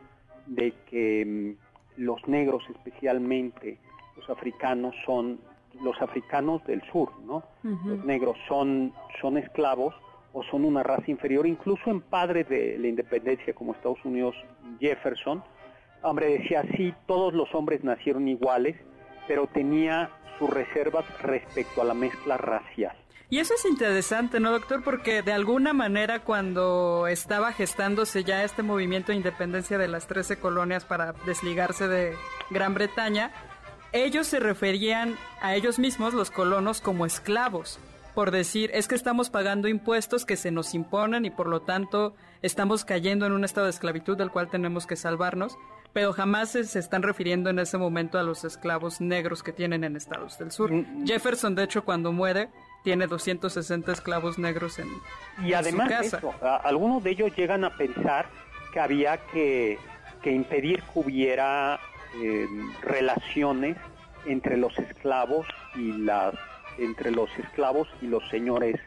de 0.47 0.73
que 0.89 1.25
mm, 1.25 2.01
los 2.01 2.27
negros 2.27 2.63
especialmente, 2.69 3.77
los 4.17 4.27
africanos 4.31 4.95
son, 5.05 5.39
los 5.83 6.01
africanos 6.01 6.65
del 6.65 6.81
sur, 6.91 7.11
¿no? 7.23 7.43
Los 7.63 8.03
negros 8.03 8.37
son, 8.47 8.93
son 9.21 9.37
esclavos 9.37 9.95
o 10.33 10.43
son 10.43 10.65
una 10.65 10.81
raza 10.81 11.09
inferior, 11.09 11.45
incluso 11.45 11.89
en 11.91 12.01
padres 12.01 12.49
de 12.49 12.77
la 12.79 12.87
independencia 12.87 13.53
como 13.53 13.73
Estados 13.73 14.03
Unidos, 14.03 14.35
Jefferson, 14.79 15.43
hombre 16.03 16.37
decía, 16.37 16.63
sí, 16.77 16.93
todos 17.07 17.33
los 17.33 17.53
hombres 17.55 17.83
nacieron 17.83 18.27
iguales, 18.27 18.75
pero 19.27 19.47
tenía 19.47 20.09
sus 20.37 20.49
reservas 20.49 21.05
respecto 21.21 21.81
a 21.81 21.85
la 21.85 21.93
mezcla 21.93 22.37
racial. 22.37 22.95
Y 23.29 23.39
eso 23.39 23.55
es 23.55 23.65
interesante, 23.65 24.39
¿no, 24.39 24.51
doctor? 24.51 24.83
Porque 24.83 25.23
de 25.23 25.31
alguna 25.31 25.73
manera 25.73 26.19
cuando 26.19 27.07
estaba 27.07 27.51
gestándose 27.51 28.23
ya 28.23 28.43
este 28.43 28.61
movimiento 28.61 29.11
de 29.11 29.17
independencia 29.17 29.77
de 29.77 29.87
las 29.87 30.05
13 30.07 30.37
colonias 30.37 30.85
para 30.85 31.13
desligarse 31.25 31.87
de 31.87 32.13
Gran 32.51 32.75
Bretaña, 32.75 33.31
ellos 33.91 34.27
se 34.27 34.39
referían 34.39 35.15
a 35.41 35.55
ellos 35.55 35.79
mismos, 35.79 36.13
los 36.13 36.29
colonos, 36.29 36.81
como 36.81 37.05
esclavos, 37.05 37.79
por 38.13 38.29
decir, 38.29 38.69
es 38.73 38.87
que 38.87 38.95
estamos 38.95 39.29
pagando 39.29 39.67
impuestos 39.67 40.25
que 40.25 40.35
se 40.35 40.51
nos 40.51 40.75
imponen 40.75 41.25
y 41.25 41.31
por 41.31 41.47
lo 41.47 41.61
tanto 41.61 42.13
estamos 42.43 42.85
cayendo 42.85 43.25
en 43.25 43.31
un 43.31 43.43
estado 43.43 43.65
de 43.65 43.71
esclavitud 43.71 44.17
del 44.17 44.29
cual 44.29 44.49
tenemos 44.49 44.85
que 44.85 44.95
salvarnos, 44.95 45.57
pero 45.93 46.11
jamás 46.11 46.49
se, 46.49 46.79
están 46.79 47.03
refiriendo 47.03 47.49
en 47.49 47.59
ese 47.59 47.77
momento 47.77 48.17
a 48.17 48.23
los 48.23 48.43
esclavos 48.43 48.99
negros 48.99 49.43
que 49.43 49.53
tienen 49.53 49.83
en 49.83 49.95
estados 49.95 50.37
del 50.39 50.51
sur. 50.51 50.71
Mm. 50.71 51.05
Jefferson, 51.05 51.55
de 51.55 51.63
hecho, 51.63 51.85
cuando 51.85 52.11
muere, 52.11 52.49
tiene 52.83 53.07
260 53.07 53.91
esclavos 53.91 54.37
negros 54.37 54.79
en, 54.79 54.89
y 55.43 55.53
además 55.53 56.09
su 56.09 56.19
casa. 56.19 56.59
algunos 56.63 57.03
de 57.03 57.11
ellos 57.11 57.35
llegan 57.35 57.63
a 57.63 57.77
pensar 57.77 58.27
que 58.73 58.79
había 58.79 59.17
que, 59.31 59.77
impedir 60.25 60.81
que 60.81 60.99
hubiera 60.99 61.79
eh, 62.21 62.47
relaciones 62.81 63.77
entre 64.25 64.57
los 64.57 64.77
esclavos 64.79 65.45
y 65.75 65.91
las 65.93 66.33
entre 66.79 67.11
los 67.11 67.29
esclavos 67.37 67.87
y 68.01 68.07
los 68.07 68.27
señores 68.29 68.79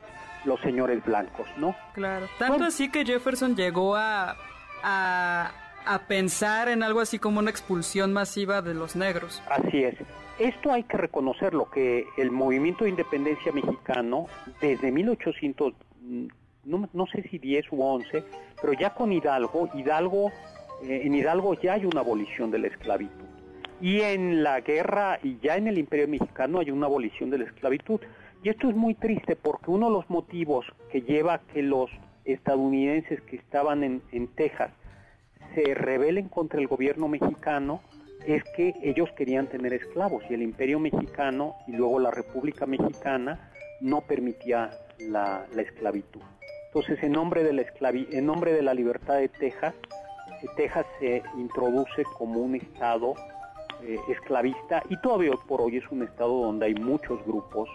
los 0.44 0.61
señores 0.61 1.04
blancos, 1.04 1.46
¿no? 1.57 1.74
Claro. 1.92 2.28
Tanto 2.38 2.64
así 2.64 2.90
que 2.90 3.04
Jefferson 3.04 3.57
llegó 3.57 3.96
a, 3.96 4.36
a, 4.82 5.50
a 5.87 6.07
pensar 6.07 6.68
en 6.68 6.82
algo 6.82 7.01
así 7.01 7.18
como 7.18 7.39
una 7.39 7.51
expulsión 7.51 8.12
masiva 8.12 8.62
de 8.62 8.74
los 8.74 8.97
negros. 8.97 9.43
Así 9.49 9.84
es. 9.84 9.95
Esto 10.39 10.72
hay 10.72 10.82
que 10.82 10.99
reconocerlo, 10.99 11.70
que 11.70 12.07
el 12.18 12.30
movimiento 12.30 12.84
de 12.84 12.91
independencia 12.91 13.53
mexicano, 13.53 14.26
desde 14.61 14.93
1800, 14.93 15.72
mm, 16.03 16.26
no, 16.64 16.89
no 16.93 17.07
sé 17.07 17.22
si 17.30 17.39
10 17.39 17.72
u 17.72 17.82
11, 17.82 18.24
pero 18.61 18.72
ya 18.74 18.93
con 18.93 19.12
Hidalgo, 19.12 19.70
Hidalgo, 19.74 20.30
eh, 20.82 21.03
en 21.05 21.14
Hidalgo 21.14 21.55
ya 21.55 21.74
hay 21.74 21.87
una 21.87 22.01
abolición 22.01 22.51
de 22.51 22.59
la 22.59 22.66
esclavitud. 22.66 23.24
Y 23.80 24.01
en 24.01 24.43
la 24.43 24.61
guerra 24.61 25.18
y 25.22 25.39
ya 25.39 25.57
en 25.57 25.68
el 25.68 25.78
imperio 25.78 26.09
mexicano 26.09 26.61
hay 26.61 26.70
una 26.70 26.87
abolición 26.87 27.30
de 27.30 27.39
la 27.39 27.45
esclavitud. 27.45 28.01
Y 28.43 28.49
esto 28.49 28.68
es 28.68 28.76
muy 28.76 28.95
triste 28.95 29.37
porque 29.37 29.70
uno 29.70 29.87
de 29.87 29.93
los 29.93 30.11
motivos 30.11 30.66
que 30.91 31.03
lleva 31.03 31.34
a 31.34 31.39
que 31.41 31.62
los 31.62 31.91
estadounidenses 32.24 33.20
que 33.22 33.37
estaban 33.37 33.84
en, 33.84 34.03
en 34.12 34.28
Texas 34.28 34.70
se 35.57 35.74
rebelen 35.74 36.28
contra 36.28 36.61
el 36.61 36.66
gobierno 36.66 37.09
mexicano 37.09 37.80
es 38.26 38.44
que 38.57 38.74
ellos 38.82 39.09
querían 39.16 39.46
tener 39.46 39.72
esclavos 39.72 40.22
y 40.28 40.34
el 40.34 40.42
imperio 40.42 40.78
mexicano 40.78 41.54
y 41.66 41.72
luego 41.72 41.98
la 41.98 42.11
república 42.11 42.66
mexicana 42.66 43.50
no 43.80 44.02
permitía 44.02 44.70
la, 44.98 45.46
esclavitud. 45.57 46.20
Entonces, 46.66 47.02
en 47.02 47.12
nombre, 47.12 47.42
de 47.42 47.52
la 47.54 47.64
en 47.90 48.26
nombre 48.26 48.52
de 48.52 48.62
la 48.62 48.74
libertad 48.74 49.14
de 49.14 49.28
Texas, 49.28 49.74
eh, 50.42 50.46
Texas 50.57 50.86
se 51.00 51.22
introduce 51.38 52.04
como 52.18 52.40
un 52.40 52.57
estado 52.57 53.14
eh, 53.82 53.96
esclavista 54.11 54.82
y 54.90 55.00
todavía 55.00 55.32
por 55.48 55.62
hoy 55.62 55.78
es 55.78 55.90
un 55.90 56.02
estado 56.02 56.38
donde 56.42 56.66
hay 56.66 56.74
muchos 56.74 57.24
grupos 57.24 57.68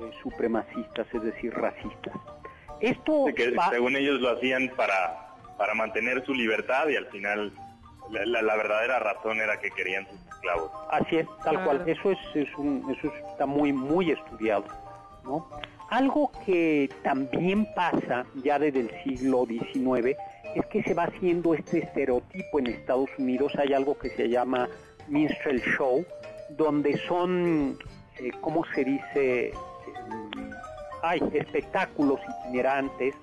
eh, 0.00 0.10
supremacistas, 0.22 1.06
es 1.12 1.22
decir, 1.22 1.52
racistas. 1.52 2.14
Esto 2.80 3.24
según 3.70 3.96
ellos 3.96 4.20
lo 4.20 4.30
hacían 4.30 4.70
para, 4.76 5.25
para 5.56 5.74
mantener 5.74 6.24
su 6.24 6.34
libertad 6.34 6.88
y 6.88 6.96
al 6.96 7.06
final 7.06 7.52
la, 8.10 8.56
verdadera 8.56 8.98
razón 8.98 9.40
era 9.40 9.58
que 9.58 9.70
querían 9.70 10.06
sus 10.08 10.20
esclavos. 10.26 10.70
Así 10.90 11.16
es, 11.16 11.26
tal 11.44 11.64
cual. 11.64 11.82
Eso 11.86 12.12
es, 12.12 12.18
eso 12.34 13.12
está 13.30 13.46
muy 13.46 13.72
muy 13.72 14.10
estudiado, 14.10 14.64
¿no? 15.24 15.48
Algo 15.90 16.32
que 16.44 16.90
también 17.02 17.66
pasa 17.74 18.26
ya 18.42 18.58
desde 18.58 18.80
el 18.80 18.90
siglo 19.04 19.46
XIX 19.46 20.16
es 20.54 20.66
que 20.66 20.82
se 20.82 20.94
va 20.94 21.04
haciendo 21.04 21.54
este 21.54 21.78
estereotipo 21.78 22.58
en 22.58 22.68
Estados 22.68 23.10
Unidos. 23.18 23.52
Hay 23.56 23.72
algo 23.72 23.96
que 23.98 24.10
se 24.10 24.28
llama 24.28 24.68
minstrel 25.08 25.60
show, 25.62 26.04
donde 26.50 26.96
son, 27.06 27.78
eh, 28.18 28.30
¿cómo 28.40 28.64
se 28.74 28.84
dice? 28.84 29.52
hay 31.02 31.20
espectáculos 31.34 32.20
itinerantes 32.40 33.14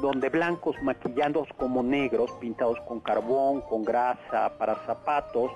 donde 0.00 0.28
blancos 0.28 0.80
maquillados 0.82 1.48
como 1.56 1.82
negros, 1.82 2.30
pintados 2.40 2.78
con 2.86 3.00
carbón, 3.00 3.60
con 3.62 3.84
grasa, 3.84 4.56
para 4.58 4.76
zapatos, 4.86 5.52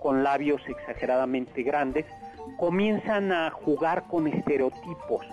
con 0.00 0.22
labios 0.22 0.62
exageradamente 0.68 1.62
grandes, 1.62 2.06
comienzan 2.58 3.32
a 3.32 3.50
jugar 3.50 4.04
con 4.08 4.26
estereotipos 4.26 5.26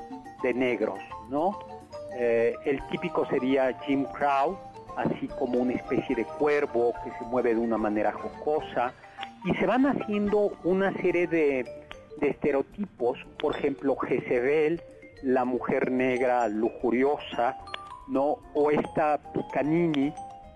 de 0.43 0.53
negros, 0.53 0.99
¿no? 1.29 1.57
Eh, 2.17 2.55
el 2.65 2.85
típico 2.87 3.25
sería 3.27 3.77
Jim 3.85 4.05
Crow, 4.05 4.57
así 4.97 5.27
como 5.39 5.59
una 5.59 5.73
especie 5.73 6.15
de 6.15 6.25
cuervo 6.25 6.93
que 7.03 7.11
se 7.11 7.25
mueve 7.25 7.53
de 7.53 7.61
una 7.61 7.77
manera 7.77 8.11
jocosa, 8.11 8.93
y 9.45 9.53
se 9.55 9.65
van 9.65 9.85
haciendo 9.85 10.51
una 10.63 10.91
serie 10.93 11.27
de, 11.27 11.63
de 12.19 12.29
estereotipos, 12.29 13.19
por 13.39 13.55
ejemplo, 13.55 13.95
Jezebel, 13.95 14.81
la 15.21 15.45
mujer 15.45 15.91
negra 15.91 16.47
lujuriosa, 16.47 17.57
¿no? 18.07 18.37
O 18.53 18.71
esta 18.71 19.19
Picanini, 19.33 20.13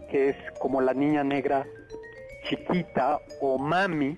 que 0.09 0.29
es 0.29 0.35
como 0.59 0.81
la 0.81 0.93
niña 0.93 1.23
negra 1.23 1.65
chiquita, 2.47 3.19
o 3.41 3.57
Mami, 3.57 4.17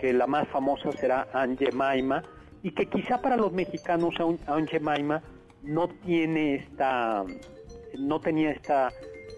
que 0.00 0.12
la 0.12 0.26
más 0.26 0.48
famosa 0.48 0.92
será 0.92 1.28
Ange 1.32 1.72
Maima, 1.72 2.22
y 2.62 2.72
que 2.72 2.86
quizá 2.86 3.20
para 3.20 3.36
los 3.36 3.52
mexicanos 3.52 4.14
Ange 4.46 4.80
Maima 4.80 5.22
no 5.62 5.88
tiene 5.88 6.56
esta, 6.56 7.24
no 7.98 8.20
tenía 8.20 8.50
esta 8.50 8.90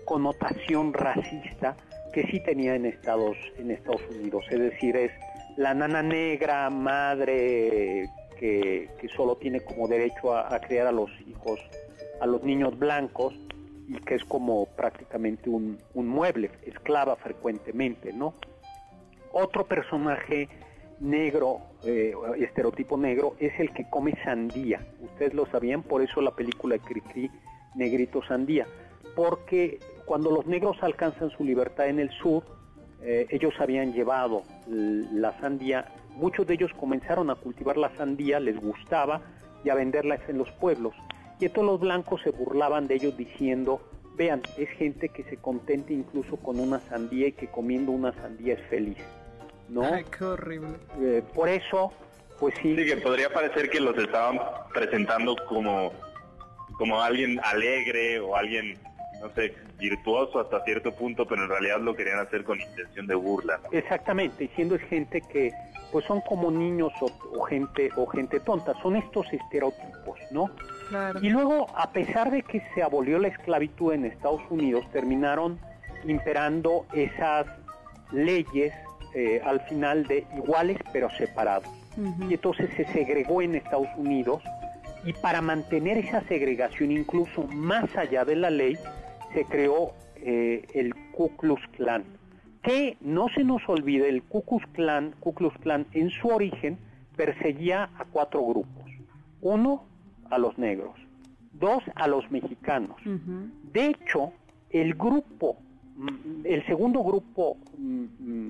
connotación 0.05 0.93
racista, 0.93 1.77
que 2.13 2.25
sí 2.25 2.41
tenía 2.45 2.75
en 2.75 2.87
Estados, 2.87 3.37
en 3.57 3.71
Estados 3.71 4.03
Unidos. 4.11 4.45
Es 4.51 4.61
decir, 4.61 4.97
es 4.97 5.13
la 5.57 5.75
nana 5.75 6.03
negra, 6.03 6.69
madre 6.71 8.09
que, 8.39 9.09
solo 9.17 9.37
tiene 9.37 9.61
como 9.61 9.87
derecho 9.87 10.35
a, 10.35 10.59
criar 10.59 10.89
a 10.89 10.93
los 10.93 11.11
hijos, 11.27 11.61
a 12.23 12.27
los 12.27 12.45
niños 12.45 12.79
blancos, 12.79 13.35
y 13.89 13.97
que 13.97 14.15
es 14.15 14.25
como 14.25 14.67
prácticamente 14.77 15.51
un, 15.51 15.77
mueble, 15.95 16.53
esclava 16.65 17.17
frecuentemente, 17.17 18.13
¿no? 18.13 18.35
Otro 19.33 19.67
personaje 19.67 20.49
negro, 21.01 21.59
eh, 21.85 22.15
estereotipo 22.39 22.97
negro, 22.97 23.35
es 23.41 23.59
el 23.59 23.73
que 23.73 23.91
come 23.91 24.15
sandía. 24.23 24.87
Ustedes 25.01 25.35
lo 25.35 25.47
sabían, 25.47 25.83
por 25.83 26.01
eso 26.01 26.21
la 26.21 26.31
película 26.31 26.79
Cricri, 26.79 27.29
Negrito 27.75 28.23
Sandía. 28.23 28.69
Porque 29.17 29.81
cuando 30.05 30.31
los 30.31 30.47
negros 30.47 30.77
alcanzan 30.81 31.31
su 31.31 31.43
libertad 31.43 31.89
en 31.89 31.99
el 31.99 32.11
sur, 32.11 32.45
eh, 33.03 33.27
ellos 33.31 33.55
habían 33.59 33.93
llevado 33.93 34.45
la 34.69 35.37
sandía, 35.41 35.93
muchos 36.11 36.47
de 36.47 36.55
ellos 36.55 36.71
comenzaron 36.79 37.31
a 37.31 37.35
cultivar 37.35 37.77
la 37.77 37.91
sandía, 37.97 38.39
les 38.39 38.61
gustaba, 38.61 39.23
y 39.65 39.71
a 39.71 39.75
venderla 39.75 40.21
en 40.29 40.39
los 40.39 40.51
pueblos. 40.53 40.95
Y 41.43 41.49
todos 41.49 41.67
los 41.67 41.81
blancos 41.81 42.23
se 42.23 42.31
burlaban 42.31 42.87
de 42.87 42.95
ellos 42.95 43.17
diciendo, 43.17 43.81
vean, 44.15 44.43
es 44.57 44.69
gente 44.71 45.09
que 45.09 45.25
se 45.25 45.39
contenta 45.39 45.93
incluso 45.93 46.37
con 46.37 46.61
una 46.61 46.79
sandía 46.89 47.27
y 47.27 47.33
que 47.33 47.49
comiendo 47.49 47.91
una 47.91 48.13
sandía 48.13 48.55
es 48.55 48.63
feliz. 48.69 48.99
¿no? 49.69 49.83
Ay, 49.83 50.05
qué 50.17 50.25
horrible. 50.25 50.77
Eh, 51.01 51.21
por 51.35 51.49
eso, 51.49 51.93
pues 52.39 52.55
sí. 52.63 52.77
Sí, 52.77 52.87
que 52.87 52.97
podría 52.99 53.29
parecer 53.29 53.71
que 53.71 53.81
los 53.81 53.99
estaban 53.99 54.39
presentando 54.73 55.35
como, 55.49 55.93
como 56.79 57.03
alguien 57.03 57.41
alegre 57.43 58.21
o 58.21 58.37
alguien, 58.37 58.79
no 59.21 59.29
sé, 59.35 59.53
virtuoso 59.81 60.39
hasta 60.39 60.63
cierto 60.65 60.95
punto, 60.95 61.27
pero 61.27 61.43
en 61.43 61.49
realidad 61.49 61.81
lo 61.81 61.97
querían 61.97 62.21
hacer 62.21 62.45
con 62.45 62.61
intención 62.61 63.09
de 63.09 63.17
burla. 63.17 63.59
Exactamente, 63.73 64.49
siendo 64.55 64.77
es 64.77 64.83
gente 64.83 65.21
que 65.23 65.51
pues 65.93 66.07
son 66.07 66.23
como 66.23 66.51
niños 66.51 66.93
o, 67.01 67.43
gente 67.43 67.91
o 67.97 68.07
gente 68.07 68.41
tonta, 68.41 68.73
son 68.83 68.97
estos 68.97 69.31
estereotipos, 69.33 70.19
¿no? 70.31 70.51
Y 71.21 71.29
luego, 71.29 71.67
a 71.77 71.91
pesar 71.93 72.31
de 72.31 72.43
que 72.43 72.63
se 72.75 72.83
abolió 72.83 73.19
la 73.19 73.29
esclavitud 73.29 73.93
en 73.93 74.07
Estados 74.07 74.43
Unidos, 74.51 74.85
terminaron 74.91 75.59
imperando 76.05 76.87
esas 76.95 77.47
leyes 78.11 78.73
eh, 79.15 79.41
al 79.45 79.61
final 79.61 80.07
de 80.07 80.27
iguales 80.37 80.79
pero 80.93 81.11
separados. 81.11 81.69
Y 82.29 82.35
entonces 82.35 82.71
se 82.75 82.87
segregó 82.87 83.43
en 83.43 83.55
Estados 83.55 83.89
Unidos 83.97 84.43
y 85.05 85.13
para 85.13 85.43
mantener 85.43 85.99
esa 85.99 86.23
segregación 86.23 86.91
incluso 86.91 87.43
más 87.49 87.95
allá 87.97 88.25
de 88.25 88.37
la 88.37 88.51
ley 88.51 88.79
se 89.35 89.45
creó 89.45 89.93
eh, 90.17 90.65
el 90.75 90.95
Ku 91.13 91.37
Klux 91.37 91.61
Klan. 91.77 92.05
Que 92.63 92.97
no 93.01 93.29
se 93.29 93.45
nos 93.45 93.69
olvide, 93.69 94.09
el 94.09 94.23
Ku 94.23 94.43
Klux 94.43 94.67
Klan, 94.73 95.15
Ku 95.21 95.35
Klux 95.35 95.57
Klan 95.59 95.87
en 95.93 96.11
su 96.11 96.29
origen 96.29 96.79
perseguía 97.17 97.91
a 97.99 98.05
cuatro 98.05 98.43
grupos. 98.45 98.91
Uno, 99.41 99.85
a 100.31 100.39
los 100.39 100.57
negros. 100.59 100.95
Dos, 101.53 101.83
a 101.95 102.07
los 102.07 102.31
mexicanos. 102.31 102.97
De 103.73 103.87
hecho, 103.87 104.33
el 104.71 104.95
grupo 104.95 105.59
el 106.45 106.65
segundo 106.67 107.03
grupo 107.03 107.57
mm, 107.77 108.07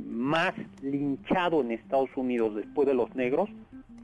más 0.08 0.54
linchado 0.82 1.60
en 1.60 1.72
Estados 1.72 2.10
Unidos 2.16 2.54
después 2.54 2.86
de 2.86 2.94
los 2.94 3.14
negros 3.14 3.50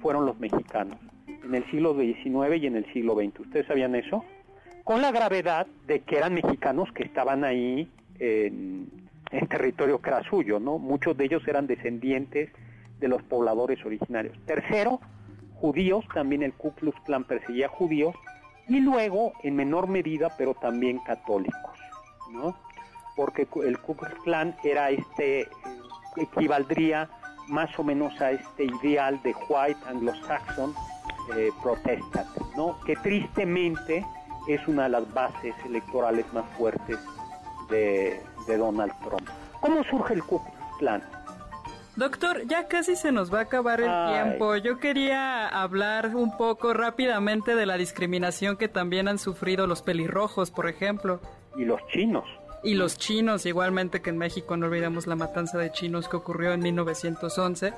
fueron 0.00 0.26
los 0.26 0.38
mexicanos, 0.38 0.98
en 1.26 1.54
el 1.54 1.64
siglo 1.70 1.94
XIX 1.94 2.62
y 2.62 2.66
en 2.66 2.76
el 2.76 2.92
siglo 2.92 3.14
XX. 3.14 3.40
¿Ustedes 3.40 3.66
sabían 3.66 3.94
eso? 3.94 4.24
Con 4.84 5.02
la 5.02 5.12
gravedad 5.12 5.66
de 5.86 6.00
que 6.00 6.16
eran 6.16 6.34
mexicanos 6.34 6.90
que 6.92 7.04
estaban 7.04 7.44
ahí 7.44 7.88
en, 8.18 8.88
territorio 9.48 10.00
que 10.00 10.10
era 10.10 10.22
suyo, 10.24 10.58
¿no? 10.58 10.78
Muchos 10.78 11.16
de 11.16 11.24
ellos 11.24 11.46
eran 11.46 11.66
descendientes 11.66 12.50
de 12.98 13.08
los 13.08 13.22
pobladores 13.22 13.84
originarios. 13.84 14.36
Tercero, 14.46 15.00
judíos, 15.54 16.04
también 16.14 16.42
el 16.42 16.52
Ku 16.52 16.74
Klux 16.74 16.98
Klan 17.04 17.24
perseguía 17.24 17.68
judíos, 17.68 18.14
y 18.68 18.80
luego, 18.80 19.32
en 19.42 19.56
menor 19.56 19.88
medida, 19.88 20.30
pero 20.36 20.54
también 20.54 20.98
católicos, 20.98 21.78
¿no? 22.32 22.54
porque 23.16 23.48
el 23.64 23.78
Ku 23.80 23.96
Klux 23.96 24.14
Klan 24.22 24.54
era 24.62 24.90
este, 24.90 25.48
equivaldría 26.16 27.10
más 27.48 27.76
o 27.78 27.82
menos 27.82 28.20
a 28.20 28.30
este 28.30 28.64
ideal 28.64 29.20
de 29.22 29.34
white 29.48 29.80
anglo-saxon 29.88 30.74
eh, 31.36 31.50
protestant, 31.62 32.28
¿no? 32.56 32.78
que 32.84 32.94
tristemente 32.96 34.06
es 34.46 34.66
una 34.68 34.84
de 34.84 34.90
las 34.90 35.12
bases 35.12 35.54
electorales 35.64 36.24
más 36.32 36.44
fuertes 36.56 36.98
de, 37.70 38.22
Donald 38.56 38.92
Trump. 39.04 39.28
¿Cómo 39.60 39.84
surge 39.84 40.14
el 40.14 40.22
Ku 40.22 40.40
Klan? 40.78 41.02
Doctor, 41.98 42.46
ya 42.46 42.68
casi 42.68 42.94
se 42.94 43.10
nos 43.10 43.34
va 43.34 43.40
a 43.40 43.42
acabar 43.42 43.80
el 43.80 43.90
tiempo. 44.12 44.54
Yo 44.54 44.78
quería 44.78 45.48
hablar 45.48 46.14
un 46.14 46.36
poco 46.36 46.72
rápidamente 46.72 47.56
de 47.56 47.66
la 47.66 47.76
discriminación 47.76 48.56
que 48.56 48.68
también 48.68 49.08
han 49.08 49.18
sufrido 49.18 49.66
los 49.66 49.82
pelirrojos, 49.82 50.52
por 50.52 50.68
ejemplo. 50.68 51.20
Y 51.56 51.64
los 51.64 51.84
chinos. 51.88 52.24
Y 52.62 52.74
los 52.74 52.98
chinos, 52.98 53.46
igualmente 53.46 54.00
que 54.00 54.10
en 54.10 54.18
México 54.18 54.56
no 54.56 54.66
olvidemos 54.66 55.08
la 55.08 55.16
matanza 55.16 55.58
de 55.58 55.72
chinos 55.72 56.08
que 56.08 56.16
ocurrió 56.16 56.52
en 56.52 56.60
1911. 56.60 57.72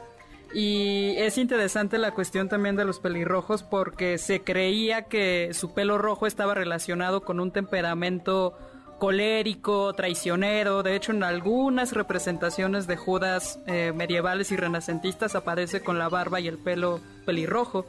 Y 0.52 1.14
es 1.16 1.38
interesante 1.38 1.96
la 1.96 2.10
cuestión 2.10 2.50
también 2.50 2.76
de 2.76 2.84
los 2.84 2.98
pelirrojos 2.98 3.62
porque 3.62 4.18
se 4.18 4.42
creía 4.42 5.04
que 5.04 5.54
su 5.54 5.72
pelo 5.72 5.96
rojo 5.96 6.26
estaba 6.26 6.54
relacionado 6.54 7.22
con 7.22 7.40
un 7.40 7.52
temperamento 7.52 8.58
colérico, 9.00 9.92
traicionero. 9.94 10.84
De 10.84 10.94
hecho, 10.94 11.10
en 11.10 11.24
algunas 11.24 11.92
representaciones 11.92 12.86
de 12.86 12.96
Judas 12.96 13.58
eh, 13.66 13.92
medievales 13.96 14.52
y 14.52 14.56
renacentistas 14.56 15.34
aparece 15.34 15.80
con 15.80 15.98
la 15.98 16.08
barba 16.08 16.38
y 16.38 16.46
el 16.46 16.58
pelo 16.58 17.00
pelirrojo. 17.26 17.86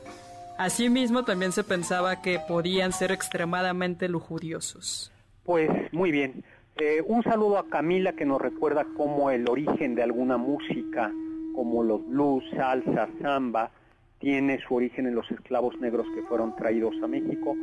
Asimismo, 0.58 1.24
también 1.24 1.52
se 1.52 1.64
pensaba 1.64 2.22
que 2.22 2.40
podían 2.40 2.94
ser 2.94 3.12
extremadamente 3.12 4.08
lujuriosos. 4.08 5.12
Pues 5.44 5.70
muy 5.92 6.12
bien. 6.12 6.44
Eh, 6.78 7.04
un 7.06 7.22
saludo 7.24 7.58
a 7.58 7.68
Camila 7.68 8.14
que 8.14 8.26
nos 8.26 8.42
recuerda 8.42 8.86
cómo 8.96 9.30
el 9.30 9.48
origen 9.50 9.96
de 9.96 10.04
alguna 10.04 10.38
música, 10.38 11.12
como 11.54 11.84
los 11.84 12.08
blues, 12.08 12.44
salsa, 12.56 13.10
samba, 13.22 13.70
tiene 14.20 14.60
su 14.66 14.76
origen 14.76 15.08
en 15.08 15.16
los 15.16 15.30
esclavos 15.30 15.78
negros 15.82 16.08
que 16.16 16.22
fueron 16.24 16.56
traídos 16.56 16.96
a 17.04 17.08
México. 17.08 17.54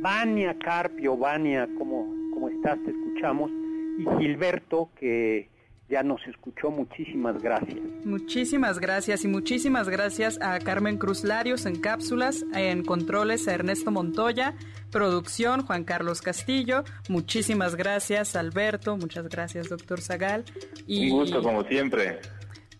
Vania 0.00 0.56
Carpio, 0.58 1.16
Vania, 1.16 1.68
¿cómo, 1.78 2.06
cómo 2.36 2.50
estás? 2.50 2.78
Te 2.84 2.90
escuchamos. 2.90 3.50
Y 3.98 4.04
Gilberto, 4.18 4.90
que 5.00 5.48
ya 5.88 6.02
nos 6.02 6.20
escuchó. 6.26 6.70
Muchísimas 6.70 7.40
gracias. 7.42 7.78
Muchísimas 8.04 8.78
gracias 8.78 9.24
y 9.24 9.28
muchísimas 9.28 9.88
gracias 9.88 10.38
a 10.42 10.58
Carmen 10.58 10.98
Cruz 10.98 11.24
Larios 11.24 11.64
en 11.64 11.80
cápsulas, 11.80 12.44
en 12.54 12.84
controles 12.84 13.48
a 13.48 13.54
Ernesto 13.54 13.90
Montoya, 13.90 14.54
producción 14.90 15.64
Juan 15.64 15.84
Carlos 15.84 16.20
Castillo. 16.20 16.84
Muchísimas 17.08 17.74
gracias 17.74 18.36
Alberto, 18.36 18.98
muchas 18.98 19.28
gracias 19.28 19.70
doctor 19.70 20.02
Zagal. 20.02 20.44
Y, 20.86 21.10
Un 21.10 21.20
gusto 21.20 21.42
como 21.42 21.64
siempre. 21.64 22.18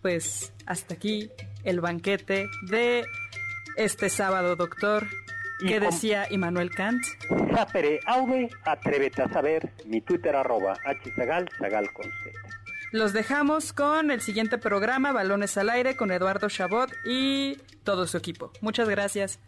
Pues 0.03 0.53
hasta 0.67 0.93
aquí 0.93 1.31
el 1.63 1.81
banquete 1.81 2.47
de 2.69 3.05
este 3.75 4.09
sábado, 4.09 4.55
doctor. 4.55 5.07
¿Qué 5.59 5.79
decía 5.79 6.27
Immanuel 6.29 6.69
Kant? 6.69 7.03
Sapere 7.53 7.99
aude, 8.05 8.49
atrévete 8.63 9.23
a 9.23 9.29
saber, 9.29 9.71
mi 9.85 10.01
Twitter 10.01 10.35
arroba 10.35 10.75
hzagal, 10.75 11.49
zagal 11.57 11.91
con 11.93 12.05
Z. 12.05 12.57
Los 12.91 13.11
dejamos 13.11 13.73
con 13.73 14.11
el 14.11 14.21
siguiente 14.21 14.57
programa, 14.57 15.11
Balones 15.11 15.57
al 15.57 15.69
Aire, 15.69 15.95
con 15.95 16.11
Eduardo 16.11 16.47
Chabot 16.47 16.89
y 17.05 17.57
todo 17.83 18.07
su 18.07 18.17
equipo. 18.17 18.51
Muchas 18.61 18.87
gracias. 18.87 19.39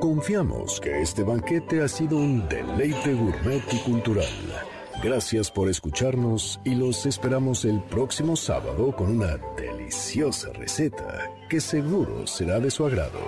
Confiamos 0.00 0.80
que 0.80 1.02
este 1.02 1.22
banquete 1.22 1.82
ha 1.82 1.88
sido 1.88 2.16
un 2.16 2.48
deleite 2.48 3.14
gourmet 3.14 3.62
y 3.72 3.78
cultural. 3.78 4.67
Gracias 5.02 5.50
por 5.50 5.68
escucharnos 5.68 6.60
y 6.64 6.74
los 6.74 7.06
esperamos 7.06 7.64
el 7.64 7.80
próximo 7.84 8.34
sábado 8.34 8.94
con 8.96 9.10
una 9.10 9.38
deliciosa 9.56 10.52
receta 10.54 11.30
que 11.48 11.60
seguro 11.60 12.26
será 12.26 12.58
de 12.58 12.70
su 12.70 12.84
agrado. 12.84 13.20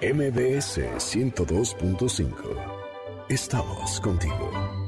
MBS 0.00 0.78
102.5 0.98 2.82
Estamos 3.28 4.00
contigo. 4.00 4.81